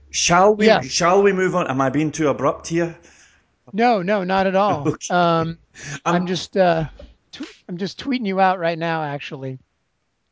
Shall 0.10 0.56
we? 0.56 0.66
Yes. 0.66 0.88
Shall 0.88 1.22
we 1.22 1.32
move 1.32 1.56
on? 1.56 1.68
Am 1.68 1.80
I 1.80 1.92
being 1.92 2.12
too 2.12 2.28
abrupt 2.28 2.70
here? 2.70 2.98
No, 3.72 4.02
no, 4.02 4.24
not 4.24 4.48
at 4.48 4.56
all. 4.56 4.88
Okay. 4.94 5.14
Um, 5.14 5.60
I'm, 6.06 6.16
I'm 6.16 6.26
just. 6.26 6.58
Uh, 6.58 6.86
I'm 7.68 7.78
just 7.78 8.00
tweeting 8.00 8.26
you 8.26 8.40
out 8.40 8.60
right 8.60 8.78
now, 8.78 9.04
actually. 9.04 9.60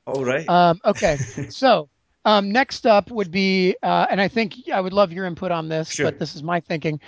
All 0.06 0.26
right. 0.26 0.48
Um, 0.48 0.80
okay. 0.86 1.18
so 1.50 1.90
um, 2.26 2.52
next 2.52 2.86
up 2.86 3.10
would 3.12 3.32
be, 3.32 3.76
uh, 3.82 4.08
and 4.10 4.22
I 4.22 4.28
think 4.28 4.56
I 4.74 4.82
would 4.82 4.94
love 4.94 5.12
your 5.12 5.26
input 5.26 5.52
on 5.52 5.70
this, 5.70 5.92
sure. 5.92 6.06
but 6.06 6.20
this 6.20 6.36
is 6.36 6.44
my 6.44 6.60
thinking, 6.60 7.00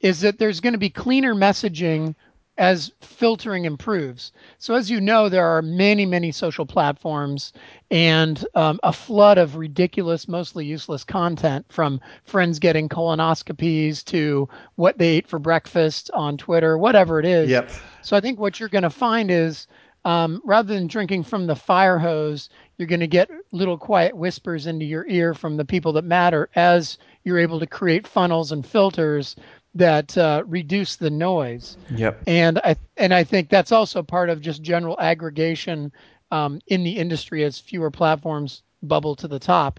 is 0.00 0.20
that 0.20 0.38
there's 0.38 0.60
going 0.60 0.74
to 0.74 0.78
be 0.78 0.90
cleaner 0.90 1.34
messaging 1.34 2.14
as 2.58 2.92
filtering 3.00 3.64
improves. 3.64 4.32
So, 4.58 4.74
as 4.74 4.90
you 4.90 5.00
know, 5.00 5.28
there 5.28 5.46
are 5.46 5.62
many, 5.62 6.04
many 6.04 6.32
social 6.32 6.66
platforms 6.66 7.52
and 7.90 8.44
um, 8.54 8.78
a 8.82 8.92
flood 8.92 9.38
of 9.38 9.56
ridiculous, 9.56 10.28
mostly 10.28 10.66
useless 10.66 11.02
content 11.02 11.66
from 11.70 12.00
friends 12.24 12.58
getting 12.58 12.88
colonoscopies 12.88 14.04
to 14.06 14.48
what 14.74 14.98
they 14.98 15.08
ate 15.08 15.26
for 15.26 15.38
breakfast 15.38 16.10
on 16.12 16.36
Twitter, 16.36 16.76
whatever 16.76 17.18
it 17.18 17.24
is. 17.24 17.48
Yep. 17.48 17.70
So, 18.02 18.16
I 18.16 18.20
think 18.20 18.38
what 18.38 18.60
you're 18.60 18.68
going 18.68 18.82
to 18.82 18.90
find 18.90 19.30
is 19.30 19.66
um, 20.04 20.40
rather 20.44 20.74
than 20.74 20.86
drinking 20.86 21.24
from 21.24 21.46
the 21.46 21.56
fire 21.56 21.98
hose, 21.98 22.48
you're 22.76 22.88
going 22.88 23.00
to 23.00 23.06
get 23.06 23.30
little 23.52 23.78
quiet 23.78 24.16
whispers 24.16 24.66
into 24.66 24.84
your 24.84 25.06
ear 25.08 25.34
from 25.34 25.56
the 25.56 25.64
people 25.64 25.92
that 25.92 26.04
matter 26.04 26.48
as 26.56 26.98
you're 27.24 27.38
able 27.38 27.60
to 27.60 27.66
create 27.66 28.06
funnels 28.06 28.50
and 28.50 28.66
filters 28.66 29.36
that 29.74 30.16
uh, 30.18 30.42
reduce 30.46 30.96
the 30.96 31.10
noise. 31.10 31.76
Yep. 31.94 32.22
And 32.26 32.58
I 32.58 32.76
and 32.96 33.14
I 33.14 33.24
think 33.24 33.48
that's 33.48 33.72
also 33.72 34.02
part 34.02 34.28
of 34.28 34.40
just 34.40 34.62
general 34.62 34.98
aggregation 35.00 35.92
um, 36.30 36.60
in 36.66 36.82
the 36.82 36.98
industry 36.98 37.44
as 37.44 37.58
fewer 37.58 37.90
platforms 37.90 38.62
bubble 38.82 39.14
to 39.16 39.28
the 39.28 39.38
top. 39.38 39.78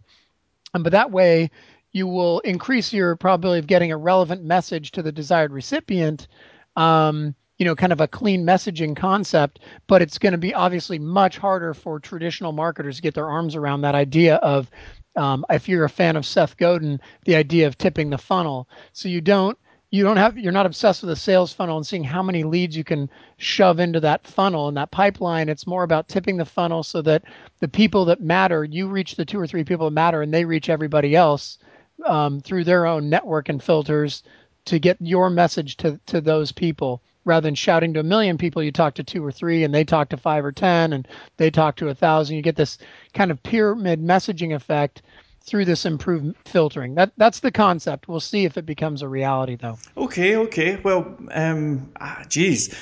Um, 0.74 0.84
but 0.84 0.94
that 0.94 1.12
way, 1.12 1.52
you 1.92 2.08
will 2.08 2.40
increase 2.40 2.94
your 2.94 3.16
probability 3.18 3.60
of 3.60 3.68
getting 3.68 3.92
a 3.92 3.98
relevant 3.98 4.44
message 4.44 4.92
to 4.92 5.04
the 5.04 5.12
desired 5.12 5.52
recipient. 5.52 6.28
um, 6.76 7.36
you 7.64 7.70
know, 7.70 7.78
kind 7.78 7.94
of 7.94 8.02
a 8.02 8.10
clean 8.10 8.46
messaging 8.46 8.94
concept, 8.94 9.62
but 9.88 10.02
it's 10.02 10.18
going 10.18 10.34
to 10.34 10.38
be 10.38 10.54
obviously 10.54 11.00
much 11.00 11.38
harder 11.38 11.74
for 11.74 11.98
traditional 11.98 12.52
marketers 12.52 12.98
to 12.98 13.02
get 13.02 13.14
their 13.14 13.30
arms 13.30 13.56
around 13.56 13.80
that 13.80 13.96
idea 13.96 14.36
of, 14.36 14.70
um, 15.16 15.46
if 15.50 15.70
you're 15.70 15.86
a 15.86 15.90
fan 15.90 16.18
of 16.18 16.26
Seth 16.26 16.58
Godin, 16.58 17.00
the 17.24 17.38
idea 17.38 17.66
of 17.66 17.78
tipping 17.78 18.10
the 18.10 18.18
funnel. 18.18 18.68
So 18.92 19.08
you 19.08 19.22
don't 19.22 19.58
you 19.92 20.04
don't 20.04 20.18
have 20.18 20.38
you're 20.38 20.52
not 20.52 20.66
obsessed 20.66 21.04
with 21.04 21.08
the 21.08 21.16
sales 21.16 21.54
funnel 21.54 21.78
and 21.78 21.88
seeing 21.88 22.04
how 22.04 22.22
many 22.22 22.44
leads 22.44 22.76
you 22.76 22.84
can 22.84 23.10
shove 23.38 23.80
into 23.80 24.02
that 24.02 24.28
funnel 24.28 24.68
and 24.68 24.76
that 24.76 24.92
pipeline 24.92 25.48
it's 25.48 25.68
more 25.68 25.84
about 25.84 26.10
tipping 26.10 26.36
the 26.36 26.44
funnel 26.44 26.82
so 26.82 27.02
that 27.02 27.24
the 27.60 27.68
people 27.68 28.04
that 28.04 28.20
matter 28.20 28.66
you 28.66 28.88
reach 28.88 29.16
the 29.16 29.24
two 29.24 29.40
or 29.40 29.46
three 29.46 29.64
people 29.64 29.86
that 29.86 29.94
matter 29.94 30.24
and 30.24 30.34
they 30.34 30.44
reach 30.44 30.68
everybody 30.68 31.16
else 31.16 31.60
um, 32.06 32.42
through 32.42 32.64
their 32.64 32.88
own 32.88 33.08
network 33.08 33.50
and 33.50 33.64
filters 33.64 34.24
to 34.66 34.80
get 34.80 34.98
your 35.00 35.30
message 35.30 35.78
to 35.78 36.00
to 36.08 36.20
those 36.20 36.52
people 36.52 37.04
rather 37.26 37.46
than 37.46 37.56
shouting 37.56 37.94
to 37.94 38.00
a 38.00 38.04
million 38.04 38.38
people 38.38 38.62
you 38.62 38.72
talk 38.72 38.96
to 38.96 39.04
two 39.04 39.24
or 39.24 39.32
three 39.32 39.64
and 39.64 39.74
they 39.74 39.84
talk 39.84 40.10
to 40.10 40.18
five 40.18 40.44
or 40.44 40.52
ten 40.52 40.94
and 40.94 41.08
they 41.38 41.50
talk 41.50 41.76
to 41.76 41.90
a 41.90 41.96
thousand 41.96 42.36
you 42.36 42.42
get 42.42 42.56
this 42.56 42.78
kind 43.14 43.32
of 43.32 43.42
pyramid 43.44 44.02
messaging 44.02 44.54
effect 44.54 45.02
through 45.44 45.66
this 45.66 45.86
improved 45.86 46.36
filtering. 46.46 46.96
That 46.96 47.12
that's 47.18 47.42
the 47.42 47.52
concept. 47.52 48.08
We'll 48.08 48.20
see 48.20 48.46
if 48.46 48.58
it 48.58 48.66
becomes 48.66 49.02
a 49.02 49.08
reality, 49.08 49.56
though. 49.56 49.78
Okay, 49.98 50.36
okay. 50.38 50.78
Well, 50.78 51.18
um, 51.32 51.92
ah, 52.00 52.24
geez, 52.30 52.74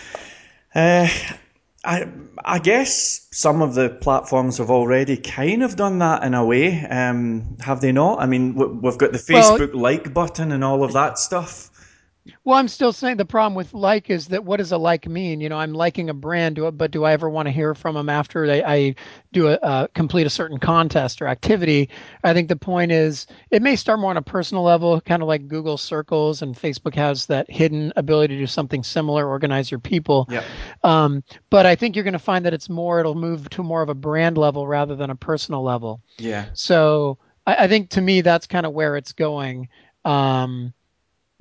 uh, 0.75 1.07
I 1.83 2.07
I 2.45 2.59
guess 2.59 3.27
some 3.31 3.61
of 3.61 3.73
the 3.73 3.89
platforms 3.89 4.59
have 4.59 4.69
already 4.69 5.17
kind 5.17 5.63
of 5.63 5.75
done 5.75 5.99
that 5.99 6.23
in 6.23 6.33
a 6.33 6.45
way. 6.45 6.85
Um, 6.85 7.57
have 7.61 7.81
they 7.81 7.91
not? 7.91 8.19
I 8.21 8.27
mean, 8.27 8.55
we've 8.55 8.97
got 8.97 9.11
the 9.11 9.17
Facebook 9.17 9.73
well, 9.73 9.81
like 9.81 10.13
button 10.13 10.51
and 10.51 10.63
all 10.63 10.83
of 10.83 10.93
that 10.93 11.17
stuff. 11.17 11.70
Well, 12.43 12.57
I'm 12.57 12.67
still 12.67 12.93
saying 12.93 13.17
the 13.17 13.25
problem 13.25 13.55
with 13.55 13.73
like 13.73 14.09
is 14.09 14.27
that 14.27 14.45
what 14.45 14.57
does 14.57 14.71
a 14.71 14.77
like 14.77 15.07
mean? 15.07 15.41
You 15.41 15.49
know, 15.49 15.57
I'm 15.57 15.73
liking 15.73 16.09
a 16.09 16.13
brand, 16.13 16.59
but 16.73 16.91
do 16.91 17.03
I 17.03 17.13
ever 17.13 17.29
want 17.29 17.47
to 17.47 17.51
hear 17.51 17.73
from 17.73 17.95
them 17.95 18.09
after 18.09 18.45
they, 18.45 18.63
I 18.63 18.95
do 19.31 19.47
a 19.47 19.53
uh, 19.55 19.87
complete 19.95 20.27
a 20.27 20.29
certain 20.29 20.59
contest 20.59 21.21
or 21.21 21.27
activity? 21.27 21.89
I 22.23 22.33
think 22.33 22.47
the 22.47 22.55
point 22.55 22.91
is 22.91 23.25
it 23.49 23.63
may 23.63 23.75
start 23.75 23.99
more 23.99 24.11
on 24.11 24.17
a 24.17 24.21
personal 24.21 24.63
level, 24.63 25.01
kind 25.01 25.23
of 25.23 25.27
like 25.27 25.47
Google 25.47 25.77
Circles 25.77 26.43
and 26.43 26.55
Facebook 26.55 26.93
has 26.93 27.25
that 27.25 27.49
hidden 27.49 27.91
ability 27.95 28.35
to 28.35 28.39
do 28.39 28.47
something 28.47 28.83
similar, 28.83 29.27
organize 29.27 29.71
your 29.71 29.79
people. 29.79 30.27
Yeah. 30.29 30.43
Um, 30.83 31.23
but 31.49 31.65
I 31.65 31.75
think 31.75 31.95
you're 31.95 32.03
going 32.03 32.13
to 32.13 32.19
find 32.19 32.45
that 32.45 32.53
it's 32.53 32.69
more, 32.69 32.99
it'll 32.99 33.15
move 33.15 33.49
to 33.49 33.63
more 33.63 33.81
of 33.81 33.89
a 33.89 33.95
brand 33.95 34.37
level 34.37 34.67
rather 34.67 34.95
than 34.95 35.09
a 35.09 35.15
personal 35.15 35.63
level. 35.63 36.01
Yeah. 36.19 36.49
So 36.53 37.17
I, 37.47 37.65
I 37.65 37.67
think 37.67 37.89
to 37.91 38.01
me 38.01 38.21
that's 38.21 38.45
kind 38.45 38.65
of 38.65 38.73
where 38.73 38.95
it's 38.95 39.13
going. 39.13 39.69
Um, 40.05 40.73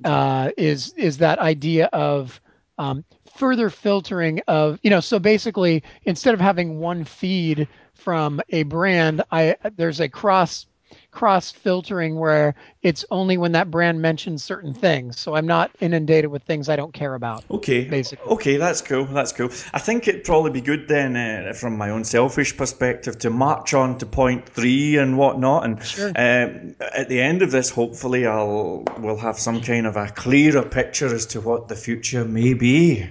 uh, 0.05 0.51
is 0.57 0.93
is 0.97 1.17
that 1.17 1.39
idea 1.39 1.85
of 1.87 2.39
um, 2.77 3.03
further 3.35 3.69
filtering 3.69 4.41
of 4.47 4.79
you 4.83 4.89
know 4.89 4.99
so 4.99 5.19
basically 5.19 5.83
instead 6.03 6.33
of 6.33 6.41
having 6.41 6.79
one 6.79 7.03
feed 7.03 7.67
from 7.93 8.41
a 8.49 8.63
brand 8.63 9.23
i 9.31 9.55
there's 9.77 9.99
a 9.99 10.09
cross 10.09 10.65
cross 11.11 11.51
filtering 11.51 12.17
where 12.17 12.55
it's 12.81 13.05
only 13.11 13.37
when 13.37 13.51
that 13.51 13.69
brand 13.69 14.01
mentions 14.01 14.43
certain 14.43 14.73
things. 14.73 15.19
So 15.19 15.35
I'm 15.35 15.45
not 15.45 15.71
inundated 15.79 16.31
with 16.31 16.43
things 16.43 16.69
I 16.69 16.75
don't 16.75 16.93
care 16.93 17.15
about. 17.15 17.43
Okay. 17.51 17.85
Basically. 17.85 18.31
Okay, 18.31 18.57
that's 18.57 18.81
cool. 18.81 19.05
That's 19.05 19.31
cool. 19.31 19.49
I 19.73 19.79
think 19.79 20.07
it'd 20.07 20.23
probably 20.23 20.51
be 20.51 20.61
good 20.61 20.87
then, 20.87 21.15
uh, 21.15 21.53
from 21.53 21.77
my 21.77 21.89
own 21.89 22.03
selfish 22.03 22.55
perspective, 22.55 23.17
to 23.19 23.29
march 23.29 23.73
on 23.73 23.97
to 23.99 24.05
point 24.05 24.47
three 24.47 24.97
and 24.97 25.17
whatnot. 25.17 25.65
And 25.65 25.83
sure. 25.83 26.09
uh, 26.09 26.49
at 26.95 27.09
the 27.09 27.21
end 27.21 27.41
of 27.41 27.51
this, 27.51 27.69
hopefully, 27.69 28.25
I'll 28.25 28.83
we'll 28.99 29.17
have 29.17 29.37
some 29.37 29.61
kind 29.61 29.85
of 29.85 29.95
a 29.95 30.07
clearer 30.07 30.63
picture 30.63 31.13
as 31.13 31.25
to 31.27 31.41
what 31.41 31.67
the 31.67 31.75
future 31.75 32.25
may 32.25 32.53
be. 32.53 33.07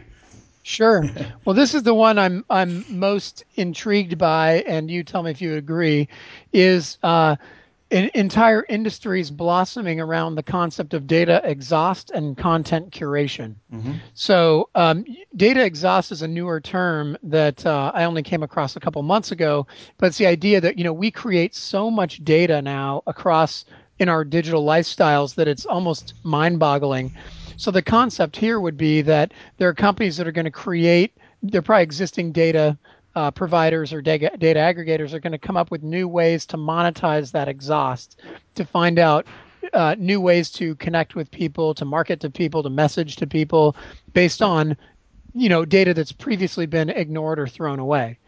Sure. 0.62 1.05
Well, 1.45 1.55
this 1.55 1.75
is 1.75 1.83
the 1.83 1.95
one 1.95 2.19
I'm 2.19 2.45
I'm 2.51 2.85
most 2.88 3.45
intrigued 3.57 4.19
by, 4.19 4.62
and 4.66 4.90
you 4.90 5.03
tell 5.03 5.23
me 5.23 5.31
if 5.31 5.40
you 5.40 5.57
agree. 5.57 6.07
Is 6.53 6.99
uh, 7.03 7.37
entire 7.90 8.64
industries 8.68 9.31
blossoming 9.31 10.00
around 10.00 10.35
the 10.35 10.42
concept 10.42 10.94
of 10.94 11.07
data 11.07 11.40
exhaust 11.44 12.11
and 12.11 12.37
content 12.37 12.90
curation. 12.90 13.55
Mm-hmm. 13.72 13.94
So, 14.14 14.68
um, 14.74 15.05
data 15.37 15.64
exhaust 15.64 16.12
is 16.12 16.22
a 16.22 16.29
newer 16.29 16.61
term 16.61 17.16
that 17.22 17.64
uh, 17.66 17.90
I 17.94 18.05
only 18.05 18.22
came 18.22 18.42
across 18.42 18.76
a 18.76 18.81
couple 18.81 19.03
months 19.03 19.33
ago, 19.33 19.66
but 19.98 20.07
it's 20.07 20.18
the 20.18 20.26
idea 20.26 20.61
that 20.61 20.79
you 20.79 20.85
know 20.85 20.92
we 20.92 21.11
create 21.11 21.55
so 21.55 21.90
much 21.90 22.24
data 22.24 22.62
now 22.62 23.03
across 23.07 23.64
in 23.98 24.09
our 24.09 24.24
digital 24.24 24.64
lifestyles 24.64 25.35
that 25.35 25.48
it's 25.48 25.66
almost 25.66 26.14
mind-boggling. 26.22 27.14
So 27.57 27.70
the 27.70 27.83
concept 27.83 28.37
here 28.37 28.59
would 28.59 28.79
be 28.79 29.03
that 29.03 29.33
there 29.59 29.68
are 29.68 29.74
companies 29.74 30.16
that 30.16 30.26
are 30.26 30.33
going 30.33 30.46
to 30.46 30.50
create 30.50 31.12
they're 31.42 31.62
probably 31.62 31.83
existing 31.83 32.33
data 32.33 32.76
uh, 33.14 33.31
providers 33.31 33.92
or 33.92 34.01
data, 34.01 34.31
data 34.38 34.61
aggregators 34.61 35.12
are 35.12 35.20
going 35.20 35.33
to 35.33 35.38
come 35.38 35.57
up 35.57 35.70
with 35.70 35.83
new 35.83 36.07
ways 36.07 36.46
to 36.46 36.57
monetize 36.57 37.33
that 37.33 37.49
exhaust, 37.49 38.20
to 38.55 38.64
find 38.64 38.99
out 38.99 39.27
uh, 39.73 39.94
new 39.99 40.20
ways 40.20 40.51
to 40.51 40.75
connect 40.77 41.14
with 41.14 41.31
people, 41.31 41.75
to 41.75 41.85
market 41.85 42.20
to 42.20 42.31
people, 42.31 42.62
to 42.62 42.70
message 42.70 43.16
to 43.16 43.27
people, 43.27 43.77
based 44.12 44.42
on 44.42 44.77
you 45.35 45.49
know 45.49 45.64
data 45.64 45.94
that's 45.94 46.12
previously 46.12 46.66
been 46.66 46.90
ignored 46.90 47.38
or 47.38 47.46
thrown 47.46 47.79
away. 47.79 48.18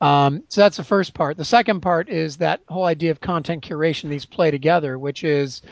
Um, 0.00 0.42
so 0.48 0.60
that's 0.60 0.76
the 0.76 0.84
first 0.84 1.14
part. 1.14 1.36
The 1.36 1.44
second 1.44 1.80
part 1.80 2.08
is 2.08 2.36
that 2.36 2.60
whole 2.68 2.84
idea 2.84 3.10
of 3.10 3.20
content 3.20 3.64
curation. 3.64 4.10
These 4.10 4.26
play 4.26 4.50
together, 4.50 4.98
which 4.98 5.24
is 5.24 5.62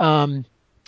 um, 0.00 0.44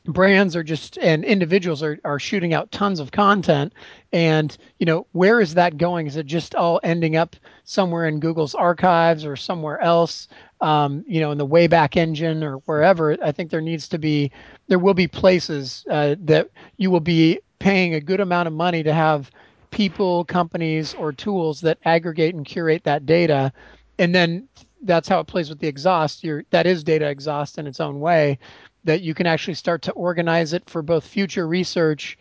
brands 0.07 0.55
are 0.55 0.63
just 0.63 0.99
and 0.99 1.25
individuals 1.25 1.83
are, 1.83 1.99
are 2.05 2.19
shooting 2.19 2.55
out 2.55 2.71
tons 2.71 3.01
of 3.01 3.13
content. 3.13 3.73
And 4.13 4.57
you 4.79 4.87
know 4.87 5.07
where 5.13 5.41
is 5.41 5.55
that 5.55 5.77
going? 5.77 6.07
Is 6.07 6.17
it 6.17 6.27
just 6.27 6.55
all 6.55 6.81
ending 6.83 7.17
up 7.17 7.37
somewhere 7.65 8.07
in 8.07 8.21
google's 8.21 8.55
archives 8.55 9.25
or 9.25 9.37
somewhere 9.37 9.81
else 9.81 10.29
um, 10.61 11.05
you 11.07 11.21
know 11.21 11.33
in 11.33 11.39
the 11.39 11.47
wayback 11.47 11.97
engine 11.97 12.43
or 12.43 12.57
wherever? 12.67 13.17
I 13.23 13.33
think 13.33 13.51
there 13.51 13.61
needs 13.61 13.89
to 13.89 13.99
be 13.99 14.31
there 14.69 14.79
will 14.79 14.95
be 14.95 15.09
places 15.09 15.85
uh, 15.91 16.17
that 16.21 16.51
you 16.77 16.91
will 16.91 17.01
be 17.01 17.41
paying 17.59 17.95
a 17.95 18.01
good 18.01 18.21
amount 18.21 18.47
of 18.47 18.53
money 18.53 18.83
to 18.83 18.93
have 18.93 19.31
people 19.71 20.25
companies 20.25 20.95
or 20.95 21.13
tools 21.13 21.61
that 21.61 21.79
aggregate 21.85 22.35
and 22.35 22.47
curate 22.47 22.85
that 22.85 23.07
data. 23.07 23.53
And 23.99 24.15
then 24.15 24.49
that's 24.83 25.09
how 25.09 25.21
it 25.21 25.27
plays 25.27 25.49
with 25.49 25.59
the 25.59 25.67
exhaust. 25.67 26.23
You're, 26.23 26.45
that 26.51 26.67
is 26.67 26.85
data 26.85 27.09
exhaust 27.09 27.59
in 27.59 27.67
its 27.67 27.81
own 27.81 27.99
way 27.99 28.39
that 28.87 29.03
you 29.03 29.15
can 29.15 29.27
actually 29.27 29.55
start 29.55 29.83
to 29.83 29.93
organize 29.93 30.53
it 30.53 30.69
for 30.69 30.81
both 30.81 31.07
future 31.07 31.47
research 31.47 32.17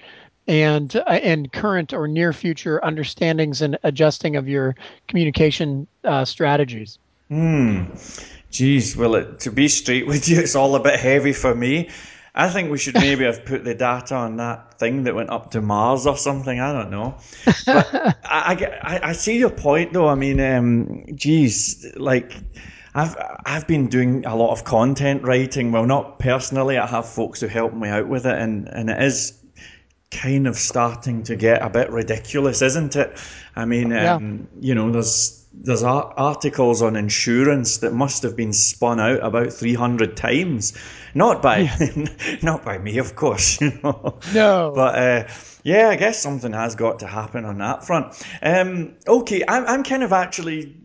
and 0.47 0.95
uh, 0.95 1.09
and 1.09 1.51
current 1.51 1.93
or 1.93 2.07
near 2.07 2.33
future 2.33 2.83
understandings 2.83 3.61
and 3.61 3.77
adjusting 3.83 4.35
of 4.35 4.47
your 4.47 4.75
communication 5.07 5.87
uh, 6.03 6.25
strategies. 6.25 6.99
Hmm. 7.29 7.85
Geez, 8.51 8.95
well, 8.95 9.15
it, 9.15 9.39
to 9.41 9.51
be 9.51 9.67
straight 9.67 10.07
with 10.07 10.29
you, 10.29 10.39
it's 10.41 10.55
all 10.55 10.75
a 10.75 10.79
bit 10.79 10.99
heavy 10.99 11.33
for 11.33 11.55
me. 11.55 11.89
I 12.37 12.49
think 12.49 12.69
we 12.69 12.77
should 12.77 12.95
maybe 12.95 13.23
have 13.23 13.45
put 13.45 13.63
the 13.63 13.73
data 13.73 14.13
on 14.13 14.35
that 14.37 14.77
thing 14.77 15.03
that 15.03 15.15
went 15.15 15.29
up 15.29 15.51
to 15.51 15.61
Mars 15.61 16.05
or 16.05 16.17
something. 16.17 16.59
I 16.59 16.73
don't 16.73 16.91
know. 16.91 17.15
But 17.65 17.87
I, 18.25 18.77
I, 18.81 18.99
I 19.03 19.11
see 19.13 19.37
your 19.37 19.49
point, 19.49 19.93
though. 19.93 20.09
I 20.09 20.15
mean, 20.15 20.41
um, 20.41 21.05
geez, 21.15 21.85
like 21.95 22.33
I've 22.95 23.15
I've 23.45 23.67
been 23.67 23.87
doing 23.87 24.25
a 24.25 24.35
lot 24.35 24.51
of 24.51 24.63
content 24.63 25.23
writing. 25.23 25.71
Well, 25.71 25.85
not 25.85 26.17
personally. 26.17 26.77
I 26.77 26.87
have 26.87 27.07
folks 27.07 27.41
who 27.41 27.47
help 27.47 27.73
me 27.73 27.89
out 27.89 28.07
with 28.07 28.25
it, 28.25 28.37
and 28.37 28.67
and 28.69 28.89
it 28.89 29.01
is 29.03 29.33
kind 30.11 30.47
of 30.47 30.55
starting 30.55 31.21
to 31.23 31.35
get 31.35 31.61
a 31.61 31.69
bit 31.69 31.89
ridiculous, 31.91 32.61
isn't 32.61 32.95
it? 32.95 33.19
I 33.55 33.65
mean, 33.65 33.91
yeah. 33.91 34.15
um, 34.15 34.47
you 34.61 34.73
know, 34.73 34.91
there's 34.91 35.45
there's 35.53 35.83
articles 35.83 36.81
on 36.81 36.95
insurance 36.95 37.77
that 37.77 37.93
must 37.93 38.23
have 38.23 38.35
been 38.35 38.53
spun 38.53 38.99
out 38.99 39.23
about 39.23 39.53
300 39.53 40.17
times 40.17 40.73
not 41.13 41.41
by 41.41 41.59
yeah. 41.59 42.37
not 42.41 42.65
by 42.65 42.77
me 42.77 42.97
of 42.97 43.15
course 43.15 43.61
you 43.61 43.71
know 43.81 44.19
no 44.33 44.73
but 44.75 44.95
uh, 44.95 45.27
yeah 45.63 45.87
i 45.87 45.95
guess 45.95 46.21
something 46.21 46.51
has 46.51 46.75
got 46.75 46.99
to 46.99 47.07
happen 47.07 47.45
on 47.45 47.57
that 47.59 47.85
front 47.85 48.21
um, 48.41 48.95
okay 49.07 49.43
I'm, 49.47 49.65
I'm 49.65 49.83
kind 49.83 50.03
of 50.03 50.11
actually 50.11 50.75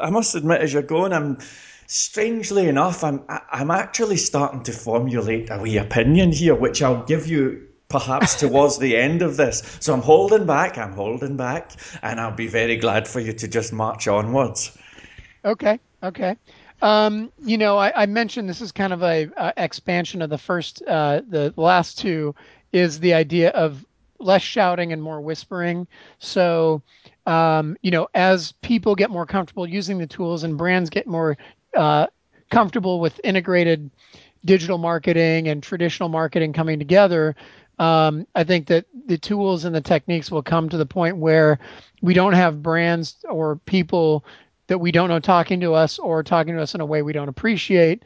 I 0.00 0.10
must 0.10 0.34
admit, 0.34 0.60
as 0.60 0.72
you're 0.72 0.82
going, 0.82 1.12
I'm 1.12 1.38
strangely 1.86 2.68
enough, 2.68 3.04
I'm 3.04 3.22
I'm 3.28 3.70
actually 3.70 4.16
starting 4.16 4.62
to 4.64 4.72
formulate 4.72 5.48
a 5.50 5.58
wee 5.58 5.78
opinion 5.78 6.32
here, 6.32 6.54
which 6.54 6.82
I'll 6.82 7.04
give 7.04 7.26
you 7.26 7.66
perhaps 7.88 8.34
towards 8.40 8.78
the 8.78 8.96
end 8.96 9.22
of 9.22 9.36
this. 9.36 9.78
So 9.80 9.94
I'm 9.94 10.02
holding 10.02 10.46
back. 10.46 10.78
I'm 10.78 10.92
holding 10.92 11.36
back, 11.36 11.72
and 12.02 12.20
I'll 12.20 12.34
be 12.34 12.48
very 12.48 12.76
glad 12.76 13.06
for 13.08 13.20
you 13.20 13.32
to 13.32 13.48
just 13.48 13.72
march 13.72 14.08
onwards. 14.08 14.76
Okay. 15.44 15.78
Okay. 16.02 16.36
Um, 16.82 17.32
you 17.42 17.56
know, 17.56 17.78
I, 17.78 18.02
I, 18.02 18.06
mentioned 18.06 18.48
this 18.50 18.60
is 18.60 18.70
kind 18.70 18.92
of 18.92 19.02
a, 19.02 19.30
a 19.38 19.54
expansion 19.56 20.20
of 20.20 20.28
the 20.28 20.36
first, 20.36 20.82
uh, 20.86 21.22
the 21.26 21.54
last 21.56 21.98
two, 21.98 22.34
is 22.72 23.00
the 23.00 23.14
idea 23.14 23.48
of 23.50 23.84
less 24.18 24.42
shouting 24.42 24.92
and 24.92 25.02
more 25.02 25.20
whispering. 25.22 25.86
So 26.18 26.82
um, 27.26 27.76
you 27.82 27.90
know, 27.90 28.08
as 28.14 28.52
people 28.62 28.94
get 28.94 29.10
more 29.10 29.26
comfortable 29.26 29.68
using 29.68 29.98
the 29.98 30.06
tools 30.06 30.44
and 30.44 30.56
brands 30.56 30.90
get 30.90 31.06
more 31.06 31.36
uh, 31.76 32.06
comfortable 32.50 33.00
with 33.00 33.20
integrated 33.24 33.90
digital 34.44 34.78
marketing 34.78 35.48
and 35.48 35.62
traditional 35.62 36.08
marketing 36.08 36.52
coming 36.52 36.78
together, 36.78 37.34
Um, 37.78 38.26
I 38.34 38.44
think 38.44 38.68
that 38.68 38.86
the 39.06 39.18
tools 39.18 39.64
and 39.64 39.74
the 39.74 39.82
techniques 39.82 40.30
will 40.30 40.42
come 40.42 40.68
to 40.68 40.78
the 40.78 40.86
point 40.86 41.18
where 41.18 41.58
we 42.00 42.14
don't 42.14 42.32
have 42.32 42.62
brands 42.62 43.16
or 43.28 43.56
people 43.56 44.24
that 44.68 44.78
we 44.78 44.92
don't 44.92 45.08
know 45.08 45.20
talking 45.20 45.60
to 45.60 45.74
us 45.74 45.98
or 45.98 46.22
talking 46.22 46.56
to 46.56 46.62
us 46.62 46.74
in 46.74 46.80
a 46.80 46.86
way 46.86 47.02
we 47.02 47.12
don't 47.12 47.28
appreciate. 47.28 48.04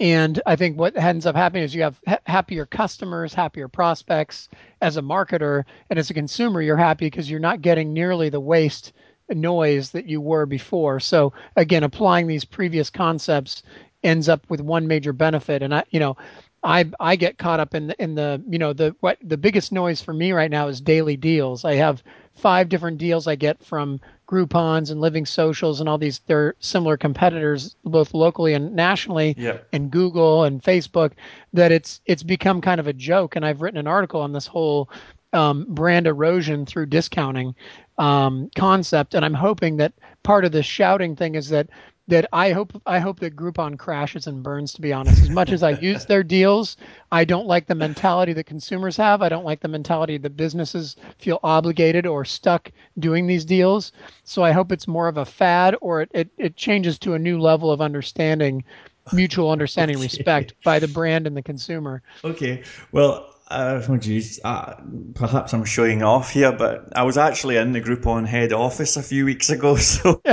And 0.00 0.40
I 0.46 0.56
think 0.56 0.78
what 0.78 0.96
ends 0.96 1.26
up 1.26 1.36
happening 1.36 1.62
is 1.62 1.74
you 1.74 1.82
have 1.82 2.00
ha- 2.06 2.18
happier 2.26 2.66
customers, 2.66 3.34
happier 3.34 3.68
prospects 3.68 4.48
as 4.80 4.96
a 4.96 5.02
marketer, 5.02 5.64
and 5.90 5.98
as 5.98 6.10
a 6.10 6.14
consumer, 6.14 6.60
you're 6.62 6.76
happy 6.76 7.06
because 7.06 7.30
you're 7.30 7.40
not 7.40 7.62
getting 7.62 7.92
nearly 7.92 8.28
the 8.28 8.40
waste 8.40 8.92
noise 9.30 9.90
that 9.90 10.06
you 10.06 10.20
were 10.20 10.46
before. 10.46 11.00
So 11.00 11.32
again, 11.56 11.82
applying 11.84 12.26
these 12.26 12.44
previous 12.44 12.90
concepts 12.90 13.62
ends 14.02 14.28
up 14.28 14.44
with 14.50 14.60
one 14.60 14.86
major 14.86 15.12
benefit. 15.12 15.62
And 15.62 15.74
I, 15.74 15.84
you 15.90 16.00
know, 16.00 16.16
I 16.62 16.90
I 16.98 17.16
get 17.16 17.38
caught 17.38 17.60
up 17.60 17.74
in 17.74 17.88
the 17.88 18.02
in 18.02 18.14
the 18.14 18.42
you 18.48 18.58
know 18.58 18.72
the 18.72 18.96
what 19.00 19.18
the 19.22 19.36
biggest 19.36 19.70
noise 19.70 20.00
for 20.00 20.14
me 20.14 20.32
right 20.32 20.50
now 20.50 20.68
is 20.68 20.80
daily 20.80 21.16
deals. 21.16 21.64
I 21.64 21.74
have 21.74 22.02
five 22.34 22.68
different 22.68 22.98
deals 22.98 23.26
I 23.26 23.36
get 23.36 23.62
from 23.64 24.00
Groupon's 24.26 24.90
and 24.90 25.00
Living 25.00 25.26
Socials 25.26 25.80
and 25.80 25.88
all 25.88 25.98
these 25.98 26.20
they're 26.26 26.54
similar 26.58 26.96
competitors 26.96 27.76
both 27.84 28.14
locally 28.14 28.54
and 28.54 28.74
nationally 28.74 29.34
Yeah. 29.38 29.58
and 29.72 29.90
Google 29.90 30.44
and 30.44 30.62
Facebook 30.62 31.12
that 31.52 31.72
it's 31.72 32.00
it's 32.06 32.22
become 32.22 32.60
kind 32.60 32.80
of 32.80 32.86
a 32.86 32.92
joke 32.92 33.36
and 33.36 33.44
I've 33.44 33.62
written 33.62 33.78
an 33.78 33.86
article 33.86 34.20
on 34.20 34.32
this 34.32 34.46
whole 34.46 34.90
um, 35.32 35.66
brand 35.68 36.06
erosion 36.06 36.64
through 36.64 36.86
discounting 36.86 37.54
um, 37.98 38.50
concept 38.56 39.14
and 39.14 39.24
I'm 39.24 39.34
hoping 39.34 39.76
that 39.78 39.92
part 40.22 40.44
of 40.44 40.52
the 40.52 40.62
shouting 40.62 41.16
thing 41.16 41.34
is 41.34 41.48
that 41.50 41.68
that 42.08 42.26
I 42.32 42.52
hope 42.52 42.80
I 42.86 42.98
hope 42.98 43.20
that 43.20 43.36
Groupon 43.36 43.78
crashes 43.78 44.26
and 44.26 44.42
burns. 44.42 44.72
To 44.74 44.80
be 44.82 44.92
honest, 44.92 45.22
as 45.22 45.30
much 45.30 45.52
as 45.52 45.62
I 45.62 45.70
use 45.70 46.04
their 46.06 46.22
deals, 46.22 46.76
I 47.10 47.24
don't 47.24 47.46
like 47.46 47.66
the 47.66 47.74
mentality 47.74 48.32
that 48.34 48.44
consumers 48.46 48.96
have. 48.96 49.22
I 49.22 49.28
don't 49.28 49.44
like 49.44 49.60
the 49.60 49.68
mentality 49.68 50.16
that 50.18 50.36
businesses 50.36 50.96
feel 51.18 51.38
obligated 51.42 52.06
or 52.06 52.24
stuck 52.24 52.70
doing 52.98 53.26
these 53.26 53.44
deals. 53.44 53.92
So 54.24 54.42
I 54.42 54.52
hope 54.52 54.72
it's 54.72 54.86
more 54.88 55.08
of 55.08 55.16
a 55.18 55.24
fad, 55.24 55.76
or 55.80 56.02
it 56.02 56.10
it, 56.14 56.30
it 56.38 56.56
changes 56.56 56.98
to 57.00 57.14
a 57.14 57.18
new 57.18 57.38
level 57.38 57.70
of 57.70 57.80
understanding, 57.80 58.64
mutual 59.10 59.50
understanding, 59.50 59.98
Okay. 60.04 60.04
respect 60.04 60.54
by 60.64 60.78
the 60.80 60.88
brand 60.88 61.26
and 61.26 61.36
the 61.36 61.42
consumer. 61.42 62.02
Okay. 62.24 62.62
Well, 62.92 63.33
uh, 63.48 63.82
oh 63.88 63.96
geez, 63.98 64.40
uh, 64.42 64.74
perhaps 65.14 65.52
I'm 65.52 65.64
showing 65.64 66.02
off 66.02 66.30
here, 66.30 66.50
but 66.52 66.96
I 66.96 67.02
was 67.02 67.18
actually 67.18 67.56
in 67.56 67.72
the 67.72 67.80
Groupon 67.80 68.26
head 68.26 68.52
office 68.52 68.96
a 68.96 69.02
few 69.02 69.26
weeks 69.26 69.50
ago, 69.50 69.76
so 69.76 70.22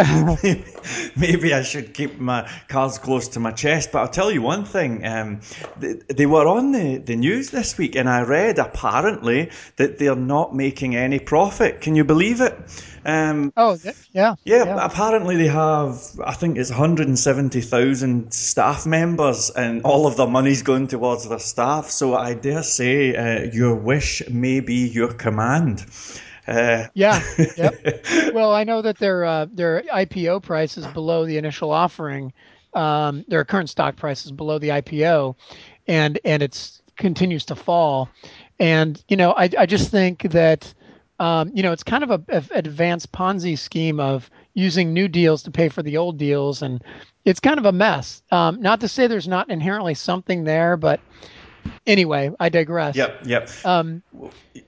maybe 1.18 1.54
I 1.54 1.62
should 1.64 1.94
keep 1.94 2.20
my 2.20 2.50
cards 2.70 2.98
close 2.98 3.28
to 3.30 3.40
my 3.40 3.52
chest. 3.52 3.92
But 3.92 4.00
I'll 4.00 4.08
tell 4.08 4.32
you 4.32 4.42
one 4.42 4.64
thing: 4.64 5.06
um, 5.06 5.42
they, 5.78 5.94
they 6.08 6.26
were 6.26 6.48
on 6.48 6.72
the, 6.72 6.98
the 6.98 7.18
news 7.18 7.50
this 7.50 7.78
week, 7.78 7.96
and 7.96 8.10
I 8.10 8.22
read 8.22 8.60
apparently 8.60 9.52
that 9.76 9.98
they're 9.98 10.16
not 10.16 10.56
making 10.56 10.96
any 10.96 11.20
profit. 11.20 11.82
Can 11.82 11.96
you 11.96 12.06
believe 12.06 12.40
it? 12.40 12.58
Um, 13.04 13.52
Oh, 13.58 13.76
that, 13.78 13.96
yeah, 14.12 14.36
yeah, 14.46 14.86
apparently 14.86 15.36
they 15.36 15.48
have, 15.48 16.00
I 16.24 16.34
think 16.34 16.58
it's 16.58 16.70
170,000 16.70 18.32
staff 18.32 18.86
members 18.86 19.50
and 19.50 19.82
all 19.84 20.06
of 20.06 20.18
their 20.18 20.28
money's 20.28 20.62
going 20.62 20.88
towards 20.88 21.28
their 21.28 21.40
staff. 21.40 21.90
So 21.90 22.16
I 22.16 22.36
dare 22.36 22.62
say 22.64 23.01
uh, 23.10 23.50
your 23.52 23.76
wish 23.76 24.22
may 24.30 24.60
be 24.60 24.88
your 24.88 25.14
command. 25.14 25.86
Uh, 26.48 26.86
Yeah. 26.94 27.22
Yep. 27.58 28.34
well, 28.34 28.54
I 28.54 28.64
know 28.64 28.82
that 28.82 28.98
their 28.98 29.26
uh, 29.26 29.46
their 29.52 29.84
IPO 29.94 30.42
price 30.44 30.78
is 30.78 30.88
below 30.88 31.26
the 31.26 31.38
initial 31.38 31.72
offering. 31.72 32.34
Um, 32.74 33.26
their 33.28 33.44
current 33.44 33.70
stock 33.70 33.96
price 33.96 34.26
is 34.26 34.32
below 34.32 34.58
the 34.60 34.70
IPO, 34.70 35.36
and 35.88 36.20
and 36.24 36.42
it's 36.42 36.82
continues 36.98 37.46
to 37.46 37.56
fall. 37.56 38.10
And 38.60 39.04
you 39.08 39.18
know, 39.18 39.32
I 39.34 39.50
I 39.58 39.66
just 39.66 39.92
think 39.92 40.24
that 40.32 40.74
um, 41.20 41.52
you 41.54 41.64
know 41.64 41.72
it's 41.72 41.84
kind 41.84 42.04
of 42.04 42.12
a, 42.12 42.22
a 42.30 42.44
advanced 42.54 43.12
Ponzi 43.12 43.58
scheme 43.58 44.00
of 44.00 44.30
using 44.54 44.94
new 44.94 45.08
deals 45.08 45.44
to 45.44 45.52
pay 45.52 45.70
for 45.70 45.84
the 45.84 45.98
old 45.98 46.18
deals, 46.18 46.62
and 46.62 46.84
it's 47.26 47.40
kind 47.40 47.60
of 47.60 47.66
a 47.66 47.72
mess. 47.72 48.22
Um, 48.32 48.62
not 48.62 48.80
to 48.82 48.88
say 48.88 49.08
there's 49.08 49.28
not 49.28 49.50
inherently 49.50 49.94
something 49.94 50.44
there, 50.44 50.78
but 50.78 51.00
anyway, 51.86 52.32
I 52.40 52.50
digress. 52.50 52.96
yep, 52.96 53.20
yep. 53.26 53.50
Um, 53.64 54.02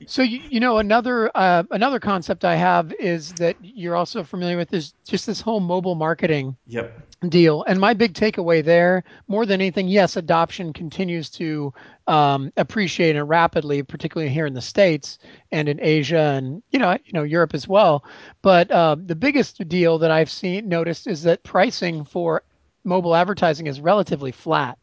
so 0.08 0.22
you, 0.22 0.40
you 0.44 0.60
know 0.60 0.78
another 0.78 1.32
uh, 1.36 1.64
another 1.72 2.00
concept 2.00 2.46
I 2.46 2.56
have 2.56 2.94
is 3.00 3.34
that 3.36 3.58
you're 3.60 3.96
also 3.96 4.24
familiar 4.24 4.58
with 4.58 4.74
is 4.74 4.94
just 5.08 5.26
this 5.26 5.42
whole 5.42 5.60
mobile 5.60 5.96
marketing 5.96 6.56
Yep. 6.68 7.00
deal. 7.30 7.64
And 7.68 7.80
my 7.80 7.94
big 7.94 8.14
takeaway 8.14 8.64
there, 8.64 9.04
more 9.28 9.46
than 9.46 9.62
anything, 9.62 9.88
yes, 9.88 10.16
adoption 10.18 10.74
continues 10.74 11.30
to 11.32 11.74
um, 12.08 12.52
appreciate 12.58 13.16
it 13.16 13.24
rapidly, 13.24 13.82
particularly 13.84 14.32
here 14.32 14.46
in 14.46 14.54
the 14.54 14.62
states 14.62 15.18
and 15.52 15.70
in 15.70 15.80
Asia 15.82 16.34
and 16.38 16.62
you 16.72 16.80
know 16.80 16.98
you 17.06 17.14
know 17.14 17.24
Europe 17.24 17.54
as 17.54 17.68
well. 17.68 18.04
But 18.42 18.70
uh, 18.72 18.98
the 19.06 19.16
biggest 19.16 19.68
deal 19.68 19.98
that 20.00 20.12
I've 20.12 20.30
seen 20.32 20.68
noticed 20.68 21.08
is 21.08 21.24
that 21.24 21.44
pricing 21.44 22.04
for 22.04 22.44
mobile 22.84 23.16
advertising 23.16 23.68
is 23.68 23.80
relatively 23.80 24.32
flat. 24.32 24.78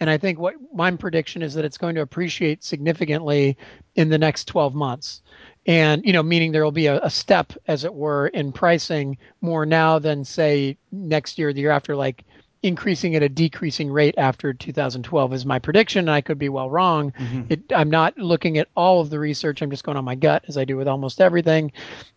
And 0.00 0.10
I 0.10 0.18
think 0.18 0.38
what 0.38 0.54
my 0.74 0.90
prediction 0.92 1.42
is 1.42 1.54
that 1.54 1.64
it's 1.64 1.78
going 1.78 1.94
to 1.94 2.02
appreciate 2.02 2.62
significantly 2.62 3.56
in 3.94 4.08
the 4.08 4.18
next 4.18 4.46
12 4.46 4.74
months. 4.74 5.22
And, 5.66 6.04
you 6.04 6.12
know, 6.12 6.22
meaning 6.22 6.52
there 6.52 6.62
will 6.62 6.70
be 6.70 6.86
a, 6.86 7.00
a 7.02 7.10
step, 7.10 7.52
as 7.66 7.84
it 7.84 7.94
were, 7.94 8.28
in 8.28 8.52
pricing 8.52 9.18
more 9.40 9.66
now 9.66 9.98
than, 9.98 10.24
say, 10.24 10.76
next 10.92 11.38
year, 11.38 11.52
the 11.52 11.60
year 11.60 11.70
after, 11.70 11.96
like 11.96 12.24
increasing 12.62 13.14
at 13.14 13.22
a 13.22 13.28
decreasing 13.28 13.90
rate 13.90 14.14
after 14.16 14.52
2012 14.52 15.32
is 15.32 15.46
my 15.46 15.58
prediction. 15.58 16.00
And 16.00 16.10
I 16.10 16.20
could 16.20 16.38
be 16.38 16.48
well 16.48 16.70
wrong. 16.70 17.12
It, 17.48 17.60
I'm 17.74 17.90
not 17.90 18.16
looking 18.16 18.58
at 18.58 18.68
all 18.76 19.00
of 19.00 19.10
the 19.10 19.18
research. 19.18 19.60
I'm 19.60 19.70
just 19.70 19.84
going 19.84 19.96
on 19.96 20.04
my 20.04 20.14
gut, 20.14 20.44
as 20.48 20.56
I 20.56 20.64
do 20.64 20.76
with 20.76 20.88
almost 20.88 21.20
everything. 21.20 21.72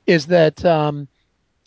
Is 0.06 0.28
that, 0.28 0.64
um, 0.66 1.08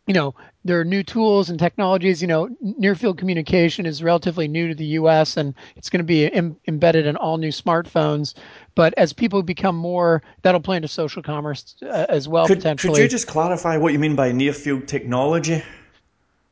you 0.07 0.15
know, 0.15 0.35
there 0.65 0.81
are 0.81 0.85
new 0.85 1.03
tools 1.03 1.49
and 1.49 1.59
technologies. 1.59 2.21
You 2.21 2.29
know, 2.29 2.49
near 2.61 2.95
field 2.95 3.19
communication 3.19 3.87
is 3.87 4.03
relatively 4.03 4.49
new 4.49 4.69
to 4.69 4.75
the 4.75 4.85
U.S. 4.85 5.37
and 5.37 5.55
it's 5.77 5.91
going 5.91 5.99
to 6.01 6.05
be 6.05 6.27
Im- 6.27 6.57
embedded 6.67 7.07
in 7.07 7.17
all 7.17 7.39
new 7.39 7.51
smartphones. 7.51 8.35
But 8.75 8.95
as 8.97 9.13
people 9.13 9.43
become 9.43 9.77
more, 9.77 10.23
that'll 10.43 10.61
play 10.61 10.77
into 10.77 10.89
social 10.89 11.23
commerce 11.23 11.77
uh, 11.83 12.07
as 12.09 12.29
well 12.29 12.47
Could, 12.47 12.59
potentially. 12.59 12.95
could 12.95 13.03
you 13.03 13.09
just 13.09 13.29
clarify 13.29 13.77
what 13.77 13.93
you 13.93 13.99
mean 13.99 14.17
by 14.17 14.33
near 14.33 14.53
field 14.53 14.89
technology? 14.89 15.63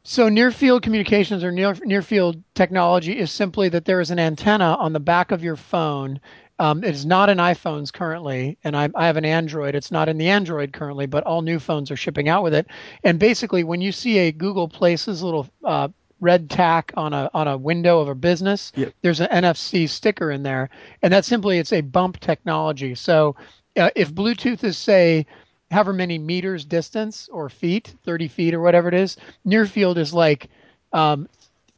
So 0.03 0.29
near 0.29 0.51
field 0.51 0.83
communications 0.83 1.45
or 1.45 1.53
near 1.53 1.77
near 1.85 2.03
field 2.03 2.43
technology 2.55 3.19
is 3.19 3.31
simply 3.31 3.69
that 3.69 3.85
there 3.85 4.01
is 4.01 4.11
an 4.11 4.19
antenna 4.19 4.77
on 4.79 4.93
the 4.93 5.01
back 5.01 5.31
of 5.31 5.45
your 5.45 5.57
phone. 5.57 6.21
Um, 6.61 6.85
it 6.85 6.95
is 6.95 7.07
not 7.07 7.31
in 7.31 7.39
iPhones 7.39 7.91
currently, 7.91 8.59
and 8.63 8.77
I, 8.77 8.91
I 8.95 9.07
have 9.07 9.17
an 9.17 9.25
Android. 9.25 9.75
It's 9.75 9.91
not 9.91 10.11
in 10.11 10.19
the 10.19 10.29
Android 10.29 10.75
currently, 10.75 11.07
but 11.07 11.25
all 11.25 11.41
new 11.41 11.59
phones 11.59 11.91
are 11.91 11.97
shipping 11.97 12.29
out 12.29 12.43
with 12.43 12.53
it. 12.55 12.67
And 13.03 13.19
basically, 13.19 13.65
when 13.65 13.81
you 13.81 13.93
see 13.93 14.19
a 14.19 14.31
Google 14.33 14.69
Places 14.69 15.23
little 15.23 15.49
uh, 15.65 15.89
red 16.21 16.51
tack 16.51 16.93
on 16.99 17.15
a 17.15 17.31
on 17.33 17.49
a 17.49 17.57
window 17.57 18.01
of 18.01 18.09
a 18.09 18.15
business, 18.15 18.73
Yep. 18.77 18.93
there's 19.01 19.21
an 19.21 19.29
NFC 19.33 19.89
sticker 19.89 20.31
in 20.31 20.43
there, 20.43 20.69
and 21.03 21.13
that 21.15 21.25
simply 21.25 21.59
it's 21.59 21.73
a 21.73 21.81
bump 21.81 22.21
technology. 22.21 22.95
So 22.95 23.37
uh, 23.79 23.89
if 23.97 24.13
Bluetooth 24.13 24.63
is 24.63 24.77
say 24.77 25.25
however 25.71 25.95
many 25.95 26.19
meters 26.19 26.67
distance 26.67 27.29
or 27.33 27.49
feet, 27.49 27.95
30 28.05 28.29
feet 28.29 28.55
or 28.55 28.61
whatever 28.61 28.89
it 28.89 28.95
is, 28.95 29.17
near 29.47 29.65
field 29.67 29.97
is 29.97 30.13
like 30.13 30.49
um, 30.93 31.27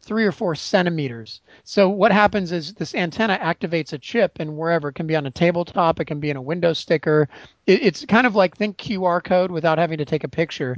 three 0.02 0.24
or 0.24 0.32
four 0.32 0.54
centimeters. 0.54 1.40
So 1.64 1.88
what 1.88 2.10
happens 2.10 2.50
is 2.50 2.74
this 2.74 2.94
antenna 2.94 3.38
activates 3.38 3.92
a 3.92 3.98
chip 3.98 4.38
and 4.40 4.56
wherever 4.56 4.88
it 4.88 4.94
can 4.94 5.06
be 5.06 5.14
on 5.14 5.26
a 5.26 5.30
tabletop, 5.30 6.00
it 6.00 6.06
can 6.06 6.18
be 6.18 6.30
in 6.30 6.36
a 6.36 6.42
window 6.42 6.72
sticker. 6.72 7.28
It, 7.66 7.82
it's 7.82 8.04
kind 8.06 8.26
of 8.26 8.34
like 8.34 8.56
think 8.56 8.78
QR 8.78 9.22
code 9.22 9.52
without 9.52 9.78
having 9.78 9.98
to 9.98 10.04
take 10.04 10.24
a 10.24 10.28
picture. 10.28 10.74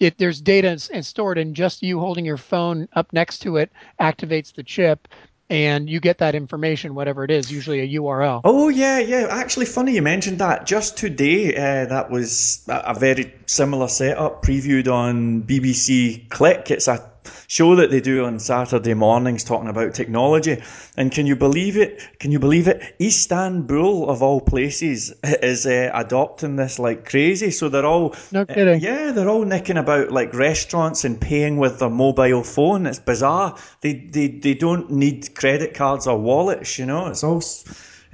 It 0.00 0.18
there's 0.18 0.40
data 0.40 0.68
and, 0.68 0.88
is 0.92 1.06
stored 1.06 1.38
and 1.38 1.54
just 1.54 1.82
you 1.82 2.00
holding 2.00 2.24
your 2.24 2.36
phone 2.36 2.88
up 2.94 3.12
next 3.12 3.38
to 3.40 3.56
it 3.56 3.70
activates 4.00 4.52
the 4.52 4.64
chip 4.64 5.06
and 5.50 5.88
you 5.88 6.00
get 6.00 6.18
that 6.18 6.34
information, 6.34 6.94
whatever 6.94 7.22
it 7.22 7.30
is, 7.30 7.52
usually 7.52 7.80
a 7.80 8.00
URL. 8.00 8.40
Oh 8.44 8.70
yeah, 8.70 8.98
yeah. 8.98 9.28
Actually, 9.30 9.66
funny 9.66 9.94
you 9.94 10.02
mentioned 10.02 10.38
that. 10.38 10.66
Just 10.66 10.96
today, 10.96 11.54
uh, 11.54 11.86
that 11.86 12.10
was 12.10 12.64
a 12.68 12.94
very 12.98 13.32
similar 13.46 13.88
setup 13.88 14.42
previewed 14.42 14.88
on 14.88 15.42
BBC 15.42 16.28
Click. 16.30 16.70
It's 16.70 16.88
a 16.88 17.10
show 17.48 17.74
that 17.76 17.90
they 17.90 18.00
do 18.00 18.24
on 18.24 18.38
Saturday 18.38 18.94
mornings 18.94 19.44
talking 19.44 19.68
about 19.68 19.94
technology. 19.94 20.62
And 20.96 21.10
can 21.10 21.26
you 21.26 21.36
believe 21.36 21.76
it? 21.76 22.00
Can 22.20 22.30
you 22.32 22.38
believe 22.38 22.68
it? 22.68 22.94
Istanbul, 23.00 24.08
of 24.08 24.22
all 24.22 24.40
places, 24.40 25.12
is 25.24 25.66
uh, 25.66 25.90
adopting 25.94 26.56
this 26.56 26.78
like 26.78 27.08
crazy. 27.08 27.50
So 27.50 27.68
they're 27.68 27.86
all 27.86 28.14
No 28.32 28.44
kidding. 28.44 28.80
yeah, 28.80 29.12
they're 29.12 29.28
all 29.28 29.44
nicking 29.44 29.76
about 29.76 30.10
like 30.12 30.32
restaurants 30.34 31.04
and 31.04 31.20
paying 31.20 31.56
with 31.58 31.78
their 31.78 31.90
mobile 31.90 32.42
phone. 32.44 32.86
It's 32.86 32.98
bizarre. 32.98 33.56
They 33.80 33.94
they, 33.94 34.28
they 34.28 34.54
don't 34.54 34.90
need 34.90 35.34
credit 35.34 35.74
cards 35.74 36.06
or 36.06 36.18
wallets. 36.18 36.78
You 36.78 36.86
know, 36.86 37.06
it's 37.06 37.24
all 37.24 37.42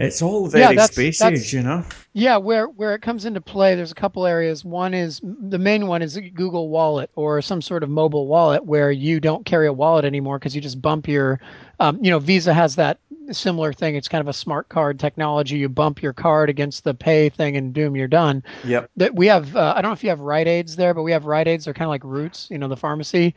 it's 0.00 0.22
all 0.22 0.46
very 0.48 0.74
that's- 0.76 0.90
spacey. 0.90 1.18
that's- 1.18 1.52
You 1.52 1.62
know. 1.62 1.84
Yeah, 2.12 2.38
where 2.38 2.66
where 2.66 2.94
it 2.94 3.02
comes 3.02 3.24
into 3.24 3.40
play, 3.40 3.76
there's 3.76 3.92
a 3.92 3.94
couple 3.94 4.26
areas. 4.26 4.64
One 4.64 4.94
is 4.94 5.20
the 5.22 5.58
main 5.58 5.86
one 5.86 6.02
is 6.02 6.18
Google 6.34 6.68
Wallet 6.68 7.08
or 7.14 7.40
some 7.40 7.62
sort 7.62 7.84
of 7.84 7.88
mobile 7.90 8.26
wallet 8.26 8.64
where 8.64 8.90
you 8.90 9.20
don't 9.20 9.46
carry 9.46 9.68
a 9.68 9.72
wallet 9.72 10.04
anymore 10.04 10.38
because 10.38 10.54
you 10.56 10.60
just 10.60 10.82
bump 10.82 11.06
your, 11.06 11.38
um, 11.78 11.98
you 12.02 12.10
know, 12.10 12.18
Visa 12.18 12.52
has 12.52 12.74
that 12.76 12.98
similar 13.30 13.72
thing. 13.72 13.94
It's 13.94 14.08
kind 14.08 14.20
of 14.20 14.26
a 14.26 14.32
smart 14.32 14.68
card 14.68 14.98
technology. 14.98 15.56
You 15.56 15.68
bump 15.68 16.02
your 16.02 16.12
card 16.12 16.50
against 16.50 16.82
the 16.82 16.94
pay 16.94 17.28
thing, 17.28 17.56
and 17.56 17.72
doom, 17.72 17.94
you're 17.94 18.08
done. 18.08 18.42
Yep. 18.64 18.90
That 18.96 19.14
we 19.14 19.28
have. 19.28 19.54
Uh, 19.54 19.74
I 19.76 19.80
don't 19.80 19.90
know 19.90 19.94
if 19.94 20.02
you 20.02 20.10
have 20.10 20.18
Rite 20.20 20.48
Aids 20.48 20.74
there, 20.74 20.94
but 20.94 21.04
we 21.04 21.12
have 21.12 21.26
Rite 21.26 21.46
Aids. 21.46 21.64
They're 21.66 21.74
kind 21.74 21.86
of 21.86 21.90
like 21.90 22.02
Boots, 22.02 22.48
you 22.50 22.58
know, 22.58 22.66
the 22.66 22.76
pharmacy, 22.76 23.36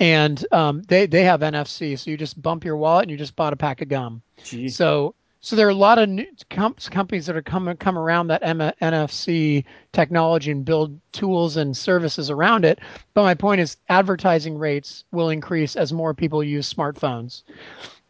and 0.00 0.44
um, 0.50 0.82
they 0.88 1.06
they 1.06 1.22
have 1.22 1.40
NFC. 1.40 1.96
So 1.96 2.10
you 2.10 2.16
just 2.16 2.42
bump 2.42 2.64
your 2.64 2.76
wallet, 2.76 3.02
and 3.04 3.12
you 3.12 3.16
just 3.16 3.36
bought 3.36 3.52
a 3.52 3.56
pack 3.56 3.80
of 3.80 3.88
gum. 3.88 4.22
Gee. 4.42 4.68
So 4.70 5.14
so 5.40 5.54
there 5.56 5.66
are 5.66 5.70
a 5.70 5.74
lot 5.74 5.98
of 5.98 6.08
new 6.08 6.26
com- 6.50 6.74
companies 6.90 7.26
that 7.26 7.36
are 7.36 7.42
come 7.42 7.74
come 7.76 7.96
around 7.96 8.26
that 8.28 8.42
M- 8.42 8.58
NFC 8.82 9.64
technology 9.92 10.50
and 10.50 10.64
build 10.64 10.98
tools 11.12 11.56
and 11.56 11.76
services 11.76 12.30
around 12.30 12.64
it. 12.64 12.80
But 13.14 13.22
my 13.22 13.34
point 13.34 13.60
is, 13.60 13.76
advertising 13.88 14.58
rates 14.58 15.04
will 15.12 15.30
increase 15.30 15.76
as 15.76 15.92
more 15.92 16.12
people 16.14 16.42
use 16.42 16.72
smartphones. 16.72 17.42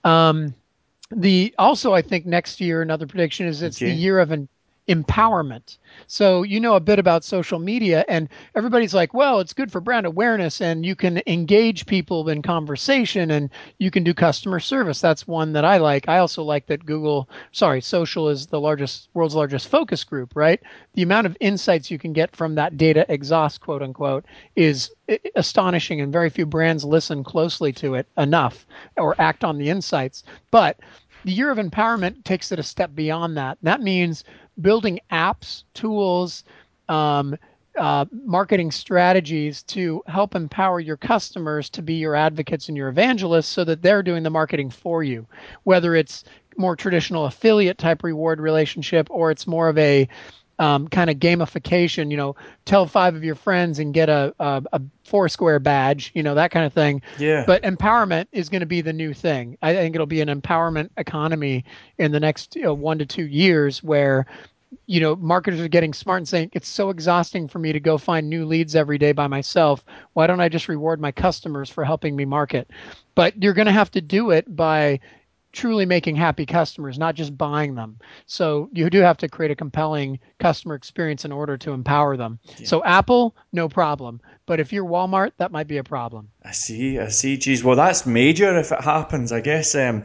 Um, 0.05 0.55
the 1.11 1.55
also, 1.59 1.95
I 1.95 2.03
think 2.03 2.27
next 2.27 2.61
year 2.61 2.83
another 2.83 3.07
prediction 3.07 3.47
is 3.47 3.62
it's 3.62 3.79
Okay. 3.79 3.91
the 3.91 3.97
year 3.97 4.19
of 4.19 4.31
an 4.31 4.49
empowerment. 4.88 5.79
So 6.07 6.42
you 6.42 6.61
know 6.61 6.74
a 6.74 6.81
bit 6.81 6.98
about 6.98 7.24
social 7.24 7.59
media, 7.59 8.05
and 8.09 8.29
everybody's 8.55 8.94
like, 8.94 9.14
"Well, 9.14 9.40
it's 9.40 9.53
good 9.53 9.70
for 9.70 9.81
brand 9.81 10.07
awareness, 10.07 10.61
and 10.61 10.85
you 10.85 10.96
can 10.96 11.20
engage 11.27 11.87
people 11.87 12.29
in 12.29 12.42
conversation, 12.42 13.31
and 13.31 13.51
you 13.79 13.90
can 13.90 14.05
do 14.05 14.14
customer 14.14 14.61
service." 14.61 15.01
That's 15.01 15.27
one 15.27 15.53
that 15.53 15.64
I 15.64 15.77
like. 15.79 16.09
I 16.09 16.18
also 16.18 16.42
like 16.42 16.66
that 16.66 16.87
Google, 16.87 17.29
sorry, 17.53 17.81
social 17.81 18.29
is 18.29 18.46
the 18.46 18.61
largest 18.61 19.09
world's 19.14 19.35
largest 19.35 19.68
focus 19.68 20.05
group, 20.05 20.33
right? 20.35 20.61
The 20.94 21.03
amount 21.03 21.27
of 21.27 21.37
insights 21.40 21.90
you 21.90 21.98
can 21.98 22.12
get 22.12 22.35
from 22.35 22.55
that 22.55 22.77
data 22.77 23.05
exhaust, 23.09 23.61
quote 23.61 23.83
unquote, 23.83 24.24
is 24.57 24.90
astonishing, 25.37 26.01
and 26.01 26.12
very 26.12 26.31
few 26.31 26.46
brands 26.46 26.85
listen 26.85 27.24
closely 27.24 27.72
to 27.72 27.94
it 27.94 28.07
enough 28.16 28.66
or 28.96 29.14
act 29.20 29.44
on 29.44 29.59
the 29.59 29.70
insights. 29.70 30.24
But 30.51 30.79
the 31.24 31.33
year 31.33 31.51
of 31.51 31.59
empowerment 31.59 32.24
takes 32.24 32.53
it 32.53 32.59
a 32.59 32.62
step 32.62 32.94
beyond 32.94 33.37
that. 33.37 33.59
That 33.62 33.83
means 33.83 34.24
building 34.61 35.01
apps, 35.11 35.64
tools, 35.75 36.44
um, 36.88 37.37
uh, 37.79 38.05
marketing 38.25 38.71
strategies 38.71 39.62
to 39.62 40.03
help 40.07 40.35
empower 40.35 40.81
your 40.81 40.97
customers 40.97 41.71
to 41.71 41.83
be 41.83 41.94
your 41.94 42.14
advocates 42.14 42.68
and 42.68 42.77
your 42.77 42.88
evangelists 42.88 43.49
so 43.49 43.64
that 43.64 43.83
they're 43.83 44.03
doing 44.03 44.23
the 44.23 44.31
marketing 44.31 44.68
for 44.71 45.05
you. 45.05 45.27
Whether 45.62 45.94
it's 45.94 46.25
more 46.57 46.75
traditional 46.75 47.27
affiliate 47.27 47.79
type 47.79 48.03
reward 48.03 48.40
relationship 48.40 49.07
or 49.11 49.31
it's 49.31 49.47
more 49.47 49.68
of 49.68 49.79
a 49.79 50.09
um, 50.59 50.88
kind 50.88 51.11
of 51.11 51.16
gamification, 51.16 52.11
you 52.11 52.16
know, 52.16 52.37
tell 52.64 52.87
five 52.87 53.14
of 53.14 53.23
your 53.23 53.35
friends 53.35 53.79
and 53.79 53.94
get 53.94 54.09
a, 54.09 54.35
a, 54.38 54.62
a 54.73 54.83
Foursquare 55.05 55.59
badge, 55.59 56.11
you 56.14 56.23
know, 56.23 56.35
that 56.35 56.51
kind 56.51 56.66
of 56.66 56.73
thing. 56.73 57.03
Yeah. 57.18 57.44
But 57.47 57.62
empowerment 57.62 58.27
is 58.33 58.49
going 58.49 58.61
to 58.61 58.66
be 58.66 58.81
the 58.81 58.92
new 58.92 59.14
thing. 59.14 59.57
I 59.62 59.75
think 59.75 59.94
it'll 59.94 60.07
be 60.07 60.21
an 60.21 60.29
empowerment 60.29 60.90
economy 60.97 61.64
in 61.99 62.12
the 62.12 62.21
next 62.21 62.57
you 62.57 62.62
know, 62.62 62.75
one 62.75 62.99
to 62.99 63.07
two 63.07 63.27
years 63.27 63.83
where 63.83 64.27
you 64.87 65.01
know 65.01 65.16
marketers 65.16 65.61
are 65.61 65.68
getting 65.68 65.94
smart 65.94 66.18
and 66.18 66.29
saying 66.29 66.51
it's 66.53 66.68
so 66.68 66.90
exhausting 66.90 67.49
for 67.49 67.59
me 67.59 67.73
to 67.73 67.81
go 67.81 67.97
find 67.97 68.29
new 68.29 68.44
leads 68.44 68.77
every 68.77 68.99
day 68.99 69.12
by 69.12 69.27
myself 69.27 69.83
why 70.12 70.27
don't 70.27 70.40
i 70.40 70.49
just 70.49 70.68
reward 70.68 71.01
my 71.01 71.11
customers 71.11 71.71
for 71.71 71.85
helping 71.85 72.14
me 72.14 72.27
market 72.27 72.71
but 73.14 73.42
you're 73.42 73.55
going 73.55 73.66
to 73.66 73.73
have 73.73 73.90
to 73.90 74.03
do 74.03 74.31
it 74.31 74.55
by 74.55 75.01
truly 75.59 75.85
making 75.87 76.16
happy 76.16 76.47
customers 76.47 76.99
not 76.99 77.14
just 77.14 77.37
buying 77.37 77.75
them 77.75 77.99
so 78.27 78.68
you 78.73 78.88
do 78.88 79.01
have 79.01 79.16
to 79.16 79.29
create 79.29 79.51
a 79.51 79.57
compelling 79.57 80.18
customer 80.38 80.75
experience 80.75 81.25
in 81.25 81.33
order 81.33 81.57
to 81.57 81.73
empower 81.73 82.16
them 82.16 82.38
so 82.64 82.83
apple 82.85 83.35
no 83.53 83.68
problem 83.68 84.21
but 84.47 84.61
if 84.61 84.73
you're 84.73 84.85
walmart 84.85 85.33
that 85.38 85.53
might 85.53 85.66
be 85.66 85.79
a 85.79 85.85
problem 85.85 86.29
I 86.49 86.53
see, 86.53 86.99
I 86.99 87.09
see. 87.09 87.37
Geez, 87.37 87.62
well, 87.62 87.77
that's 87.77 88.07
major 88.07 88.59
if 88.59 88.73
it 88.73 88.81
happens. 88.81 89.33
I 89.33 89.40
guess, 89.40 89.75
um, 89.75 90.05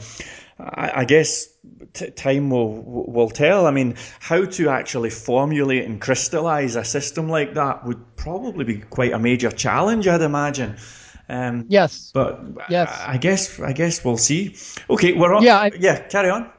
I, 0.60 1.02
I 1.02 1.06
guess 1.06 1.48
t- 1.94 2.12
time 2.12 2.50
will 2.50 2.84
will 2.84 3.30
tell. 3.30 3.66
I 3.66 3.72
mean, 3.72 3.96
how 4.20 4.44
to 4.44 4.70
actually 4.70 5.10
formulate 5.10 5.86
and 5.86 6.02
crystallize 6.02 6.76
a 6.76 6.84
system 6.84 7.30
like 7.30 7.54
that 7.54 7.86
would 7.86 8.18
probably 8.18 8.66
be 8.66 8.78
quite 8.80 9.14
a 9.14 9.20
major 9.20 9.52
challenge, 9.52 10.06
I'd 10.06 10.22
imagine. 10.22 10.76
Um, 11.30 11.66
yes 11.70 12.12
but 12.14 12.42
Yes. 12.70 12.90
I, 13.06 13.14
I 13.14 13.18
guess, 13.18 13.60
I 13.60 13.74
guess 13.74 14.04
we'll 14.04 14.18
see. 14.18 14.56
Okay, 14.90 15.14
we're 15.14 15.34
on. 15.34 15.44
Yeah, 15.44 15.58
I- 15.58 15.72
yeah. 15.80 16.02
Carry 16.08 16.30
on. 16.30 16.50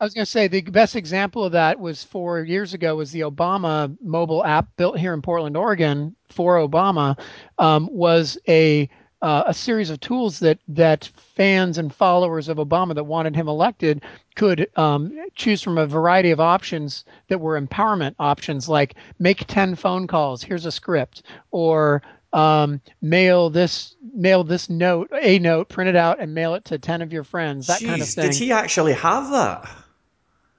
I 0.00 0.04
was 0.04 0.12
going 0.12 0.24
to 0.24 0.30
say 0.30 0.48
the 0.48 0.60
best 0.60 0.96
example 0.96 1.44
of 1.44 1.52
that 1.52 1.78
was 1.78 2.02
four 2.02 2.42
years 2.42 2.74
ago 2.74 2.96
was 2.96 3.12
the 3.12 3.20
Obama 3.20 3.96
mobile 4.02 4.44
app 4.44 4.66
built 4.76 4.98
here 4.98 5.14
in 5.14 5.22
Portland, 5.22 5.56
Oregon 5.56 6.14
for 6.28 6.56
Obama 6.56 7.18
um, 7.58 7.88
was 7.90 8.36
a 8.48 8.88
uh, 9.22 9.44
a 9.46 9.54
series 9.54 9.88
of 9.88 10.00
tools 10.00 10.40
that 10.40 10.58
that 10.68 11.10
fans 11.16 11.78
and 11.78 11.94
followers 11.94 12.48
of 12.48 12.58
Obama 12.58 12.94
that 12.94 13.04
wanted 13.04 13.34
him 13.34 13.48
elected 13.48 14.02
could 14.34 14.68
um, 14.76 15.16
choose 15.36 15.62
from 15.62 15.78
a 15.78 15.86
variety 15.86 16.30
of 16.30 16.40
options 16.40 17.04
that 17.28 17.40
were 17.40 17.58
empowerment 17.58 18.14
options 18.18 18.68
like 18.68 18.96
make 19.20 19.46
10 19.46 19.76
phone 19.76 20.06
calls 20.06 20.42
here's 20.42 20.66
a 20.66 20.72
script 20.72 21.22
or 21.52 22.02
um, 22.34 22.80
mail 23.00 23.48
this 23.48 23.94
mail 24.14 24.44
this 24.44 24.68
note 24.68 25.10
a 25.22 25.38
note 25.38 25.68
print 25.68 25.88
it 25.88 25.96
out 25.96 26.18
and 26.20 26.34
mail 26.34 26.54
it 26.54 26.64
to 26.66 26.78
10 26.78 27.00
of 27.00 27.12
your 27.12 27.24
friends 27.24 27.66
that 27.68 27.80
kind 27.80 28.02
of 28.02 28.08
Jeez, 28.08 28.14
thing 28.16 28.30
Did 28.30 28.34
he 28.36 28.52
actually 28.52 28.92
have 28.94 29.30
that? 29.30 29.70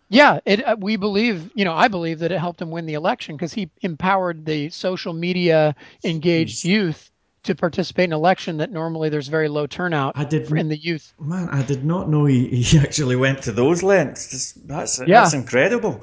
yeah, 0.09 0.39
it, 0.45 0.65
uh, 0.65 0.75
we 0.79 0.95
believe, 0.97 1.51
you 1.55 1.65
know, 1.65 1.73
I 1.73 1.87
believe 1.87 2.19
that 2.19 2.31
it 2.31 2.37
helped 2.39 2.61
him 2.61 2.71
win 2.71 2.85
the 2.85 2.93
election 2.93 3.35
because 3.35 3.53
he 3.53 3.69
empowered 3.81 4.45
the 4.45 4.69
social 4.69 5.13
media 5.13 5.75
engaged 6.03 6.63
youth 6.63 7.11
to 7.43 7.55
participate 7.55 8.05
in 8.05 8.13
an 8.13 8.17
election 8.17 8.57
that 8.57 8.71
normally 8.71 9.09
there's 9.09 9.27
very 9.27 9.47
low 9.49 9.67
turnout 9.67 10.13
I 10.15 10.23
did- 10.23 10.49
in 10.51 10.69
the 10.69 10.77
youth. 10.77 11.13
Man, 11.19 11.49
I 11.49 11.61
did 11.63 11.83
not 11.85 12.07
know 12.09 12.25
he, 12.25 12.47
he 12.47 12.77
actually 12.79 13.15
went 13.15 13.41
to 13.43 13.51
those 13.51 13.83
lengths. 13.83 14.29
Just- 14.31 14.67
That's 14.67 14.99
Yeah. 14.99 15.21
that's 15.21 15.33
incredible. 15.33 16.01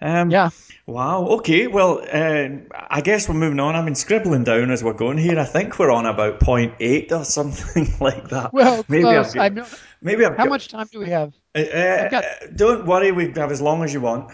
Um, 0.00 0.30
Yeah. 0.30 0.50
Wow. 0.86 1.26
Okay. 1.38 1.66
Well, 1.66 2.04
uh, 2.12 2.48
I 2.90 3.00
guess 3.00 3.26
we're 3.28 3.34
moving 3.34 3.58
on. 3.58 3.74
I've 3.74 3.86
been 3.86 3.94
scribbling 3.94 4.44
down 4.44 4.70
as 4.70 4.84
we're 4.84 4.92
going 4.92 5.16
here. 5.16 5.38
I 5.38 5.44
think 5.44 5.78
we're 5.78 5.90
on 5.90 6.04
about 6.04 6.40
point 6.40 6.74
eight 6.80 7.10
or 7.10 7.24
something 7.38 7.88
like 8.00 8.28
that. 8.28 8.52
Well, 8.52 8.84
maybe 8.88 9.04
close. 9.04 9.34
I've 9.36 9.54
got, 9.54 9.80
maybe 10.02 10.24
I've 10.26 10.36
How 10.36 10.44
got- 10.44 10.50
much 10.50 10.68
time 10.68 10.86
do 10.92 10.98
we 11.00 11.08
have? 11.08 11.32
Uh, 11.54 11.60
uh, 11.60 12.08
got- 12.10 12.24
don't 12.56 12.86
worry. 12.86 13.12
We 13.12 13.32
have 13.32 13.50
as 13.50 13.62
long 13.62 13.82
as 13.82 13.94
you 13.94 14.00
want. 14.02 14.30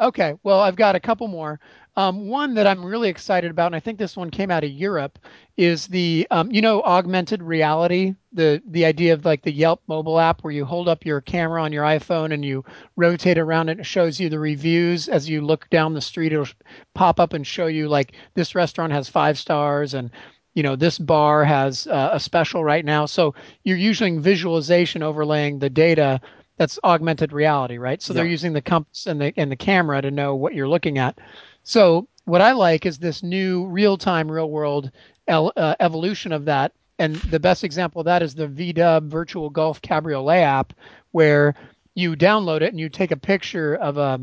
Okay, 0.00 0.32
well, 0.42 0.60
I've 0.60 0.76
got 0.76 0.94
a 0.96 1.00
couple 1.00 1.28
more. 1.28 1.60
Um, 1.96 2.28
one 2.28 2.54
that 2.54 2.66
I'm 2.66 2.82
really 2.82 3.10
excited 3.10 3.50
about, 3.50 3.66
and 3.66 3.76
I 3.76 3.80
think 3.80 3.98
this 3.98 4.16
one 4.16 4.30
came 4.30 4.50
out 4.50 4.64
of 4.64 4.70
Europe, 4.70 5.18
is 5.58 5.88
the 5.88 6.26
um, 6.30 6.50
you 6.50 6.62
know 6.62 6.82
augmented 6.82 7.42
reality, 7.42 8.14
the 8.32 8.62
the 8.68 8.86
idea 8.86 9.12
of 9.12 9.26
like 9.26 9.42
the 9.42 9.52
Yelp 9.52 9.82
mobile 9.88 10.18
app 10.18 10.42
where 10.42 10.54
you 10.54 10.64
hold 10.64 10.88
up 10.88 11.04
your 11.04 11.20
camera 11.20 11.62
on 11.62 11.72
your 11.72 11.84
iPhone 11.84 12.32
and 12.32 12.44
you 12.44 12.64
rotate 12.96 13.36
around 13.36 13.68
and 13.68 13.80
it 13.80 13.86
shows 13.86 14.18
you 14.18 14.30
the 14.30 14.38
reviews 14.38 15.06
as 15.08 15.28
you 15.28 15.42
look 15.42 15.68
down 15.68 15.92
the 15.92 16.00
street. 16.00 16.32
It'll 16.32 16.46
pop 16.94 17.20
up 17.20 17.34
and 17.34 17.46
show 17.46 17.66
you 17.66 17.86
like 17.88 18.12
this 18.34 18.54
restaurant 18.54 18.92
has 18.92 19.08
five 19.08 19.38
stars 19.38 19.92
and 19.92 20.10
you 20.54 20.62
know 20.62 20.76
this 20.76 20.98
bar 20.98 21.44
has 21.44 21.86
uh, 21.88 22.10
a 22.12 22.20
special 22.20 22.64
right 22.64 22.84
now. 22.86 23.04
So 23.04 23.34
you're 23.64 23.76
using 23.76 24.20
visualization 24.22 25.02
overlaying 25.02 25.58
the 25.58 25.70
data 25.70 26.22
that's 26.60 26.78
augmented 26.84 27.32
reality, 27.32 27.78
right? 27.78 28.02
So 28.02 28.12
they're 28.12 28.26
using 28.26 28.52
the 28.52 28.60
compass 28.60 29.06
and 29.06 29.18
the 29.18 29.32
and 29.38 29.50
the 29.50 29.56
camera 29.56 30.02
to 30.02 30.10
know 30.10 30.34
what 30.34 30.54
you're 30.54 30.68
looking 30.68 30.98
at. 30.98 31.18
So 31.62 32.06
what 32.26 32.42
I 32.42 32.52
like 32.52 32.84
is 32.84 32.98
this 32.98 33.22
new 33.22 33.64
real-time, 33.64 34.30
real-world 34.30 34.90
el- 35.26 35.54
uh, 35.56 35.74
evolution 35.80 36.32
of 36.32 36.44
that. 36.44 36.72
And 36.98 37.16
the 37.16 37.40
best 37.40 37.64
example 37.64 38.00
of 38.00 38.04
that 38.04 38.22
is 38.22 38.34
the 38.34 38.46
VDub 38.46 39.08
Virtual 39.08 39.48
Golf 39.48 39.80
Cabriolet 39.80 40.42
app, 40.42 40.74
where 41.12 41.54
you 41.94 42.14
download 42.14 42.60
it 42.60 42.72
and 42.72 42.78
you 42.78 42.90
take 42.90 43.10
a 43.10 43.16
picture 43.16 43.74
of 43.76 43.96
a 43.96 44.20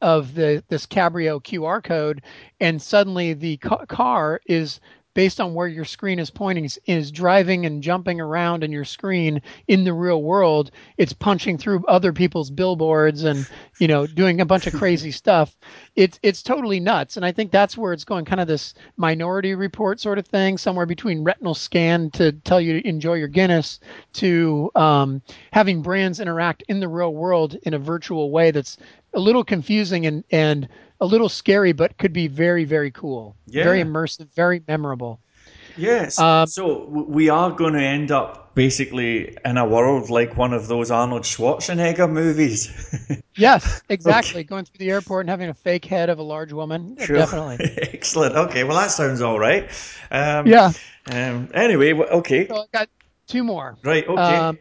of 0.00 0.36
the 0.36 0.62
this 0.68 0.86
Cabrio 0.86 1.42
QR 1.42 1.82
code, 1.82 2.22
and 2.60 2.80
suddenly 2.80 3.32
the 3.32 3.56
ca- 3.56 3.84
car 3.86 4.40
is 4.46 4.78
based 5.18 5.40
on 5.40 5.52
where 5.52 5.66
your 5.66 5.84
screen 5.84 6.20
is 6.20 6.30
pointing 6.30 6.64
is, 6.64 6.78
is 6.86 7.10
driving 7.10 7.66
and 7.66 7.82
jumping 7.82 8.20
around 8.20 8.62
in 8.62 8.70
your 8.70 8.84
screen 8.84 9.42
in 9.66 9.82
the 9.82 9.92
real 9.92 10.22
world. 10.22 10.70
It's 10.96 11.12
punching 11.12 11.58
through 11.58 11.84
other 11.86 12.12
people's 12.12 12.50
billboards 12.52 13.24
and 13.24 13.44
you 13.80 13.88
know 13.88 14.06
doing 14.06 14.40
a 14.40 14.46
bunch 14.46 14.68
of 14.68 14.74
crazy 14.74 15.10
stuff. 15.22 15.56
It's 15.96 16.20
it's 16.22 16.40
totally 16.40 16.78
nuts, 16.78 17.16
and 17.16 17.26
I 17.26 17.32
think 17.32 17.50
that's 17.50 17.76
where 17.76 17.92
it's 17.92 18.04
going. 18.04 18.26
Kind 18.26 18.40
of 18.40 18.46
this 18.46 18.74
Minority 18.96 19.56
Report 19.56 19.98
sort 19.98 20.18
of 20.18 20.26
thing, 20.28 20.56
somewhere 20.56 20.86
between 20.86 21.24
retinal 21.24 21.54
scan 21.54 22.12
to 22.12 22.30
tell 22.30 22.60
you 22.60 22.80
to 22.80 22.88
enjoy 22.88 23.14
your 23.14 23.26
Guinness 23.26 23.80
to 24.12 24.70
um, 24.76 25.20
having 25.52 25.82
brands 25.82 26.20
interact 26.20 26.62
in 26.68 26.78
the 26.78 26.86
real 26.86 27.12
world 27.12 27.56
in 27.64 27.74
a 27.74 27.78
virtual 27.80 28.30
way 28.30 28.52
that's 28.52 28.76
a 29.14 29.18
little 29.18 29.42
confusing 29.42 30.06
and 30.06 30.22
and 30.30 30.68
a 31.00 31.06
little 31.06 31.28
scary, 31.28 31.72
but 31.72 31.96
could 31.98 32.12
be 32.12 32.26
very 32.28 32.64
very 32.64 32.90
cool, 32.90 33.36
Yeah. 33.46 33.64
very 33.64 33.82
immersive, 33.82 34.28
very 34.34 34.62
memorable. 34.66 35.20
Yes. 35.76 36.18
Um, 36.18 36.46
so 36.48 36.84
we 36.86 37.28
are 37.28 37.50
going 37.52 37.74
to 37.74 37.80
end 37.82 38.10
up 38.10 38.52
basically 38.56 39.36
in 39.44 39.56
a 39.56 39.64
world 39.64 40.10
like 40.10 40.36
one 40.36 40.52
of 40.52 40.66
those 40.66 40.90
Arnold 40.90 41.22
Schwarzenegger 41.22 42.10
movies. 42.10 42.68
Yes, 43.36 43.82
exactly. 43.88 44.42
Going 44.42 44.64
through 44.64 44.78
the 44.84 44.90
airport 44.90 45.20
and 45.22 45.30
having 45.30 45.48
a 45.48 45.54
fake 45.54 45.84
head 45.84 46.08
of 46.10 46.18
a 46.18 46.22
large 46.24 46.52
woman, 46.52 46.96
Sure. 46.98 47.18
definitely. 47.18 47.64
Excellent. 47.92 48.34
Okay. 48.34 48.64
Well, 48.64 48.76
that 48.76 48.90
sounds 48.90 49.20
all 49.22 49.38
right. 49.38 49.70
Um, 50.10 50.48
Yeah. 50.48 50.72
Um, 51.08 51.48
anyway, 51.54 51.92
okay. 51.94 52.48
So 52.48 52.56
I 52.56 52.64
got 52.72 52.88
two 53.28 53.44
more. 53.44 53.78
Right. 53.84 54.04
Okay. 54.08 54.58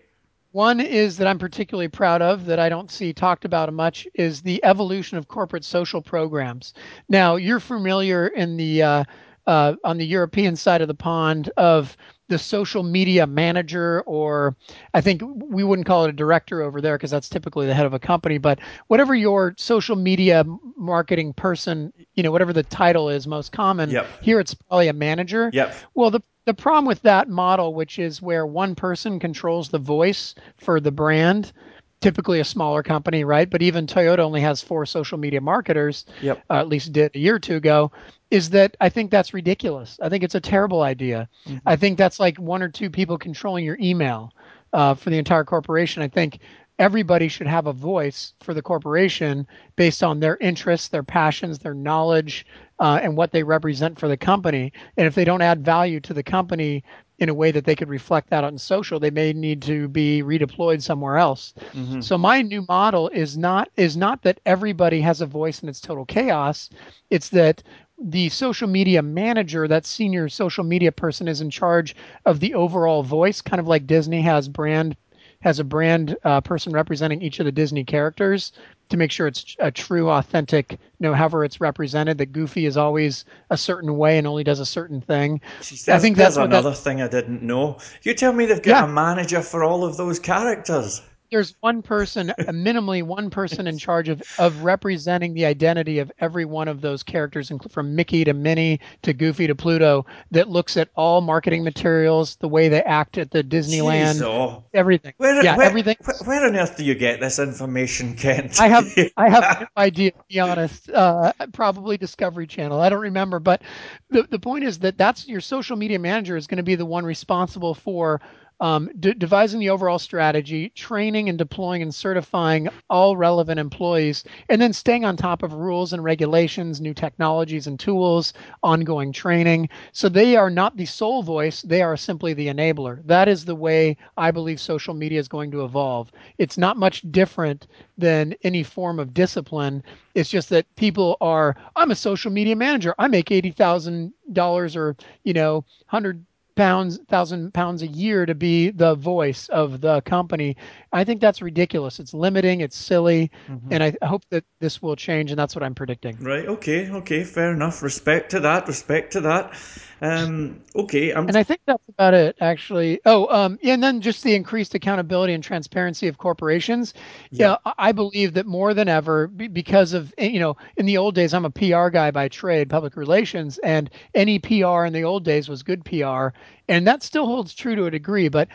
One 0.58 0.80
is 0.80 1.18
that 1.18 1.28
I'm 1.28 1.38
particularly 1.38 1.88
proud 1.88 2.24
of 2.24 2.48
that 2.48 2.58
I 2.58 2.68
don't 2.68 2.90
see 2.90 3.14
talked 3.14 3.46
about 3.46 3.72
much 3.72 4.08
is 4.16 4.42
the 4.42 4.60
evolution 4.66 5.16
of 5.20 5.28
corporate 5.28 5.64
social 5.64 6.02
programs. 6.02 6.74
Now, 7.08 7.36
you're 7.36 7.60
familiar 7.60 8.26
in 8.26 8.58
the 8.58 8.82
uh, 8.82 9.04
uh, 9.46 9.76
on 9.84 10.00
the 10.00 10.06
European 10.08 10.56
side 10.56 10.82
of 10.82 10.88
the 10.88 10.96
pond 10.96 11.52
of 11.58 11.96
the 12.30 12.38
social 12.38 12.84
media 12.84 13.26
manager, 13.26 14.02
or 14.06 14.56
I 14.94 15.02
think 15.02 15.22
we 15.26 15.64
wouldn't 15.64 15.88
call 15.88 16.06
it 16.06 16.10
a 16.10 16.14
director 16.14 16.62
over 16.62 16.82
there 16.82 16.98
because 16.98 17.12
that's 17.12 17.30
typically 17.30 17.66
the 17.68 17.74
head 17.74 17.86
of 17.86 17.94
a 17.94 18.00
company, 18.00 18.38
but 18.38 18.60
whatever 18.88 19.16
your 19.16 19.54
social 19.58 19.96
media 19.96 20.44
marketing 20.76 21.34
person, 21.34 21.94
you 22.16 22.24
know, 22.24 22.32
whatever 22.32 22.54
the 22.54 22.64
title 22.64 23.10
is 23.10 23.28
most 23.28 23.52
common, 23.52 23.90
Yep. 23.90 24.08
here 24.22 24.40
it's 24.40 24.54
probably 24.54 24.88
a 24.90 24.94
manager. 24.94 25.50
Yep. 25.54 25.74
Well, 25.96 26.12
the 26.12 26.22
the 26.46 26.54
problem 26.54 26.86
with 26.86 27.02
that 27.02 27.28
model, 27.28 27.74
which 27.74 28.00
is 28.00 28.22
where 28.22 28.46
one 28.48 28.74
person 28.74 29.20
controls 29.20 29.68
the 29.68 29.80
voice 29.80 30.34
for 30.56 30.80
the 30.80 30.92
brand, 30.92 31.52
typically 32.00 32.40
a 32.40 32.46
smaller 32.46 32.82
company, 32.82 33.26
right? 33.26 33.50
But 33.50 33.62
even 33.62 33.86
Toyota 33.86 34.20
only 34.20 34.40
has 34.40 34.62
four 34.62 34.86
social 34.86 35.18
media 35.18 35.42
marketers, 35.42 36.06
Yep. 36.22 36.42
uh, 36.50 36.54
at 36.54 36.70
least 36.70 36.94
did 36.94 37.14
a 37.16 37.20
year 37.20 37.36
or 37.36 37.40
two 37.40 37.58
ago, 37.58 37.92
is 38.32 38.50
that 38.52 38.76
I 38.82 38.90
think 38.90 39.12
that's 39.12 39.34
ridiculous. 39.34 40.00
I 40.02 40.10
think 40.10 40.24
it's 40.24 40.36
a 40.36 40.42
terrible 40.42 40.82
idea. 40.82 41.30
I 41.66 41.76
think 41.76 41.98
that's 41.98 42.20
like 42.20 42.38
one 42.38 42.62
or 42.62 42.70
two 42.70 42.90
people 42.90 43.18
controlling 43.18 43.66
your 43.66 43.78
email 43.80 44.34
uh, 44.74 44.94
for 44.96 45.10
the 45.10 45.18
entire 45.18 45.46
corporation. 45.46 46.04
I 46.04 46.08
think 46.08 46.40
everybody 46.80 47.28
should 47.28 47.48
have 47.48 47.68
a 47.68 47.74
voice 47.74 48.34
for 48.40 48.54
the 48.54 48.62
corporation 48.62 49.48
based 49.76 50.04
on 50.04 50.20
their 50.20 50.38
interests, 50.38 50.90
their 50.90 51.04
passions, 51.04 51.60
their 51.60 51.74
knowledge, 51.74 52.46
uh, 52.80 53.00
and 53.02 53.18
what 53.18 53.32
they 53.32 53.44
represent 53.44 53.98
for 54.00 54.08
the 54.08 54.18
company. 54.18 54.72
And 54.98 55.08
if 55.08 55.16
they 55.16 55.26
don't 55.26 55.42
add 55.42 55.66
value 55.66 56.00
to 56.02 56.14
the 56.14 56.22
company 56.24 56.84
in 57.20 57.30
a 57.30 57.34
way 57.34 57.50
that 57.50 57.66
they 57.66 57.76
could 57.76 57.90
reflect 57.90 58.30
that 58.30 58.44
on 58.44 58.60
social, 58.60 59.00
they 59.00 59.10
may 59.10 59.34
need 59.34 59.60
to 59.64 59.88
be 59.88 60.22
redeployed 60.22 60.84
somewhere 60.84 61.18
else. 61.18 61.56
So 62.02 62.16
my 62.16 62.44
new 62.44 62.64
model 62.68 63.10
is 63.10 63.36
not 63.38 63.70
is 63.76 63.98
not 63.98 64.22
that 64.22 64.40
everybody 64.46 65.02
has 65.02 65.22
a 65.22 65.26
voice 65.26 65.62
and 65.62 65.70
it's 65.70 65.82
total 65.82 66.06
chaos. 66.06 66.70
It's 67.10 67.30
that 67.30 67.64
the 68.00 68.30
social 68.30 68.68
media 68.68 69.02
manager, 69.02 69.68
that 69.68 69.86
senior 69.86 70.30
social 70.30 70.64
media 70.64 70.92
person, 70.92 71.28
is 71.28 71.42
in 71.42 71.50
charge 71.50 71.96
of 72.26 72.40
the 72.40 72.54
overall 72.54 73.04
voice, 73.04 73.42
kind 73.42 73.60
of 73.60 73.68
like 73.68 73.88
Disney 73.88 74.22
has 74.22 74.48
brand 74.48 74.96
has 75.42 75.60
a 75.60 75.64
brand 75.64 76.18
uh, 76.24 76.42
person 76.42 76.74
representing 76.74 77.22
each 77.22 77.40
of 77.40 77.46
the 77.46 77.52
Disney 77.52 77.84
characters 77.84 78.52
to 78.90 78.98
make 78.98 79.12
sure 79.12 79.28
it's 79.28 79.56
a 79.60 79.70
true, 79.70 80.10
authentic, 80.10 80.72
you 80.72 80.78
know, 81.00 81.14
however 81.14 81.44
it's 81.46 81.62
represented. 81.62 82.18
That 82.18 82.32
Goofy 82.32 82.66
is 82.66 82.76
always 82.76 83.24
a 83.52 83.58
certain 83.58 83.98
way 83.98 84.18
and 84.18 84.26
only 84.26 84.44
does 84.44 84.60
a 84.60 84.66
certain 84.66 85.00
thing. 85.00 85.40
Jeez, 85.62 85.88
I 85.90 86.00
think 86.00 86.18
that's 86.18 86.38
that- 86.38 86.46
another 86.46 86.74
thing 86.74 87.04
I 87.04 87.08
didn't 87.08 87.44
know. 87.44 87.78
You 88.02 88.16
tell 88.16 88.34
me 88.34 88.48
they've 88.48 88.62
got 88.62 88.72
Yeah. 88.72 88.86
a 88.86 88.88
manager 88.88 89.42
for 89.44 89.64
all 89.64 89.84
of 89.86 89.96
those 89.98 90.18
characters. 90.18 91.02
There's 91.32 91.56
one 91.60 91.82
person, 91.82 92.34
minimally 92.40 93.04
one 93.04 93.30
person 93.30 93.68
in 93.68 93.78
charge 93.78 94.10
of, 94.10 94.22
of 94.40 94.64
representing 94.64 95.34
the 95.34 95.46
identity 95.46 96.00
of 96.00 96.12
every 96.20 96.46
one 96.46 96.68
of 96.68 96.82
those 96.82 97.04
characters, 97.04 97.52
from 97.70 97.96
Mickey 97.96 98.24
to 98.24 98.34
Minnie 98.34 98.80
to 99.02 99.14
Goofy 99.14 99.48
to 99.48 99.56
Pluto, 99.56 100.06
that 100.32 100.50
looks 100.50 100.78
at 100.78 100.90
all 100.96 101.22
marketing 101.22 101.64
materials, 101.64 102.36
the 102.38 102.48
way 102.48 102.70
they 102.70 102.82
act 102.84 103.18
at 103.18 103.32
the 103.32 103.44
Disneyland, 103.44 104.16
Jeez, 104.16 104.22
oh. 104.22 104.64
everything. 104.74 105.14
Where, 105.18 105.44
yeah, 105.44 105.58
where, 105.58 105.66
everything. 105.66 105.98
Where, 106.04 106.18
where 106.26 106.46
on 106.46 106.56
earth 106.56 106.78
do 106.78 106.84
you 106.84 106.96
get 106.96 107.20
this 107.20 107.40
information, 107.40 108.16
Kent? 108.16 108.60
I 108.60 108.68
have 108.68 108.88
I 109.18 109.30
have 109.30 109.62
no 109.62 109.68
idea 109.78 110.12
to 110.12 110.24
be 110.30 110.40
honest. 110.40 110.90
Uh, 110.90 111.34
probably 111.54 111.98
Discovery 111.98 112.48
Channel. 112.48 112.80
I 112.80 112.90
don't 112.90 113.02
remember, 113.02 113.40
but 113.40 113.62
the 114.10 114.24
the 114.24 114.40
point 114.40 114.64
is 114.64 114.80
that 114.80 114.98
that's 114.98 115.28
your 115.28 115.42
social 115.42 115.76
media 115.76 116.00
manager 116.00 116.38
is 116.38 116.48
going 116.48 116.58
to 116.58 116.64
be 116.64 116.76
the 116.76 116.86
one 116.86 117.06
responsible 117.06 117.74
for 117.74 118.22
um, 118.60 118.90
de- 119.00 119.14
devising 119.14 119.60
the 119.60 119.70
overall 119.70 120.00
strategy, 120.00 120.70
training 120.70 121.30
and 121.30 121.38
deploying 121.38 121.82
and 121.82 121.94
certifying 121.94 122.68
all 122.90 123.16
relevant 123.18 123.60
employees, 123.60 124.24
and 124.50 124.62
then 124.62 124.74
staying 124.74 125.06
on 125.06 125.16
top 125.18 125.44
of 125.44 125.54
rules 125.54 125.94
and 125.94 126.04
regulations, 126.04 126.82
new 126.82 126.94
technologies 126.94 127.68
and 127.68 127.80
tools, 127.80 128.34
ongoing 128.64 129.12
training. 129.12 129.70
So 129.92 130.10
they 130.10 130.36
are 130.36 130.50
not 130.50 130.78
the 130.78 130.86
sole 130.86 131.24
voice; 131.24 131.62
they 131.62 131.82
are 131.82 131.98
simply 131.98 132.34
the 132.34 132.48
enabler. 132.48 133.06
That 133.06 133.28
is 133.28 133.46
the 133.46 133.56
way 133.56 133.98
I 134.18 134.32
believe 134.32 134.60
social 134.60 134.94
media 134.94 135.20
is 135.20 135.28
going 135.28 135.52
to 135.52 135.64
evolve. 135.64 136.12
It's 136.38 136.58
not 136.58 136.78
much 136.78 137.02
different 137.12 137.68
than 137.98 138.34
any 138.44 138.64
form 138.64 139.00
of 139.00 139.14
discipline. 139.14 139.84
It's 140.16 140.30
just 140.30 140.50
that 140.50 140.74
people 140.76 141.18
are. 141.22 141.56
I'm 141.76 141.92
a 141.92 141.96
social 141.96 142.32
media 142.32 142.56
manager. 142.56 142.96
I 142.98 143.08
make 143.08 143.32
eighty 143.32 143.52
thousand 143.52 144.14
dollars 144.34 144.76
or 144.76 144.96
you 145.24 145.34
know 145.34 145.66
hundred 145.88 146.26
pounds 146.58 147.00
thousand 147.08 147.54
pounds 147.54 147.82
a 147.82 147.88
year 147.88 148.26
to 148.26 148.36
be 148.36 148.70
the 148.72 148.96
voice 148.96 149.48
of 149.50 149.80
the 149.82 150.02
company 150.02 150.58
i 150.92 151.04
think 151.04 151.22
that's 151.22 151.42
ridiculous 151.42 152.00
it's 152.00 152.14
limiting 152.14 152.62
it's 152.62 152.76
silly 152.76 153.32
mm-hmm. 153.48 153.72
and 153.72 153.84
i 153.84 153.94
hope 154.06 154.24
that 154.30 154.44
this 154.60 154.82
will 154.82 154.96
change 154.96 155.32
and 155.32 155.40
that's 155.40 155.56
what 155.56 155.64
i'm 155.64 155.76
predicting 155.76 156.18
Right, 156.20 156.48
okay, 156.48 156.90
okay, 156.90 157.24
fair 157.24 157.54
enough. 157.54 157.84
Respect 157.84 158.32
to 158.32 158.40
that, 158.42 158.68
respect 158.68 159.14
to 159.14 159.22
that. 159.22 159.54
Um, 160.02 160.62
okay, 160.76 161.12
I'm 161.12 161.28
and 161.28 161.36
i 161.36 161.44
think 161.44 161.62
that's 161.66 161.84
about 161.90 162.14
it 162.14 162.36
actually. 162.40 163.00
Oh 163.06 163.28
um 163.34 163.58
and 163.64 163.82
then 163.82 164.02
just 164.02 164.24
the 164.24 164.36
increased 164.36 164.76
accountability 164.76 165.34
and 165.34 165.44
transparency 165.44 166.08
of 166.08 166.18
corporations. 166.18 166.94
Yeah, 167.32 167.58
I 167.66 167.74
I 167.78 167.92
believe 167.94 168.34
that 168.34 168.46
more 168.46 168.74
than 168.74 168.88
ever 168.90 169.28
because 169.28 169.94
of 169.94 170.14
eh, 170.18 170.28
you 170.28 170.40
know 170.40 170.56
in 170.76 170.86
the 170.86 170.98
old 170.98 171.16
days 171.16 171.34
i'm 171.34 171.46
a 171.46 171.50
pr 171.50 171.90
guy 171.90 172.12
by 172.12 172.28
trade 172.28 172.70
public 172.70 172.96
relations 172.96 173.58
and 173.60 173.90
any 174.14 174.38
pr 174.40 174.86
in 174.86 174.94
the 174.94 175.04
old 175.04 175.24
days 175.24 175.50
was 175.50 175.64
good 175.64 175.84
pr 175.86 176.28
and 176.68 176.86
that 176.86 177.02
still 177.02 177.26
holds 177.26 177.54
true 177.56 177.76
to 177.76 177.86
a 177.86 177.92
degree 177.92 178.28
but 178.28 178.48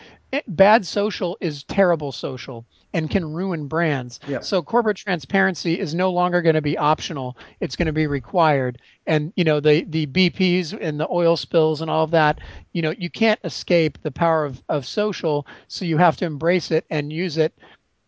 bad 0.49 0.87
social 0.87 1.37
is 1.41 1.65
terrible 1.65 2.13
social 2.13 2.65
and 2.95 3.11
can 3.11 3.33
ruin 3.33 3.67
brands. 3.67 4.21
So 4.41 4.63
corporate 4.63 4.97
transparency 4.97 5.79
is 5.79 5.95
no 5.95 6.11
longer 6.11 6.43
going 6.43 6.55
to 6.55 6.63
be 6.63 6.79
optional. 6.79 7.37
It's 7.61 7.77
going 7.77 7.87
to 7.87 7.93
be 7.93 8.07
required. 8.07 8.81
And 9.07 9.33
you 9.37 9.45
know 9.45 9.61
the 9.61 9.85
the 9.85 10.07
bps 10.07 10.79
and 10.81 11.01
the 11.01 11.09
oil 11.11 11.37
spills 11.37 11.81
and 11.81 11.91
all 11.91 12.05
of 12.05 12.13
that 12.13 12.39
you 12.73 12.83
know 12.83 12.95
you 12.97 13.11
can't 13.11 13.41
escape 13.45 13.99
the 14.03 14.11
power 14.11 14.45
of, 14.45 14.63
of 14.69 14.87
social. 14.87 15.47
So 15.69 15.85
you 15.85 15.97
have 15.99 16.17
to 16.19 16.25
embrace 16.25 16.71
it 16.71 16.85
and 16.91 17.13
use 17.13 17.37
it 17.37 17.53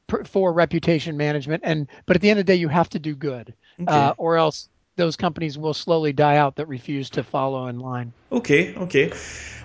per- 0.07 0.25
for 0.25 0.53
reputation 0.53 1.17
management. 1.17 1.63
And 1.65 1.89
but 2.07 2.17
at 2.17 2.23
the 2.23 2.31
end 2.31 2.39
of 2.39 2.47
the 2.47 2.53
day 2.53 2.59
you 2.59 2.69
have 2.69 2.91
to 2.91 2.99
do 2.99 3.15
good 3.15 3.55
uh, 3.87 4.15
or 4.17 4.37
else 4.37 4.69
those 4.97 5.17
companies 5.17 5.59
will 5.59 5.75
slowly 5.75 6.13
die 6.13 6.37
out 6.37 6.57
that 6.57 6.67
refuse 6.67 7.11
to 7.11 7.23
follow 7.23 7.67
in 7.67 7.81
line. 7.81 8.13
Okay, 8.31 8.75
okay. 8.77 9.13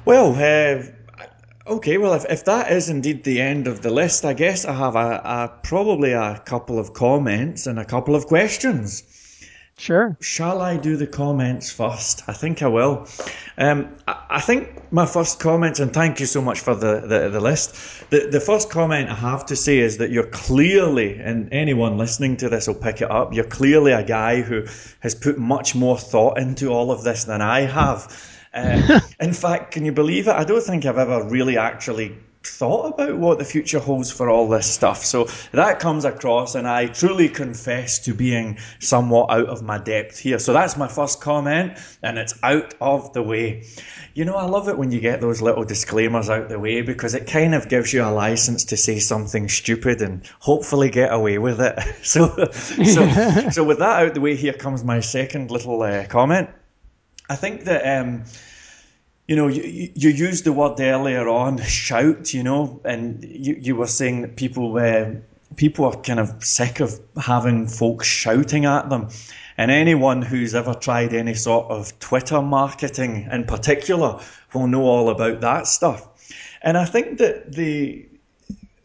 Well, 0.05 0.33
uh, 0.33 0.83
okay. 1.69 1.97
Well, 1.97 2.13
if, 2.13 2.25
if 2.29 2.45
that 2.45 2.71
is 2.71 2.89
indeed 2.89 3.23
the 3.23 3.41
end 3.41 3.67
of 3.67 3.81
the 3.81 3.89
list, 3.89 4.25
I 4.25 4.33
guess 4.33 4.65
I 4.65 4.73
have 4.73 4.95
a, 4.95 5.21
a 5.23 5.59
probably 5.63 6.11
a 6.13 6.41
couple 6.45 6.79
of 6.79 6.93
comments 6.93 7.67
and 7.67 7.79
a 7.79 7.85
couple 7.85 8.15
of 8.15 8.25
questions. 8.25 9.03
sure 9.77 10.17
Shall 10.19 10.61
I 10.61 10.77
do 10.77 10.97
the 10.97 11.07
comments 11.07 11.71
first? 11.71 12.23
I 12.27 12.33
think 12.33 12.61
I 12.61 12.67
will. 12.67 13.07
Um, 13.57 13.95
I, 14.07 14.25
I 14.31 14.41
think 14.41 14.91
my 14.91 15.05
first 15.05 15.39
comment, 15.39 15.79
and 15.79 15.93
thank 15.93 16.19
you 16.19 16.25
so 16.25 16.41
much 16.41 16.59
for 16.59 16.75
the, 16.75 17.01
the, 17.01 17.29
the 17.29 17.39
list. 17.39 17.75
The, 18.09 18.27
the 18.31 18.39
first 18.39 18.69
comment 18.69 19.09
I 19.09 19.15
have 19.15 19.45
to 19.47 19.55
say 19.55 19.79
is 19.79 19.97
that 19.97 20.09
you're 20.09 20.27
clearly, 20.27 21.19
and 21.19 21.53
anyone 21.53 21.97
listening 21.97 22.37
to 22.37 22.49
this 22.49 22.67
will 22.67 22.75
pick 22.75 23.01
it 23.01 23.11
up, 23.11 23.33
you're 23.33 23.43
clearly 23.43 23.91
a 23.91 24.03
guy 24.03 24.41
who 24.41 24.65
has 25.01 25.15
put 25.15 25.37
much 25.37 25.75
more 25.75 25.97
thought 25.97 26.39
into 26.39 26.69
all 26.69 26.91
of 26.91 27.03
this 27.03 27.25
than 27.25 27.41
I 27.41 27.61
have. 27.61 28.38
Uh, 28.53 28.99
in 29.19 29.33
fact, 29.33 29.71
can 29.71 29.85
you 29.85 29.91
believe 29.91 30.27
it? 30.27 30.35
I 30.35 30.43
don't 30.43 30.63
think 30.63 30.85
I've 30.85 30.97
ever 30.97 31.23
really 31.23 31.57
actually 31.57 32.17
thought 32.43 32.93
about 32.93 33.17
what 33.17 33.37
the 33.37 33.43
future 33.43 33.79
holds 33.79 34.11
for 34.11 34.29
all 34.29 34.47
this 34.47 34.65
stuff. 34.65 35.03
So 35.03 35.27
that 35.51 35.79
comes 35.79 36.05
across, 36.05 36.55
and 36.55 36.67
I 36.67 36.87
truly 36.87 37.27
confess 37.27 37.99
to 37.99 38.13
being 38.13 38.57
somewhat 38.79 39.29
out 39.29 39.47
of 39.47 39.61
my 39.61 39.77
depth 39.77 40.17
here. 40.19 40.39
So 40.39 40.53
that's 40.53 40.77
my 40.77 40.87
first 40.87 41.19
comment, 41.19 41.77
and 42.01 42.17
it's 42.17 42.33
out 42.41 42.73
of 42.79 43.11
the 43.13 43.21
way. 43.21 43.65
You 44.13 44.25
know, 44.25 44.35
I 44.35 44.45
love 44.45 44.69
it 44.69 44.77
when 44.77 44.91
you 44.91 44.99
get 44.99 45.21
those 45.21 45.41
little 45.41 45.65
disclaimers 45.65 46.29
out 46.29 46.49
the 46.49 46.59
way 46.59 46.81
because 46.81 47.13
it 47.13 47.27
kind 47.27 47.53
of 47.53 47.67
gives 47.67 47.93
you 47.93 48.03
a 48.03 48.09
license 48.11 48.63
to 48.65 48.77
say 48.77 48.99
something 48.99 49.49
stupid 49.49 50.01
and 50.01 50.25
hopefully 50.39 50.89
get 50.89 51.13
away 51.13 51.37
with 51.37 51.59
it. 51.61 51.77
So, 52.09 52.49
so, 52.53 53.49
so 53.51 53.63
with 53.63 53.79
that 53.79 54.01
out 54.03 54.13
the 54.13 54.21
way, 54.21 54.35
here 54.35 54.53
comes 54.53 54.83
my 54.83 54.99
second 54.99 55.51
little 55.51 55.81
uh, 55.83 56.05
comment. 56.07 56.49
I 57.29 57.35
think 57.35 57.65
that 57.65 57.99
um, 57.99 58.23
you 59.27 59.35
know 59.35 59.47
you, 59.47 59.91
you 59.93 60.09
used 60.09 60.43
the 60.43 60.53
word 60.53 60.79
earlier 60.79 61.27
on 61.29 61.61
shout, 61.61 62.33
you 62.33 62.43
know, 62.43 62.81
and 62.83 63.23
you, 63.23 63.55
you 63.61 63.75
were 63.75 63.87
saying 63.87 64.21
that 64.21 64.35
people 64.35 64.77
uh, 64.77 65.11
people 65.55 65.85
are 65.85 65.95
kind 66.01 66.19
of 66.19 66.43
sick 66.43 66.79
of 66.79 66.99
having 67.21 67.67
folks 67.67 68.07
shouting 68.07 68.65
at 68.65 68.89
them. 68.89 69.09
And 69.57 69.71
anyone 69.71 70.21
who's 70.21 70.55
ever 70.55 70.73
tried 70.73 71.13
any 71.13 71.33
sort 71.33 71.69
of 71.69 71.97
Twitter 71.99 72.41
marketing 72.41 73.27
in 73.31 73.43
particular 73.43 74.19
will 74.53 74.67
know 74.67 74.83
all 74.83 75.09
about 75.09 75.41
that 75.41 75.67
stuff. 75.67 76.07
And 76.61 76.77
I 76.77 76.85
think 76.85 77.17
that 77.17 77.53
the 77.53 78.07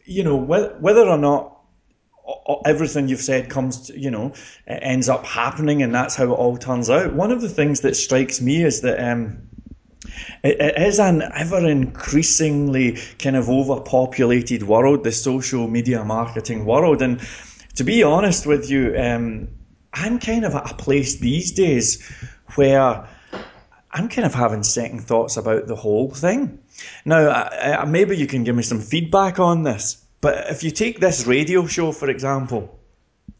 you 0.05 0.23
know 0.23 0.35
whether, 0.35 1.07
or 1.07 1.17
not 1.17 1.54
everything 2.65 3.07
you've 3.07 3.21
said 3.21 3.49
comes 3.49 3.87
to, 3.87 3.99
you 3.99 4.09
know 4.11 4.33
ends 4.67 5.09
up 5.09 5.25
happening 5.25 5.83
and 5.83 5.93
that's 5.93 6.15
how 6.15 6.25
it 6.25 6.29
all 6.35 6.57
turns 6.57 6.89
out 6.89 7.13
one 7.13 7.31
of 7.31 7.41
the 7.41 7.49
things 7.49 7.81
that 7.81 7.95
strikes 7.95 8.41
me 8.41 8.63
is 8.63 8.81
that 8.81 8.99
um 8.99 9.37
It, 10.43 10.77
is 10.77 10.99
an 10.99 11.23
ever 11.33 11.67
increasingly 11.67 12.97
kind 13.19 13.35
of 13.35 13.49
overpopulated 13.49 14.63
world, 14.63 15.03
the 15.03 15.11
social 15.11 15.67
media 15.67 16.03
marketing 16.03 16.65
world. 16.65 17.01
And 17.01 17.19
to 17.75 17.83
be 17.83 18.03
honest 18.03 18.45
with 18.45 18.69
you, 18.69 18.95
um, 18.97 19.47
I'm 19.93 20.19
kind 20.19 20.45
of 20.45 20.53
at 20.55 20.71
a 20.71 20.75
place 20.75 21.19
these 21.19 21.51
days 21.51 21.99
where 22.55 23.07
I'm 23.91 24.07
kind 24.09 24.25
of 24.25 24.33
having 24.33 24.63
second 24.63 25.01
thoughts 25.07 25.37
about 25.37 25.67
the 25.67 25.75
whole 25.75 26.11
thing. 26.11 26.59
Now, 27.05 27.85
maybe 27.87 28.15
you 28.15 28.27
can 28.27 28.43
give 28.43 28.55
me 28.55 28.63
some 28.63 28.81
feedback 28.81 29.39
on 29.39 29.63
this, 29.63 30.04
but 30.25 30.49
if 30.49 30.63
you 30.63 30.71
take 30.71 30.99
this 30.99 31.27
radio 31.27 31.67
show, 31.67 31.91
for 31.91 32.09
example, 32.09 32.79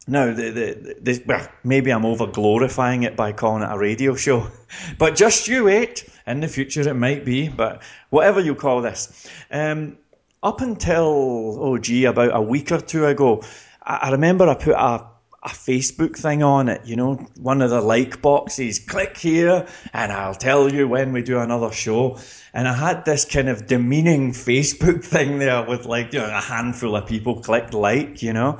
now, 0.06 0.26
the, 0.26 0.50
the, 0.50 0.96
the, 1.00 1.22
well, 1.26 1.48
maybe 1.64 1.90
I'm 1.90 2.06
over 2.06 2.28
glorifying 2.28 3.02
it 3.02 3.16
by 3.16 3.32
calling 3.32 3.64
it 3.64 3.72
a 3.72 3.76
radio 3.76 4.14
show, 4.14 4.46
but 4.98 5.16
just 5.16 5.48
you 5.48 5.64
wait. 5.64 6.08
In 6.28 6.38
the 6.38 6.46
future, 6.46 6.88
it 6.88 6.94
might 6.94 7.24
be, 7.24 7.48
but 7.48 7.82
whatever 8.10 8.38
you 8.40 8.54
call 8.54 8.82
this. 8.82 9.28
Um, 9.50 9.98
up 10.44 10.60
until, 10.60 11.58
oh 11.60 11.76
gee, 11.76 12.04
about 12.04 12.36
a 12.36 12.40
week 12.40 12.70
or 12.70 12.80
two 12.80 13.06
ago, 13.06 13.42
I, 13.82 13.96
I 14.02 14.10
remember 14.12 14.48
I 14.48 14.54
put 14.54 14.76
a, 14.76 15.08
a 15.46 15.48
Facebook 15.48 16.16
thing 16.16 16.42
on 16.42 16.68
it, 16.68 16.84
you 16.84 16.96
know, 16.96 17.14
one 17.38 17.62
of 17.62 17.70
the 17.70 17.80
like 17.80 18.20
boxes. 18.20 18.80
Click 18.80 19.16
here 19.16 19.64
and 19.92 20.10
I'll 20.10 20.34
tell 20.34 20.72
you 20.72 20.88
when 20.88 21.12
we 21.12 21.22
do 21.22 21.38
another 21.38 21.70
show. 21.70 22.18
And 22.52 22.66
I 22.66 22.72
had 22.72 23.04
this 23.04 23.24
kind 23.24 23.48
of 23.48 23.68
demeaning 23.68 24.32
Facebook 24.48 25.04
thing 25.04 25.38
there 25.38 25.64
with 25.64 25.86
like, 25.86 26.12
you 26.12 26.18
know, 26.18 26.26
a 26.26 26.40
handful 26.40 26.96
of 26.96 27.06
people 27.06 27.40
clicked 27.40 27.74
like, 27.74 28.22
you 28.22 28.32
know. 28.32 28.58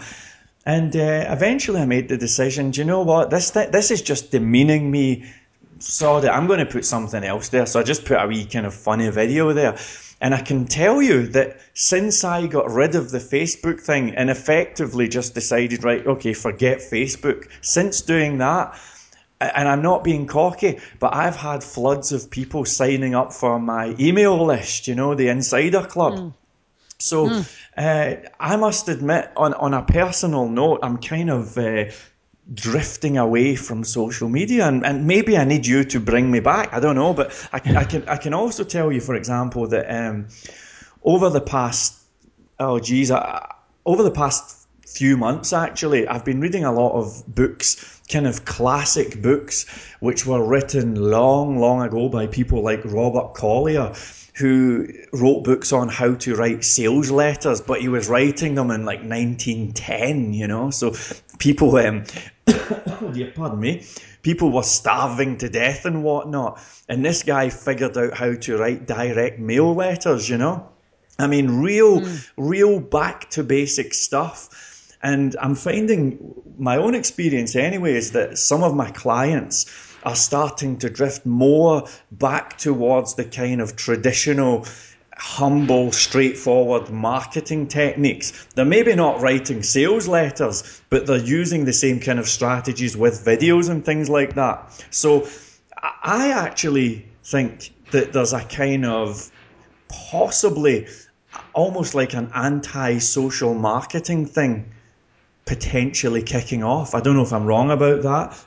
And 0.64 0.94
uh, 0.94 1.24
eventually 1.28 1.80
I 1.80 1.86
made 1.86 2.08
the 2.08 2.16
decision, 2.16 2.70
do 2.70 2.80
you 2.80 2.84
know 2.84 3.02
what? 3.02 3.30
This, 3.30 3.50
th- 3.50 3.70
this 3.70 3.90
is 3.90 4.00
just 4.00 4.30
demeaning 4.30 4.90
me. 4.90 5.24
So 5.78 6.20
that 6.20 6.32
I'm 6.32 6.46
going 6.46 6.60
to 6.60 6.64
put 6.64 6.86
something 6.86 7.22
else 7.22 7.50
there. 7.50 7.66
So 7.66 7.78
I 7.78 7.82
just 7.82 8.06
put 8.06 8.18
a 8.18 8.26
wee 8.26 8.46
kind 8.46 8.64
of 8.64 8.72
funny 8.72 9.10
video 9.10 9.52
there. 9.52 9.76
And 10.20 10.34
I 10.34 10.40
can 10.40 10.66
tell 10.66 11.02
you 11.02 11.26
that 11.28 11.58
since 11.74 12.24
I 12.24 12.46
got 12.46 12.70
rid 12.70 12.94
of 12.94 13.10
the 13.10 13.18
Facebook 13.18 13.80
thing 13.80 14.14
and 14.14 14.30
effectively 14.30 15.08
just 15.08 15.34
decided, 15.34 15.84
right, 15.84 16.06
okay, 16.06 16.32
forget 16.32 16.78
Facebook, 16.78 17.48
since 17.60 18.00
doing 18.00 18.38
that, 18.38 18.78
and 19.40 19.68
I'm 19.68 19.82
not 19.82 20.02
being 20.02 20.26
cocky, 20.26 20.80
but 20.98 21.14
I've 21.14 21.36
had 21.36 21.62
floods 21.62 22.12
of 22.12 22.30
people 22.30 22.64
signing 22.64 23.14
up 23.14 23.34
for 23.34 23.60
my 23.60 23.94
email 24.00 24.42
list, 24.46 24.88
you 24.88 24.94
know, 24.94 25.14
the 25.14 25.28
Insider 25.28 25.84
Club. 25.84 26.14
Mm. 26.14 26.34
So 26.98 27.28
mm. 27.28 27.62
Uh, 27.76 28.16
I 28.40 28.56
must 28.56 28.88
admit, 28.88 29.30
on, 29.36 29.52
on 29.52 29.74
a 29.74 29.82
personal 29.82 30.48
note, 30.48 30.80
I'm 30.82 30.96
kind 30.96 31.28
of 31.28 31.58
uh, 31.58 31.84
drifting 32.54 33.18
away 33.18 33.56
from 33.56 33.84
social 33.84 34.28
media, 34.28 34.66
and, 34.66 34.84
and 34.86 35.06
maybe 35.06 35.36
I 35.36 35.44
need 35.44 35.66
you 35.66 35.84
to 35.84 36.00
bring 36.00 36.30
me 36.30 36.40
back. 36.40 36.72
I 36.72 36.80
don't 36.80 36.94
know, 36.94 37.12
but 37.12 37.32
I, 37.52 37.60
I 37.76 37.84
can 37.84 38.08
I 38.08 38.16
can 38.16 38.34
also 38.34 38.64
tell 38.64 38.92
you, 38.92 39.00
for 39.00 39.14
example, 39.14 39.66
that 39.68 39.86
um, 39.90 40.28
over 41.02 41.30
the 41.30 41.40
past 41.40 41.98
oh 42.58 42.78
geez, 42.78 43.10
I, 43.10 43.54
over 43.84 44.02
the 44.02 44.10
past 44.10 44.65
few 44.86 45.16
months 45.16 45.52
actually, 45.52 46.06
I've 46.06 46.24
been 46.24 46.40
reading 46.40 46.64
a 46.64 46.72
lot 46.72 46.92
of 46.92 47.22
books, 47.26 48.00
kind 48.10 48.26
of 48.26 48.44
classic 48.44 49.20
books, 49.20 49.66
which 50.00 50.26
were 50.26 50.44
written 50.44 50.94
long, 50.94 51.58
long 51.58 51.82
ago 51.82 52.08
by 52.08 52.26
people 52.26 52.62
like 52.62 52.84
Robert 52.84 53.34
Collier 53.34 53.92
who 54.36 54.86
wrote 55.14 55.44
books 55.44 55.72
on 55.72 55.88
how 55.88 56.14
to 56.14 56.36
write 56.36 56.62
sales 56.62 57.10
letters, 57.10 57.62
but 57.62 57.80
he 57.80 57.88
was 57.88 58.06
writing 58.06 58.54
them 58.54 58.70
in 58.70 58.84
like 58.84 59.00
1910, 59.00 60.34
you 60.34 60.46
know. 60.46 60.70
So 60.70 60.92
people, 61.38 61.74
um, 61.76 62.04
oh 62.46 63.10
dear, 63.14 63.32
pardon 63.34 63.58
me, 63.58 63.86
people 64.22 64.52
were 64.52 64.62
starving 64.62 65.38
to 65.38 65.48
death 65.48 65.86
and 65.86 66.04
whatnot. 66.04 66.60
And 66.86 67.02
this 67.02 67.22
guy 67.22 67.48
figured 67.48 67.96
out 67.96 68.12
how 68.12 68.34
to 68.34 68.58
write 68.58 68.86
direct 68.86 69.38
mail 69.38 69.74
letters, 69.74 70.28
you 70.28 70.36
know. 70.36 70.68
I 71.18 71.26
mean, 71.28 71.62
real, 71.62 72.02
mm. 72.02 72.30
real 72.36 72.78
back 72.78 73.30
to 73.30 73.42
basic 73.42 73.94
stuff. 73.94 74.65
And 75.02 75.36
I'm 75.40 75.54
finding 75.54 76.34
my 76.58 76.76
own 76.76 76.94
experience 76.94 77.54
anyway 77.54 77.94
is 77.94 78.12
that 78.12 78.38
some 78.38 78.62
of 78.62 78.74
my 78.74 78.90
clients, 78.90 79.66
are 80.06 80.14
starting 80.14 80.78
to 80.78 80.88
drift 80.88 81.26
more 81.26 81.84
back 82.12 82.56
towards 82.56 83.14
the 83.14 83.24
kind 83.24 83.60
of 83.60 83.74
traditional 83.74 84.64
humble, 85.16 85.90
straightforward 85.90 86.88
marketing 86.90 87.66
techniques. 87.66 88.46
They're 88.54 88.64
maybe 88.64 88.94
not 88.94 89.20
writing 89.20 89.64
sales 89.64 90.06
letters, 90.06 90.80
but 90.90 91.06
they're 91.06 91.18
using 91.18 91.64
the 91.64 91.72
same 91.72 91.98
kind 91.98 92.20
of 92.20 92.28
strategies 92.28 92.96
with 92.96 93.24
videos 93.24 93.68
and 93.68 93.84
things 93.84 94.08
like 94.08 94.36
that. 94.36 94.86
So 94.90 95.26
I 95.82 96.30
actually 96.30 97.08
think 97.24 97.72
that 97.90 98.12
there's 98.12 98.32
a 98.32 98.44
kind 98.44 98.86
of 98.86 99.28
possibly 99.88 100.86
almost 101.52 101.96
like 101.96 102.14
an 102.14 102.30
anti 102.32 102.98
social 102.98 103.54
marketing 103.54 104.26
thing 104.26 104.70
potentially 105.46 106.22
kicking 106.22 106.62
off. 106.62 106.94
I 106.94 107.00
don't 107.00 107.16
know 107.16 107.22
if 107.22 107.32
I'm 107.32 107.46
wrong 107.46 107.70
about 107.70 108.02
that. 108.02 108.38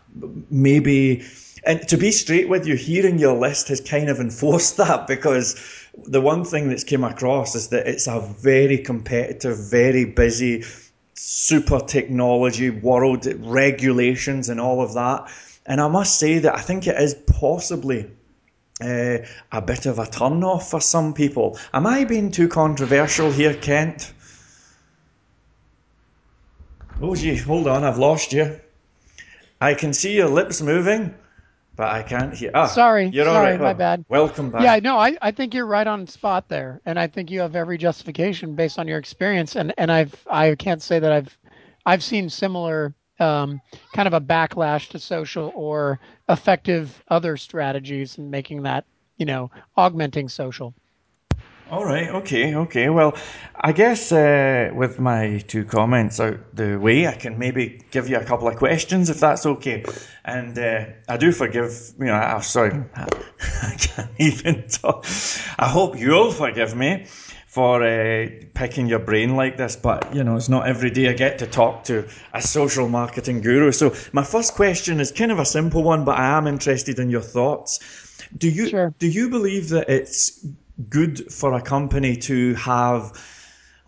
Maybe 0.52 1.26
and 1.66 1.86
to 1.90 1.98
be 1.98 2.12
straight 2.12 2.48
with 2.48 2.66
you, 2.66 2.76
hearing 2.76 3.20
your 3.20 3.36
list 3.36 3.68
has 3.68 3.82
kind 3.82 4.10
of 4.10 4.20
enforced 4.20 4.78
that 4.84 5.08
because 5.08 5.56
the 6.06 6.22
one 6.22 6.46
thing 6.46 6.70
that's 6.70 6.84
came 6.84 7.04
across 7.04 7.56
is 7.56 7.70
that 7.70 7.88
it's 7.88 8.08
a 8.08 8.20
very 8.20 8.78
competitive, 8.78 9.58
very 9.58 10.06
busy, 10.06 10.64
super 11.16 11.80
technology 11.80 12.70
world, 12.70 13.26
regulations 13.46 14.50
and 14.50 14.60
all 14.60 14.82
of 14.82 14.94
that. 14.94 15.30
And 15.66 15.82
I 15.82 15.88
must 15.88 16.18
say 16.18 16.40
that 16.40 16.56
I 16.56 16.62
think 16.62 16.88
it 16.88 17.00
is 17.00 17.14
possibly 17.14 18.10
uh, 18.82 19.18
a 19.52 19.62
bit 19.62 19.86
of 19.86 20.00
a 20.00 20.06
turn 20.06 20.44
off 20.44 20.70
for 20.70 20.80
some 20.80 21.14
people. 21.14 21.60
Am 21.74 21.86
I 21.86 22.06
being 22.06 22.32
too 22.32 22.48
controversial 22.48 23.32
here, 23.32 23.54
Kent? 23.54 24.14
Oh, 27.02 27.16
gee, 27.16 27.38
hold 27.38 27.68
on, 27.68 27.84
I've 27.84 27.98
lost 27.98 28.34
you. 28.34 28.60
I 29.62 29.74
can 29.74 29.94
see 29.94 30.16
your 30.16 30.30
lips 30.30 30.62
moving 30.62 31.14
but 31.80 31.88
I 31.88 32.04
can't 32.04 32.34
hear. 32.34 32.52
Ah, 32.54 32.68
sorry, 32.68 33.08
you're 33.08 33.24
sorry, 33.24 33.58
my 33.58 33.72
bad. 33.72 34.04
Welcome 34.10 34.50
back. 34.50 34.64
Yeah, 34.64 34.80
no, 34.84 35.00
I, 35.00 35.16
I 35.22 35.32
think 35.32 35.54
you're 35.54 35.66
right 35.66 35.88
on 35.88 36.08
spot 36.08 36.50
there, 36.50 36.82
and 36.86 37.00
I 37.00 37.08
think 37.08 37.32
you 37.32 37.40
have 37.40 37.56
every 37.56 37.78
justification 37.78 38.54
based 38.54 38.78
on 38.78 38.86
your 38.86 38.98
experience. 38.98 39.56
And 39.56 39.74
and 39.78 39.90
I've 39.90 40.14
I 40.30 40.56
can't 40.56 40.82
say 40.82 41.00
that 41.00 41.10
I've 41.10 41.38
I've 41.86 42.04
seen 42.04 42.30
similar 42.30 42.94
um, 43.22 43.62
kind 43.94 44.10
of 44.10 44.14
a 44.14 44.20
backlash 44.20 44.90
to 44.90 45.00
social 45.00 45.54
or 45.56 46.02
effective 46.28 47.02
other 47.08 47.38
strategies 47.38 48.18
and 48.18 48.30
making 48.30 48.64
that 48.64 48.84
you 49.16 49.26
know 49.26 49.50
augmenting 49.78 50.28
social. 50.28 50.74
All 51.72 51.86
right. 51.86 52.10
Okay. 52.10 52.56
Okay. 52.56 52.90
Well, 52.90 53.16
I 53.56 53.74
guess 53.74 54.12
uh, 54.12 54.72
with 54.74 55.00
my 55.00 55.38
two 55.48 55.66
comments 55.66 56.20
out 56.20 56.40
the 56.56 56.78
way, 56.78 57.06
I 57.06 57.14
can 57.14 57.38
maybe 57.38 57.82
give 57.92 58.10
you 58.10 58.18
a 58.18 58.24
couple 58.24 58.48
of 58.48 58.56
questions 58.56 59.10
if 59.12 59.20
that's 59.20 59.46
okay. 59.46 59.84
And 60.26 60.58
uh, 60.58 60.86
I 61.08 61.18
do 61.18 61.32
forgive. 61.32 61.92
You 62.00 62.06
know, 62.06 62.14
I'm 62.14 62.42
sorry, 62.42 62.72
I 62.96 63.76
can't 63.78 64.10
even 64.18 64.68
talk. 64.68 65.06
I 65.60 65.68
hope 65.68 66.00
you'll 66.00 66.32
forgive 66.32 66.76
me 66.76 67.06
for 67.46 67.84
uh, 67.84 68.30
picking 68.56 68.88
your 68.88 69.00
brain 69.00 69.36
like 69.36 69.58
this, 69.58 69.76
but 69.76 70.16
you 70.16 70.24
know, 70.24 70.38
it's 70.38 70.50
not 70.50 70.68
every 70.68 70.90
day 70.90 71.10
I 71.10 71.14
get 71.14 71.38
to 71.40 71.48
talk 71.48 71.84
to 71.86 72.08
a 72.34 72.42
social 72.42 72.90
marketing 72.90 73.42
guru. 73.42 73.72
So 73.72 73.94
my 74.12 74.24
first 74.24 74.56
question 74.56 75.00
is 75.00 75.12
kind 75.12 75.32
of 75.32 75.38
a 75.38 75.46
simple 75.46 75.84
one, 75.84 76.04
but 76.04 76.18
I 76.18 76.38
am 76.38 76.48
interested 76.48 76.98
in 76.98 77.12
your 77.12 77.22
thoughts. 77.22 77.80
Do 78.38 78.50
you 78.50 78.70
sure. 78.70 78.94
do 79.00 79.08
you 79.08 79.30
believe 79.30 79.70
that 79.70 79.90
it's 79.90 80.46
good 80.90 81.32
for 81.32 81.54
a 81.54 81.62
company 81.62 82.16
to 82.16 82.54
have 82.56 83.14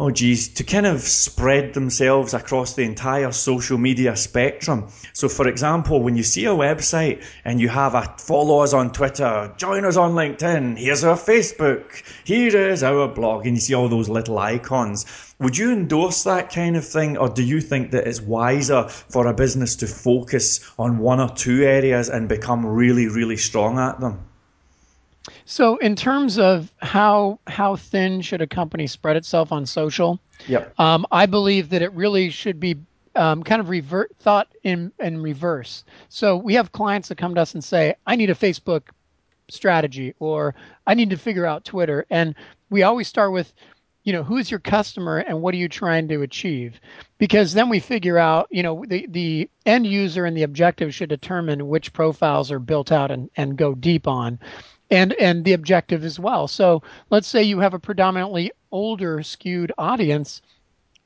oh 0.01 0.09
geez, 0.09 0.47
to 0.47 0.63
kind 0.63 0.87
of 0.87 0.99
spread 0.99 1.75
themselves 1.75 2.33
across 2.33 2.73
the 2.73 2.81
entire 2.81 3.31
social 3.31 3.77
media 3.77 4.15
spectrum. 4.15 4.87
So, 5.13 5.29
for 5.29 5.47
example, 5.47 6.01
when 6.01 6.17
you 6.17 6.23
see 6.23 6.45
a 6.45 6.55
website 6.55 7.23
and 7.45 7.61
you 7.61 7.69
have 7.69 7.93
a 7.93 8.15
follow 8.17 8.61
us 8.61 8.73
on 8.73 8.93
Twitter, 8.93 9.53
join 9.57 9.85
us 9.85 9.97
on 9.97 10.13
LinkedIn, 10.13 10.79
here's 10.79 11.03
our 11.03 11.15
Facebook, 11.15 12.01
here 12.23 12.57
is 12.57 12.81
our 12.81 13.07
blog, 13.07 13.45
and 13.45 13.55
you 13.55 13.61
see 13.61 13.75
all 13.75 13.89
those 13.89 14.09
little 14.09 14.39
icons. 14.39 15.05
Would 15.39 15.55
you 15.55 15.71
endorse 15.71 16.23
that 16.23 16.51
kind 16.51 16.75
of 16.75 16.83
thing, 16.83 17.15
or 17.15 17.29
do 17.29 17.43
you 17.43 17.61
think 17.61 17.91
that 17.91 18.07
it's 18.07 18.21
wiser 18.21 18.89
for 18.89 19.27
a 19.27 19.35
business 19.35 19.75
to 19.75 19.85
focus 19.87 20.67
on 20.79 20.97
one 20.97 21.19
or 21.19 21.29
two 21.29 21.61
areas 21.61 22.09
and 22.09 22.27
become 22.27 22.65
really, 22.65 23.07
really 23.07 23.37
strong 23.37 23.77
at 23.77 23.99
them? 23.99 24.30
So, 25.51 25.75
in 25.79 25.97
terms 25.97 26.39
of 26.39 26.71
how 26.77 27.37
how 27.45 27.75
thin 27.75 28.21
should 28.21 28.41
a 28.41 28.47
company 28.47 28.87
spread 28.87 29.17
itself 29.17 29.51
on 29.51 29.65
social? 29.65 30.17
Yep. 30.47 30.79
Um, 30.79 31.05
I 31.11 31.25
believe 31.25 31.71
that 31.71 31.81
it 31.81 31.91
really 31.91 32.29
should 32.29 32.57
be 32.57 32.77
um, 33.17 33.43
kind 33.43 33.59
of 33.59 33.67
revert 33.67 34.15
thought 34.21 34.47
in 34.63 34.93
in 35.01 35.21
reverse. 35.21 35.83
So 36.07 36.37
we 36.37 36.53
have 36.53 36.71
clients 36.71 37.09
that 37.09 37.17
come 37.17 37.35
to 37.35 37.41
us 37.41 37.53
and 37.53 37.61
say, 37.61 37.95
"I 38.07 38.15
need 38.15 38.29
a 38.29 38.33
Facebook 38.33 38.83
strategy," 39.49 40.13
or 40.19 40.55
"I 40.87 40.93
need 40.93 41.09
to 41.09 41.17
figure 41.17 41.45
out 41.45 41.65
Twitter," 41.65 42.05
and 42.09 42.33
we 42.69 42.83
always 42.83 43.09
start 43.09 43.33
with 43.33 43.53
you 44.05 44.13
know 44.13 44.23
who's 44.23 44.49
your 44.49 44.61
customer 44.61 45.17
and 45.17 45.41
what 45.41 45.53
are 45.53 45.57
you 45.57 45.67
trying 45.67 46.07
to 46.07 46.21
achieve 46.21 46.79
because 47.17 47.53
then 47.53 47.67
we 47.67 47.79
figure 47.81 48.17
out 48.17 48.47
you 48.51 48.63
know 48.63 48.85
the 48.87 49.05
the 49.09 49.49
end 49.65 49.85
user 49.85 50.23
and 50.23 50.35
the 50.37 50.43
objective 50.43 50.95
should 50.95 51.09
determine 51.09 51.67
which 51.67 51.91
profiles 51.91 52.53
are 52.53 52.59
built 52.59 52.89
out 52.89 53.11
and 53.11 53.29
and 53.35 53.57
go 53.57 53.75
deep 53.75 54.07
on 54.07 54.39
and 54.91 55.13
and 55.13 55.43
the 55.45 55.53
objective 55.53 56.03
as 56.03 56.19
well. 56.19 56.47
So 56.47 56.83
let's 57.09 57.27
say 57.27 57.41
you 57.41 57.59
have 57.59 57.73
a 57.73 57.79
predominantly 57.79 58.51
older 58.71 59.23
skewed 59.23 59.71
audience 59.77 60.41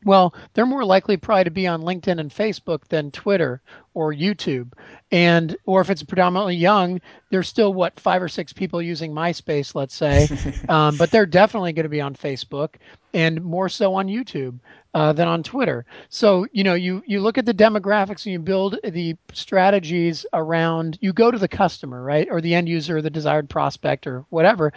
well, 0.06 0.36
they're 0.54 0.68
more 0.68 0.86
likely 0.86 1.18
probably 1.18 1.46
to 1.46 1.52
be 1.52 1.68
on 1.68 1.82
LinkedIn 1.82 2.20
and 2.20 2.30
Facebook 2.30 2.88
than 2.88 3.10
Twitter 3.10 3.62
or 3.96 4.14
YouTube. 4.14 4.72
And 5.12 5.58
or 5.66 5.82
if 5.82 5.90
it's 5.90 6.04
predominantly 6.04 6.56
young, 6.56 7.02
there's 7.32 7.48
still 7.48 7.74
what 7.74 8.00
five 8.00 8.22
or 8.22 8.30
six 8.30 8.54
people 8.54 8.82
using 8.82 9.12
MySpace, 9.12 9.74
let's 9.74 9.96
say, 9.96 10.30
um, 10.70 10.96
but 10.98 11.10
they're 11.10 11.26
definitely 11.26 11.74
going 11.74 11.84
to 11.84 11.90
be 11.90 12.02
on 12.02 12.14
Facebook 12.14 12.76
and 13.14 13.44
more 13.44 13.68
so 13.68 13.96
on 13.96 14.08
YouTube 14.08 14.60
uh, 14.96 15.12
than 15.14 15.28
on 15.28 15.44
Twitter. 15.44 15.86
So 16.10 16.48
you 16.54 16.64
know, 16.64 16.74
you 16.74 17.04
you 17.06 17.20
look 17.20 17.38
at 17.38 17.46
the 17.46 17.54
demographics 17.54 18.26
and 18.26 18.34
you 18.34 18.40
build 18.40 18.80
the 18.84 19.16
strategies 19.34 20.26
around. 20.34 20.98
You 21.02 21.14
go 21.14 21.30
to 21.30 21.38
the 21.38 21.50
customer, 21.50 22.02
right, 22.02 22.28
or 22.32 22.42
the 22.42 22.56
end 22.56 22.70
user, 22.70 22.98
or 22.98 23.02
the 23.02 23.10
desired 23.10 23.50
prospect, 23.50 24.08
or 24.08 24.26
whatever, 24.30 24.72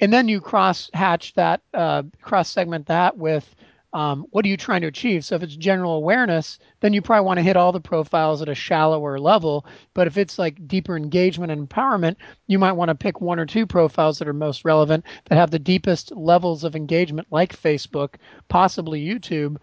and 0.00 0.12
then 0.12 0.28
you 0.28 0.40
cross 0.40 0.88
hatch 0.94 1.34
that, 1.34 1.62
uh, 1.74 2.04
cross 2.22 2.48
segment 2.48 2.86
that 2.86 3.18
with 3.18 3.54
um, 3.96 4.26
what 4.28 4.44
are 4.44 4.48
you 4.48 4.58
trying 4.58 4.82
to 4.82 4.88
achieve? 4.88 5.24
So 5.24 5.36
if 5.36 5.42
it's 5.42 5.56
general 5.56 5.94
awareness, 5.94 6.58
then 6.80 6.92
you 6.92 7.00
probably 7.00 7.24
want 7.24 7.38
to 7.38 7.42
hit 7.42 7.56
all 7.56 7.72
the 7.72 7.80
profiles 7.80 8.42
at 8.42 8.48
a 8.50 8.54
shallower 8.54 9.18
level. 9.18 9.64
But 9.94 10.06
if 10.06 10.18
it's 10.18 10.38
like 10.38 10.68
deeper 10.68 10.98
engagement 10.98 11.50
and 11.50 11.66
empowerment, 11.66 12.16
you 12.46 12.58
might 12.58 12.72
want 12.72 12.90
to 12.90 12.94
pick 12.94 13.22
one 13.22 13.38
or 13.38 13.46
two 13.46 13.66
profiles 13.66 14.18
that 14.18 14.28
are 14.28 14.34
most 14.34 14.66
relevant 14.66 15.06
that 15.30 15.38
have 15.38 15.50
the 15.50 15.58
deepest 15.58 16.12
levels 16.14 16.62
of 16.62 16.76
engagement, 16.76 17.28
like 17.30 17.58
Facebook, 17.58 18.16
possibly 18.48 19.02
YouTube, 19.02 19.56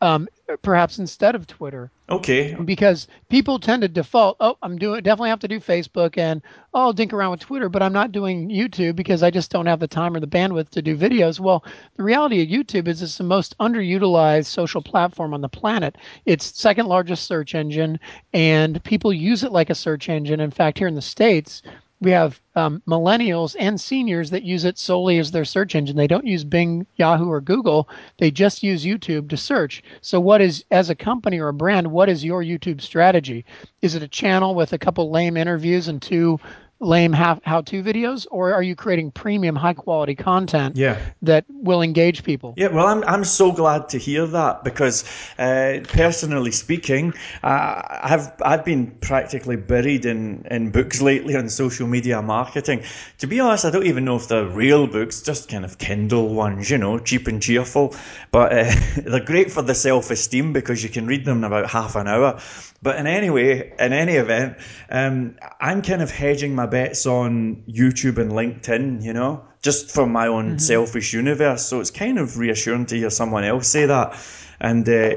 um, 0.00 0.28
perhaps 0.62 0.98
instead 0.98 1.34
of 1.34 1.46
Twitter. 1.46 1.90
Okay. 2.08 2.54
Because 2.54 3.08
people 3.28 3.58
tend 3.58 3.82
to 3.82 3.88
default, 3.88 4.36
oh, 4.40 4.56
I'm 4.62 4.78
doing 4.78 5.02
definitely 5.02 5.30
have 5.30 5.40
to 5.40 5.48
do 5.48 5.58
Facebook 5.58 6.18
and 6.18 6.42
oh, 6.74 6.82
I'll 6.82 6.92
dink 6.92 7.12
around 7.12 7.32
with 7.32 7.40
Twitter, 7.40 7.68
but 7.68 7.82
I'm 7.82 7.92
not 7.92 8.12
doing 8.12 8.48
YouTube 8.48 8.94
because 8.94 9.22
I 9.22 9.30
just 9.30 9.50
don't 9.50 9.66
have 9.66 9.80
the 9.80 9.88
time 9.88 10.14
or 10.14 10.20
the 10.20 10.26
bandwidth 10.26 10.68
to 10.70 10.82
do 10.82 10.96
videos. 10.96 11.40
Well, 11.40 11.64
the 11.96 12.02
reality 12.02 12.42
of 12.42 12.48
YouTube 12.48 12.86
is 12.86 13.02
it's 13.02 13.18
the 13.18 13.24
most 13.24 13.56
underutilized 13.58 14.46
social 14.46 14.82
platform 14.82 15.34
on 15.34 15.40
the 15.40 15.48
planet. 15.48 15.96
It's 16.26 16.58
second 16.58 16.86
largest 16.86 17.26
search 17.26 17.54
engine 17.54 17.98
and 18.32 18.82
people 18.84 19.12
use 19.12 19.42
it 19.42 19.52
like 19.52 19.70
a 19.70 19.74
search 19.74 20.08
engine. 20.08 20.40
In 20.40 20.50
fact, 20.50 20.78
here 20.78 20.88
in 20.88 20.94
the 20.94 21.02
States, 21.02 21.62
we 22.00 22.10
have 22.10 22.40
um, 22.54 22.82
millennials 22.86 23.56
and 23.58 23.80
seniors 23.80 24.30
that 24.30 24.42
use 24.42 24.64
it 24.64 24.78
solely 24.78 25.18
as 25.18 25.30
their 25.30 25.44
search 25.44 25.74
engine. 25.74 25.96
They 25.96 26.06
don't 26.06 26.26
use 26.26 26.44
Bing, 26.44 26.86
Yahoo, 26.96 27.30
or 27.30 27.40
Google. 27.40 27.88
They 28.18 28.30
just 28.30 28.62
use 28.62 28.84
YouTube 28.84 29.28
to 29.30 29.36
search. 29.36 29.82
So, 30.02 30.20
what 30.20 30.40
is, 30.40 30.64
as 30.70 30.90
a 30.90 30.94
company 30.94 31.38
or 31.38 31.48
a 31.48 31.54
brand, 31.54 31.90
what 31.90 32.08
is 32.08 32.24
your 32.24 32.42
YouTube 32.42 32.80
strategy? 32.80 33.44
Is 33.80 33.94
it 33.94 34.02
a 34.02 34.08
channel 34.08 34.54
with 34.54 34.72
a 34.72 34.78
couple 34.78 35.10
lame 35.10 35.36
interviews 35.36 35.88
and 35.88 36.00
two 36.02 36.38
lame 36.80 37.12
how 37.12 37.34
to 37.62 37.82
videos 37.82 38.26
or 38.30 38.52
are 38.52 38.62
you 38.62 38.76
creating 38.76 39.10
premium 39.10 39.56
high 39.56 39.72
quality 39.72 40.14
content 40.14 40.76
yeah. 40.76 40.98
that 41.22 41.44
will 41.48 41.82
engage 41.82 42.22
people? 42.22 42.54
Yeah 42.56 42.68
well 42.68 42.86
i'm, 42.86 43.02
I'm 43.04 43.24
so 43.24 43.52
glad 43.52 43.88
to 43.90 43.98
hear 43.98 44.26
that 44.26 44.64
because 44.64 45.04
uh, 45.38 45.80
personally 45.88 46.52
speaking 46.52 47.14
uh, 47.42 47.82
i've 48.02 48.30
i've 48.44 48.64
been 48.64 48.90
practically 49.00 49.56
buried 49.56 50.04
in 50.04 50.46
in 50.50 50.70
books 50.70 51.00
lately 51.00 51.36
on 51.36 51.48
social 51.48 51.86
media 51.86 52.20
marketing. 52.20 52.82
To 53.18 53.26
be 53.26 53.40
honest 53.40 53.64
i 53.64 53.70
don't 53.70 53.86
even 53.86 54.04
know 54.04 54.16
if 54.16 54.28
they're 54.28 54.44
real 54.44 54.86
books 54.86 55.22
just 55.22 55.48
kind 55.48 55.64
of 55.64 55.78
kindle 55.78 56.34
ones 56.34 56.70
you 56.70 56.78
know 56.78 56.98
cheap 56.98 57.26
and 57.26 57.42
cheerful. 57.42 57.94
But 58.30 58.52
uh, 58.52 58.74
they're 58.96 59.24
great 59.24 59.50
for 59.50 59.62
the 59.62 59.74
self-esteem 59.74 60.52
because 60.52 60.82
you 60.82 60.90
can 60.90 61.06
read 61.06 61.24
them 61.24 61.38
in 61.38 61.44
about 61.44 61.70
half 61.70 61.96
an 61.96 62.08
hour 62.08 62.38
but 62.86 63.00
in 63.00 63.08
any 63.08 63.30
way, 63.30 63.72
in 63.80 63.92
any 63.92 64.12
event, 64.12 64.58
um, 64.90 65.34
I'm 65.60 65.82
kind 65.82 66.02
of 66.02 66.12
hedging 66.12 66.54
my 66.54 66.66
bets 66.66 67.04
on 67.04 67.64
YouTube 67.68 68.16
and 68.16 68.30
LinkedIn, 68.30 69.02
you 69.02 69.12
know, 69.12 69.44
just 69.60 69.90
for 69.90 70.06
my 70.06 70.28
own 70.28 70.50
mm-hmm. 70.50 70.58
selfish 70.58 71.12
universe. 71.12 71.66
So 71.66 71.80
it's 71.80 71.90
kind 71.90 72.16
of 72.16 72.38
reassuring 72.38 72.86
to 72.86 72.96
hear 72.96 73.10
someone 73.10 73.42
else 73.42 73.66
say 73.66 73.86
that. 73.86 74.16
And 74.60 74.88
uh, 74.88 75.14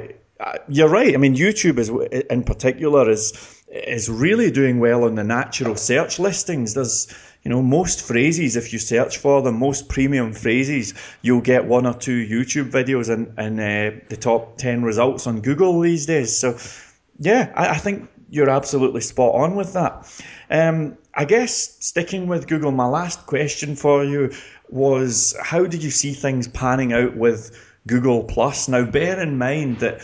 you're 0.67 0.89
right. 0.89 1.13
I 1.13 1.17
mean, 1.17 1.35
YouTube 1.35 1.77
is 1.77 1.89
in 2.31 2.41
particular 2.41 3.07
is 3.07 3.33
is 3.67 4.09
really 4.09 4.49
doing 4.49 4.79
well 4.79 5.03
on 5.03 5.13
the 5.13 5.23
natural 5.23 5.75
search 5.75 6.17
listings. 6.17 6.73
There's 6.73 7.07
you 7.43 7.49
know, 7.51 7.61
most 7.61 8.01
phrases, 8.01 8.55
if 8.57 8.73
you 8.73 8.79
search 8.79 9.17
for 9.17 9.41
them, 9.41 9.59
most 9.59 9.87
premium 9.87 10.33
phrases, 10.33 10.93
you'll 11.21 11.39
get 11.39 11.65
one 11.65 11.85
or 11.85 11.93
two 11.93 12.27
YouTube 12.27 12.69
videos 12.69 13.09
in, 13.09 13.31
in 13.37 13.59
uh, 13.59 13.97
the 14.09 14.17
top 14.17 14.57
10 14.57 14.83
results 14.83 15.25
on 15.25 15.39
Google 15.39 15.79
these 15.79 16.05
days. 16.05 16.37
So 16.37 16.57
yeah, 17.19 17.51
I, 17.55 17.69
I 17.69 17.77
think 17.77 18.09
you're 18.29 18.49
absolutely 18.49 19.01
spot 19.01 19.35
on 19.35 19.55
with 19.55 19.73
that. 19.73 20.11
Um, 20.49 20.97
I 21.15 21.25
guess 21.25 21.75
sticking 21.79 22.27
with 22.27 22.47
Google, 22.47 22.71
my 22.71 22.85
last 22.85 23.25
question 23.25 23.75
for 23.75 24.03
you 24.03 24.31
was 24.69 25.35
how 25.41 25.65
did 25.65 25.83
you 25.83 25.91
see 25.91 26.13
things 26.13 26.47
panning 26.47 26.93
out 26.93 27.15
with 27.15 27.51
Google 27.87 28.23
Plus? 28.23 28.67
Now, 28.67 28.85
bear 28.85 29.19
in 29.19 29.37
mind 29.37 29.79
that 29.79 30.01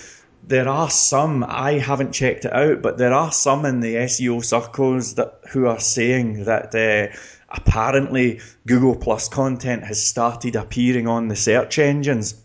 there 0.48 0.68
are 0.68 0.90
some 0.90 1.44
I 1.48 1.74
haven't 1.74 2.12
checked 2.12 2.46
it 2.46 2.54
out, 2.54 2.82
but 2.82 2.98
there 2.98 3.14
are 3.14 3.32
some 3.32 3.66
in 3.66 3.80
the 3.80 3.96
SEO 3.96 4.44
circles 4.44 5.16
that 5.16 5.40
who 5.50 5.68
are 5.68 5.80
saying 5.80 6.46
that 6.46 6.76
uh, 6.76 7.16
apparently 7.50 8.40
Google 8.68 8.96
Plus 8.96 9.30
content 9.30 9.84
has 9.84 10.04
started 10.04 10.56
appearing 10.56 11.08
on 11.08 11.28
the 11.28 11.36
search 11.36 11.80
engines. 11.80 12.36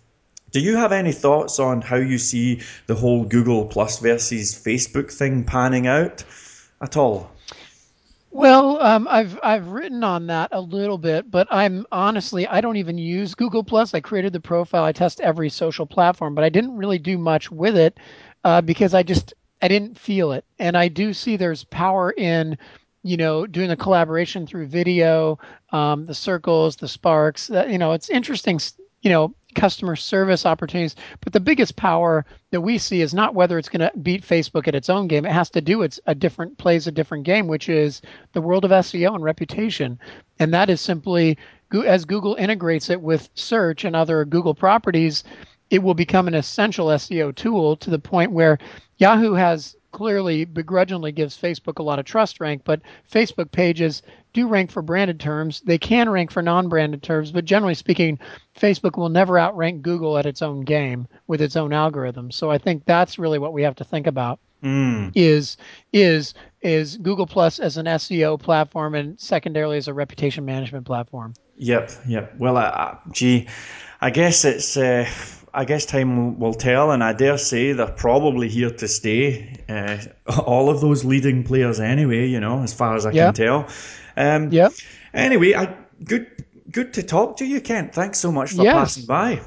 Do 0.53 0.61
you 0.61 0.77
have 0.77 0.91
any 0.93 1.13
thoughts 1.13 1.59
on 1.59 1.81
how 1.81 1.97
you 1.97 2.19
see 2.19 2.61
the 2.87 2.95
whole 2.95 3.25
Google 3.25 3.67
Plus 3.67 3.99
versus 4.01 4.53
Facebook 4.53 5.13
thing 5.13 5.45
panning 5.45 5.87
out 5.87 6.25
at 6.81 6.97
all? 6.97 7.31
Well, 8.33 8.81
um, 8.81 9.09
I've 9.11 9.39
I've 9.43 9.69
written 9.69 10.05
on 10.05 10.27
that 10.29 10.51
a 10.53 10.61
little 10.61 10.99
bit, 10.99 11.31
but 11.31 11.49
I'm 11.51 11.85
honestly 11.91 12.47
I 12.47 12.61
don't 12.61 12.77
even 12.77 12.97
use 12.97 13.35
Google 13.35 13.65
Plus. 13.65 13.93
I 13.93 14.01
created 14.01 14.33
the 14.33 14.41
profile. 14.41 14.85
I 14.85 14.93
test 14.93 15.21
every 15.21 15.51
social 15.51 15.85
platform, 15.85 16.35
but 16.35 16.45
I 16.45 16.49
didn't 16.49 16.77
really 16.77 16.99
do 16.99 17.19
much 17.19 17.51
with 17.51 17.77
it 17.77 17.99
uh, 18.45 18.61
because 18.61 18.95
I 18.95 19.03
just 19.03 19.35
I 19.63 19.69
didn't 19.69 19.99
feel 19.99 20.33
it. 20.33 20.45
And 20.59 20.77
I 20.77 20.87
do 20.89 21.13
see 21.13 21.37
there's 21.37 21.65
power 21.65 22.13
in 22.13 22.57
you 23.03 23.17
know 23.17 23.47
doing 23.47 23.69
the 23.69 23.77
collaboration 23.77 24.47
through 24.47 24.67
video, 24.67 25.39
um, 25.71 26.07
the 26.07 26.15
circles, 26.15 26.77
the 26.77 26.89
sparks. 26.89 27.49
That, 27.49 27.71
you 27.71 27.79
know, 27.79 27.93
it's 27.93 28.11
interesting. 28.11 28.61
You 29.03 29.11
know, 29.11 29.35
customer 29.55 29.97
service 29.97 30.47
opportunities. 30.47 30.97
But 31.21 31.33
the 31.33 31.41
biggest 31.41 31.77
power 31.77 32.25
that 32.51 32.61
we 32.61 32.79
see 32.79 33.01
is 33.01 33.15
not 33.15 33.35
whether 33.35 33.59
it's 33.59 33.69
going 33.69 33.81
to 33.81 33.99
beat 33.99 34.27
Facebook 34.27 34.69
at 34.69 34.75
its 34.75 34.91
own 34.91 35.09
game. 35.09 35.25
It 35.25 35.33
has 35.33 35.51
to 35.51 35.61
do 35.61 35.83
it's 35.83 36.01
a 36.07 36.15
different 36.15 36.59
plays 36.59 36.87
a 36.87 36.93
different 36.93 37.25
game, 37.25 37.47
which 37.47 37.69
is 37.69 38.03
the 38.33 38.41
world 38.41 38.65
of 38.65 38.71
SEO 38.71 39.15
and 39.15 39.25
reputation. 39.25 39.99
And 40.39 40.53
that 40.55 40.71
is 40.71 40.81
simply 40.81 41.37
as 41.87 42.05
Google 42.05 42.35
integrates 42.35 42.91
it 42.91 43.01
with 43.01 43.29
search 43.35 43.85
and 43.85 43.95
other 43.95 44.25
Google 44.25 44.55
properties, 44.55 45.25
it 45.71 45.83
will 45.83 45.95
become 45.95 46.27
an 46.27 46.35
essential 46.35 46.89
SEO 46.89 47.35
tool 47.35 47.77
to 47.77 47.91
the 47.91 47.99
point 47.99 48.33
where 48.33 48.59
Yahoo 48.99 49.35
has 49.35 49.77
clearly 49.93 50.45
begrudgingly 50.45 51.13
gives 51.13 51.41
Facebook 51.41 51.79
a 51.79 51.83
lot 51.83 51.99
of 51.99 52.05
trust 52.05 52.41
rank, 52.41 52.63
but 52.65 52.81
Facebook 53.11 53.51
pages 53.51 54.03
do 54.33 54.47
rank 54.47 54.71
for 54.71 54.83
branded 54.83 55.19
terms. 55.21 55.61
They 55.61 55.79
can 55.79 56.09
rank 56.09 56.31
for 56.31 56.43
non-branded 56.43 57.03
terms, 57.03 57.33
but 57.33 57.45
generally 57.45 57.75
speaking, 57.75 58.19
Facebook 58.59 58.97
will 58.97 59.09
never 59.09 59.39
outrank 59.39 59.83
Google 59.83 60.19
at 60.19 60.27
its 60.27 60.43
own 60.43 60.63
game 60.63 61.09
with 61.27 61.41
its 61.41 61.57
own 61.57 61.73
algorithm. 61.73 62.31
So 62.31 62.51
I 62.51 62.59
think 62.59 62.85
that's 62.85 63.19
really 63.19 63.39
what 63.39 63.53
we 63.53 63.63
have 63.63 63.77
to 63.77 63.85
think 63.85 64.07
about. 64.07 64.39
Mm. 64.63 65.13
Is 65.15 65.57
is 65.93 66.35
is 66.61 66.99
Google 66.99 67.27
Plus 67.27 67.59
as 67.59 67.79
an 67.79 67.87
SEO 67.87 68.39
platform 68.39 68.95
and 68.95 69.19
secondarily 69.19 69.79
as 69.79 69.89
a 69.89 69.95
reputation 69.95 70.45
management 70.45 70.85
platform? 70.85 71.33
Yep, 71.57 71.91
yep. 72.07 72.35
Well, 72.39 72.59
uh, 72.59 72.97
gee, 73.11 73.49
I 74.03 74.11
guess 74.11 74.45
it's. 74.45 74.77
Uh 74.77 75.09
I 75.53 75.65
guess 75.65 75.85
time 75.85 76.39
will 76.39 76.55
tell, 76.55 76.93
and 76.93 77.03
I 77.03 77.13
dare 77.13 77.39
say 77.39 77.73
they're 77.73 77.87
probably 77.87 78.49
here 78.49 78.71
to 78.71 78.89
stay. 78.89 79.57
Uh, 79.69 79.99
all 80.47 80.71
of 80.71 80.81
those 80.81 81.05
leading 81.05 81.45
players, 81.45 81.81
anyway. 81.81 82.27
You 82.27 82.41
know, 82.41 82.63
as 82.63 82.73
far 82.73 82.97
as 82.97 83.07
I 83.07 83.13
can 83.13 83.35
tell. 83.35 83.69
Um, 84.17 84.53
yeah. 84.53 84.69
Anyway, 85.13 85.55
I, 85.55 85.75
good 86.05 86.27
good 86.71 86.93
to 86.95 87.03
talk 87.03 87.37
to 87.39 87.45
you, 87.45 87.61
Kent. 87.61 87.95
Thanks 87.95 88.19
so 88.19 88.31
much 88.31 88.53
for 88.53 88.63
yes. 88.63 88.75
passing 88.75 89.07
by 89.07 89.41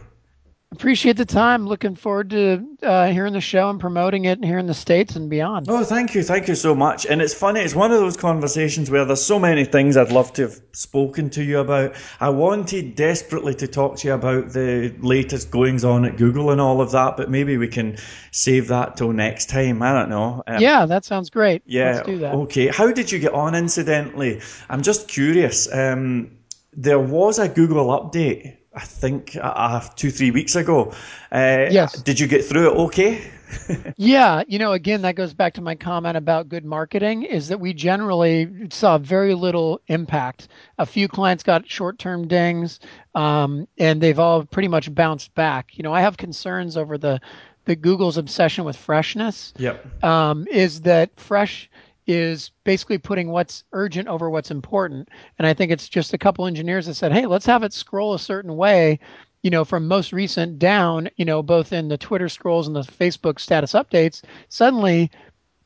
appreciate 0.73 1.17
the 1.17 1.25
time. 1.25 1.67
Looking 1.67 1.95
forward 1.95 2.31
to 2.31 2.65
uh, 2.81 3.07
hearing 3.11 3.33
the 3.33 3.41
show 3.41 3.69
and 3.69 3.79
promoting 3.79 4.25
it 4.25 4.43
here 4.43 4.57
in 4.57 4.65
the 4.65 4.73
States 4.73 5.15
and 5.15 5.29
beyond. 5.29 5.67
Oh, 5.69 5.83
thank 5.83 6.15
you. 6.15 6.23
Thank 6.23 6.47
you 6.47 6.55
so 6.55 6.75
much. 6.75 7.05
And 7.05 7.21
it's 7.21 7.33
funny, 7.33 7.61
it's 7.61 7.75
one 7.75 7.91
of 7.91 7.99
those 7.99 8.17
conversations 8.17 8.89
where 8.89 9.05
there's 9.05 9.23
so 9.23 9.39
many 9.39 9.65
things 9.65 9.95
I'd 9.95 10.11
love 10.11 10.33
to 10.33 10.43
have 10.43 10.59
spoken 10.73 11.29
to 11.31 11.43
you 11.43 11.59
about. 11.59 11.95
I 12.19 12.29
wanted 12.29 12.95
desperately 12.95 13.53
to 13.55 13.67
talk 13.67 13.97
to 13.97 14.07
you 14.07 14.13
about 14.13 14.49
the 14.49 14.93
latest 14.99 15.51
goings 15.51 15.85
on 15.85 16.05
at 16.05 16.17
Google 16.17 16.49
and 16.49 16.59
all 16.59 16.81
of 16.81 16.91
that, 16.91 17.17
but 17.17 17.29
maybe 17.29 17.57
we 17.57 17.67
can 17.67 17.97
save 18.31 18.67
that 18.69 18.97
till 18.97 19.13
next 19.13 19.49
time. 19.49 19.81
I 19.81 19.93
don't 19.93 20.09
know. 20.09 20.43
Um, 20.47 20.61
yeah, 20.61 20.85
that 20.87 21.05
sounds 21.05 21.29
great. 21.29 21.61
Yeah. 21.65 21.93
Let's 21.93 22.07
do 22.07 22.17
that. 22.19 22.33
Okay. 22.33 22.67
How 22.67 22.91
did 22.91 23.11
you 23.11 23.19
get 23.19 23.33
on, 23.33 23.53
incidentally? 23.55 24.41
I'm 24.69 24.81
just 24.81 25.07
curious. 25.07 25.71
Um, 25.71 26.31
there 26.75 26.99
was 26.99 27.37
a 27.37 27.47
Google 27.47 27.87
update 27.87 28.57
I 28.75 28.81
think 28.81 29.37
uh, 29.39 29.87
two 29.95 30.09
three 30.09 30.31
weeks 30.31 30.55
ago. 30.55 30.93
Uh, 31.31 31.67
yes. 31.69 32.01
Did 32.01 32.19
you 32.19 32.27
get 32.27 32.43
through 32.43 32.71
it 32.71 32.75
okay? 32.75 33.23
yeah, 33.97 34.43
you 34.47 34.57
know, 34.57 34.71
again, 34.71 35.03
that 35.03 35.15
goes 35.15 35.33
back 35.33 35.53
to 35.53 35.61
my 35.61 35.75
comment 35.75 36.17
about 36.17 36.49
good 36.49 36.65
marketing. 36.65 37.23
Is 37.23 37.47
that 37.49 37.59
we 37.59 37.73
generally 37.73 38.67
saw 38.71 38.97
very 38.97 39.35
little 39.35 39.79
impact. 39.87 40.47
A 40.79 40.85
few 40.85 41.07
clients 41.07 41.43
got 41.43 41.69
short-term 41.69 42.27
dings, 42.27 42.79
um, 43.15 43.67
and 43.77 44.01
they've 44.01 44.17
all 44.19 44.45
pretty 44.45 44.67
much 44.67 44.93
bounced 44.93 45.33
back. 45.35 45.77
You 45.77 45.83
know, 45.83 45.93
I 45.93 46.01
have 46.01 46.17
concerns 46.17 46.77
over 46.77 46.97
the 46.97 47.19
the 47.65 47.75
Google's 47.75 48.17
obsession 48.17 48.65
with 48.65 48.75
freshness. 48.75 49.53
Yep. 49.57 50.03
Um, 50.03 50.47
is 50.51 50.81
that 50.81 51.11
fresh? 51.17 51.69
Is 52.07 52.51
basically 52.63 52.97
putting 52.97 53.29
what's 53.29 53.63
urgent 53.73 54.07
over 54.07 54.29
what's 54.29 54.51
important. 54.51 55.09
And 55.37 55.47
I 55.47 55.53
think 55.53 55.71
it's 55.71 55.89
just 55.89 56.13
a 56.13 56.17
couple 56.17 56.45
engineers 56.45 56.85
that 56.85 56.95
said, 56.95 57.11
hey, 57.11 57.25
let's 57.25 57.45
have 57.45 57.63
it 57.63 57.73
scroll 57.73 58.13
a 58.13 58.19
certain 58.19 58.55
way, 58.55 58.99
you 59.41 59.49
know, 59.49 59.63
from 59.63 59.87
most 59.87 60.13
recent 60.13 60.59
down, 60.59 61.09
you 61.17 61.25
know, 61.25 61.41
both 61.41 61.73
in 61.73 61.87
the 61.87 61.97
Twitter 61.97 62.29
scrolls 62.29 62.67
and 62.67 62.75
the 62.75 62.81
Facebook 62.81 63.39
status 63.39 63.73
updates. 63.73 64.23
Suddenly, 64.49 65.11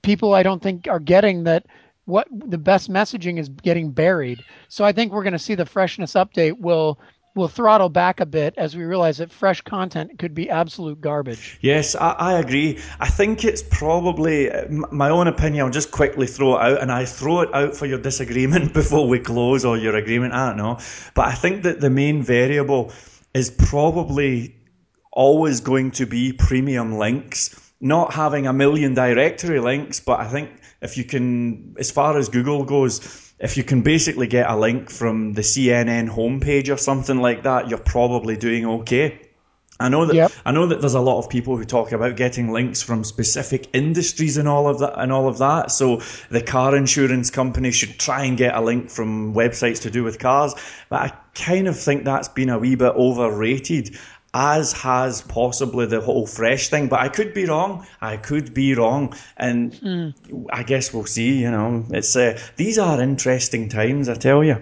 people 0.02 0.34
I 0.34 0.44
don't 0.44 0.62
think 0.62 0.88
are 0.88 1.00
getting 1.00 1.44
that 1.46 1.66
what 2.06 2.28
the 2.32 2.58
best 2.58 2.90
messaging 2.90 3.38
is 3.38 3.50
getting 3.50 3.92
buried. 3.92 4.44
So 4.70 4.86
I 4.86 4.94
think 4.94 5.12
we're 5.12 5.24
going 5.24 5.34
to 5.34 5.40
see 5.40 5.56
the 5.56 5.66
freshness 5.66 6.14
update 6.14 6.58
will 6.58 7.00
will 7.38 7.48
throttle 7.48 7.88
back 7.88 8.20
a 8.20 8.26
bit 8.26 8.54
as 8.58 8.76
we 8.76 8.84
realize 8.84 9.20
that 9.20 9.32
fresh 9.32 9.62
content 9.62 10.18
could 10.18 10.34
be 10.34 10.50
absolute 10.50 11.00
garbage. 11.00 11.58
Yes, 11.62 11.96
I, 11.96 12.12
I 12.12 12.40
agree. 12.40 12.80
I 13.00 13.08
think 13.08 13.46
it's 13.46 13.62
probably 13.62 14.50
my 14.92 15.10
own 15.10 15.28
opinion. 15.28 15.66
I'll 15.66 15.72
just 15.72 15.92
quickly 15.92 16.28
throw 16.28 16.58
it 16.58 16.62
out, 16.62 16.82
and 16.82 16.92
I 16.92 17.06
throw 17.06 17.42
it 17.42 17.54
out 17.54 17.76
for 17.76 17.86
your 17.86 18.00
disagreement 18.00 18.74
before 18.82 19.08
we 19.08 19.20
close 19.20 19.64
or 19.64 19.78
your 19.78 19.96
agreement. 19.96 20.34
I 20.34 20.48
don't 20.48 20.58
know, 20.58 20.80
but 21.14 21.28
I 21.28 21.34
think 21.34 21.64
that 21.64 21.80
the 21.80 21.90
main 21.90 22.24
variable 22.24 22.92
is 23.34 23.52
probably 23.52 24.56
always 25.12 25.62
going 25.62 25.92
to 25.92 26.06
be 26.06 26.34
premium 26.34 26.98
links. 26.98 27.64
Not 27.80 28.14
having 28.14 28.48
a 28.48 28.54
million 28.54 28.96
directory 28.96 29.60
links, 29.60 30.00
but 30.00 30.20
I 30.20 30.28
think 30.28 30.50
if 30.82 30.98
you 30.98 31.04
can, 31.04 31.76
as 31.78 31.92
far 31.92 32.18
as 32.18 32.28
Google 32.28 32.64
goes, 32.64 33.27
if 33.40 33.58
you 33.58 33.64
can 33.64 33.82
basically 33.82 34.28
get 34.28 34.50
a 34.50 34.58
link 34.58 34.90
from 34.90 35.34
the 35.34 35.42
CNN 35.42 36.10
homepage 36.10 36.74
or 36.74 36.78
something 36.78 37.20
like 37.20 37.44
that, 37.44 37.70
you're 37.70 37.78
probably 37.78 38.36
doing 38.36 38.66
okay. 38.66 39.22
I 39.80 39.90
know 39.90 40.06
that 40.06 40.16
yep. 40.16 40.32
I 40.44 40.52
know 40.52 40.66
that 40.66 40.82
there's 40.82 40.96
a 40.96 41.00
lot 41.00 41.20
of 41.20 41.30
people 41.30 41.56
who 41.56 41.64
talk 41.64 41.92
about 41.92 42.16
getting 42.16 42.52
links 42.52 42.82
from 42.82 43.04
specific 43.04 43.68
industries 43.74 44.38
and 44.38 44.48
all 44.48 44.68
of 44.68 44.80
that 44.80 45.00
and 45.00 45.12
all 45.12 45.28
of 45.28 45.38
that. 45.38 45.72
So 45.72 46.02
the 46.32 46.42
car 46.42 46.76
insurance 46.76 47.30
company 47.30 47.70
should 47.72 48.00
try 48.00 48.24
and 48.24 48.38
get 48.38 48.56
a 48.56 48.62
link 48.62 48.90
from 48.90 49.36
websites 49.36 49.82
to 49.82 49.92
do 49.92 50.04
with 50.04 50.18
cars. 50.18 50.56
But 50.90 51.02
I 51.02 51.14
kind 51.36 51.68
of 51.68 51.78
think 51.78 52.06
that's 52.06 52.28
been 52.28 52.50
a 52.50 52.58
wee 52.58 52.74
bit 52.74 52.94
overrated 52.96 53.96
as 54.34 54.74
has 54.74 55.22
possibly 55.24 55.86
the 55.86 56.02
whole 56.02 56.28
fresh 56.28 56.70
thing. 56.70 56.88
But 56.88 57.00
I 57.00 57.10
could 57.10 57.34
be 57.34 57.46
wrong. 57.46 57.86
I 58.02 58.18
could 58.18 58.54
be 58.54 58.74
wrong, 58.76 59.16
and 59.38 59.74
mm. 59.74 60.48
I 60.52 60.64
guess 60.64 60.94
we'll 60.94 61.06
see. 61.06 61.42
You 61.42 61.52
know, 61.52 61.86
it's 61.90 62.16
uh, 62.16 62.40
these 62.56 62.78
are 62.78 63.02
interesting 63.02 63.70
times, 63.70 64.10
I 64.10 64.16
tell 64.16 64.44
you. 64.44 64.62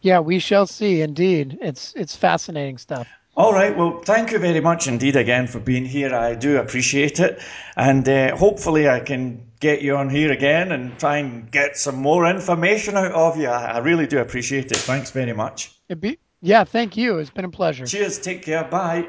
Yeah, 0.00 0.20
we 0.20 0.38
shall 0.38 0.66
see. 0.66 1.00
Indeed, 1.00 1.58
it's 1.60 1.92
it's 1.94 2.16
fascinating 2.16 2.78
stuff. 2.78 3.08
All 3.36 3.52
right. 3.52 3.76
Well, 3.76 4.00
thank 4.02 4.32
you 4.32 4.38
very 4.38 4.60
much 4.60 4.88
indeed 4.88 5.14
again 5.14 5.46
for 5.46 5.60
being 5.60 5.84
here. 5.84 6.14
I 6.14 6.34
do 6.34 6.56
appreciate 6.58 7.20
it, 7.20 7.40
and 7.76 8.08
uh, 8.08 8.34
hopefully 8.36 8.88
I 8.88 9.00
can 9.00 9.46
get 9.60 9.82
you 9.82 9.96
on 9.96 10.08
here 10.08 10.32
again 10.32 10.72
and 10.72 10.98
try 10.98 11.18
and 11.18 11.50
get 11.50 11.76
some 11.76 11.96
more 11.96 12.26
information 12.26 12.96
out 12.96 13.12
of 13.12 13.36
you. 13.38 13.48
I, 13.48 13.72
I 13.72 13.78
really 13.78 14.06
do 14.06 14.18
appreciate 14.18 14.72
it. 14.72 14.78
Thanks 14.78 15.10
very 15.10 15.32
much. 15.32 15.72
It'd 15.88 16.00
be 16.00 16.18
yeah, 16.46 16.64
thank 16.64 16.96
you. 16.96 17.18
It's 17.18 17.30
been 17.30 17.44
a 17.44 17.50
pleasure. 17.50 17.86
Cheers. 17.86 18.18
Take 18.18 18.42
care. 18.42 18.64
Bye. 18.64 19.08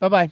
Bye 0.00 0.08
bye. 0.08 0.30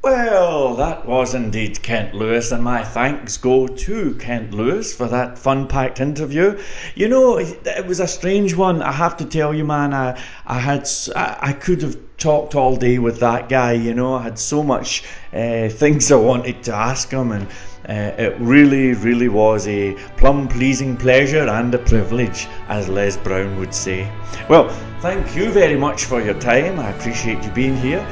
Well, 0.00 0.76
that 0.76 1.06
was 1.06 1.34
indeed 1.34 1.82
Kent 1.82 2.14
Lewis, 2.14 2.52
and 2.52 2.62
my 2.62 2.84
thanks 2.84 3.36
go 3.36 3.66
to 3.66 4.14
Kent 4.14 4.54
Lewis 4.54 4.94
for 4.94 5.08
that 5.08 5.36
fun 5.36 5.66
packed 5.66 6.00
interview. 6.00 6.56
You 6.94 7.08
know, 7.08 7.38
it 7.38 7.84
was 7.84 7.98
a 7.98 8.06
strange 8.06 8.54
one, 8.54 8.80
I 8.80 8.92
have 8.92 9.16
to 9.16 9.24
tell 9.24 9.52
you, 9.52 9.64
man. 9.64 9.92
I, 9.92 10.16
I 10.46 10.60
had, 10.60 10.88
I, 11.16 11.52
could 11.52 11.82
have 11.82 11.98
talked 12.16 12.54
all 12.54 12.76
day 12.76 13.00
with 13.00 13.18
that 13.20 13.48
guy, 13.48 13.72
you 13.72 13.92
know, 13.92 14.14
I 14.14 14.22
had 14.22 14.38
so 14.38 14.62
much 14.62 15.02
uh, 15.32 15.68
things 15.68 16.12
I 16.12 16.16
wanted 16.16 16.62
to 16.64 16.74
ask 16.74 17.10
him, 17.10 17.32
and 17.32 17.48
uh, 17.88 18.12
it 18.18 18.36
really, 18.38 18.92
really 18.92 19.28
was 19.28 19.66
a 19.66 19.94
plum 20.16 20.46
pleasing 20.48 20.96
pleasure 20.96 21.48
and 21.48 21.74
a 21.74 21.78
privilege, 21.78 22.46
as 22.68 22.88
Les 22.88 23.16
Brown 23.16 23.58
would 23.58 23.74
say. 23.74 24.08
Well, 24.48 24.68
thank 25.00 25.34
you 25.34 25.50
very 25.50 25.76
much 25.76 26.04
for 26.04 26.20
your 26.20 26.38
time. 26.38 26.78
I 26.78 26.90
appreciate 26.90 27.42
you 27.42 27.50
being 27.52 27.76
here. 27.76 28.06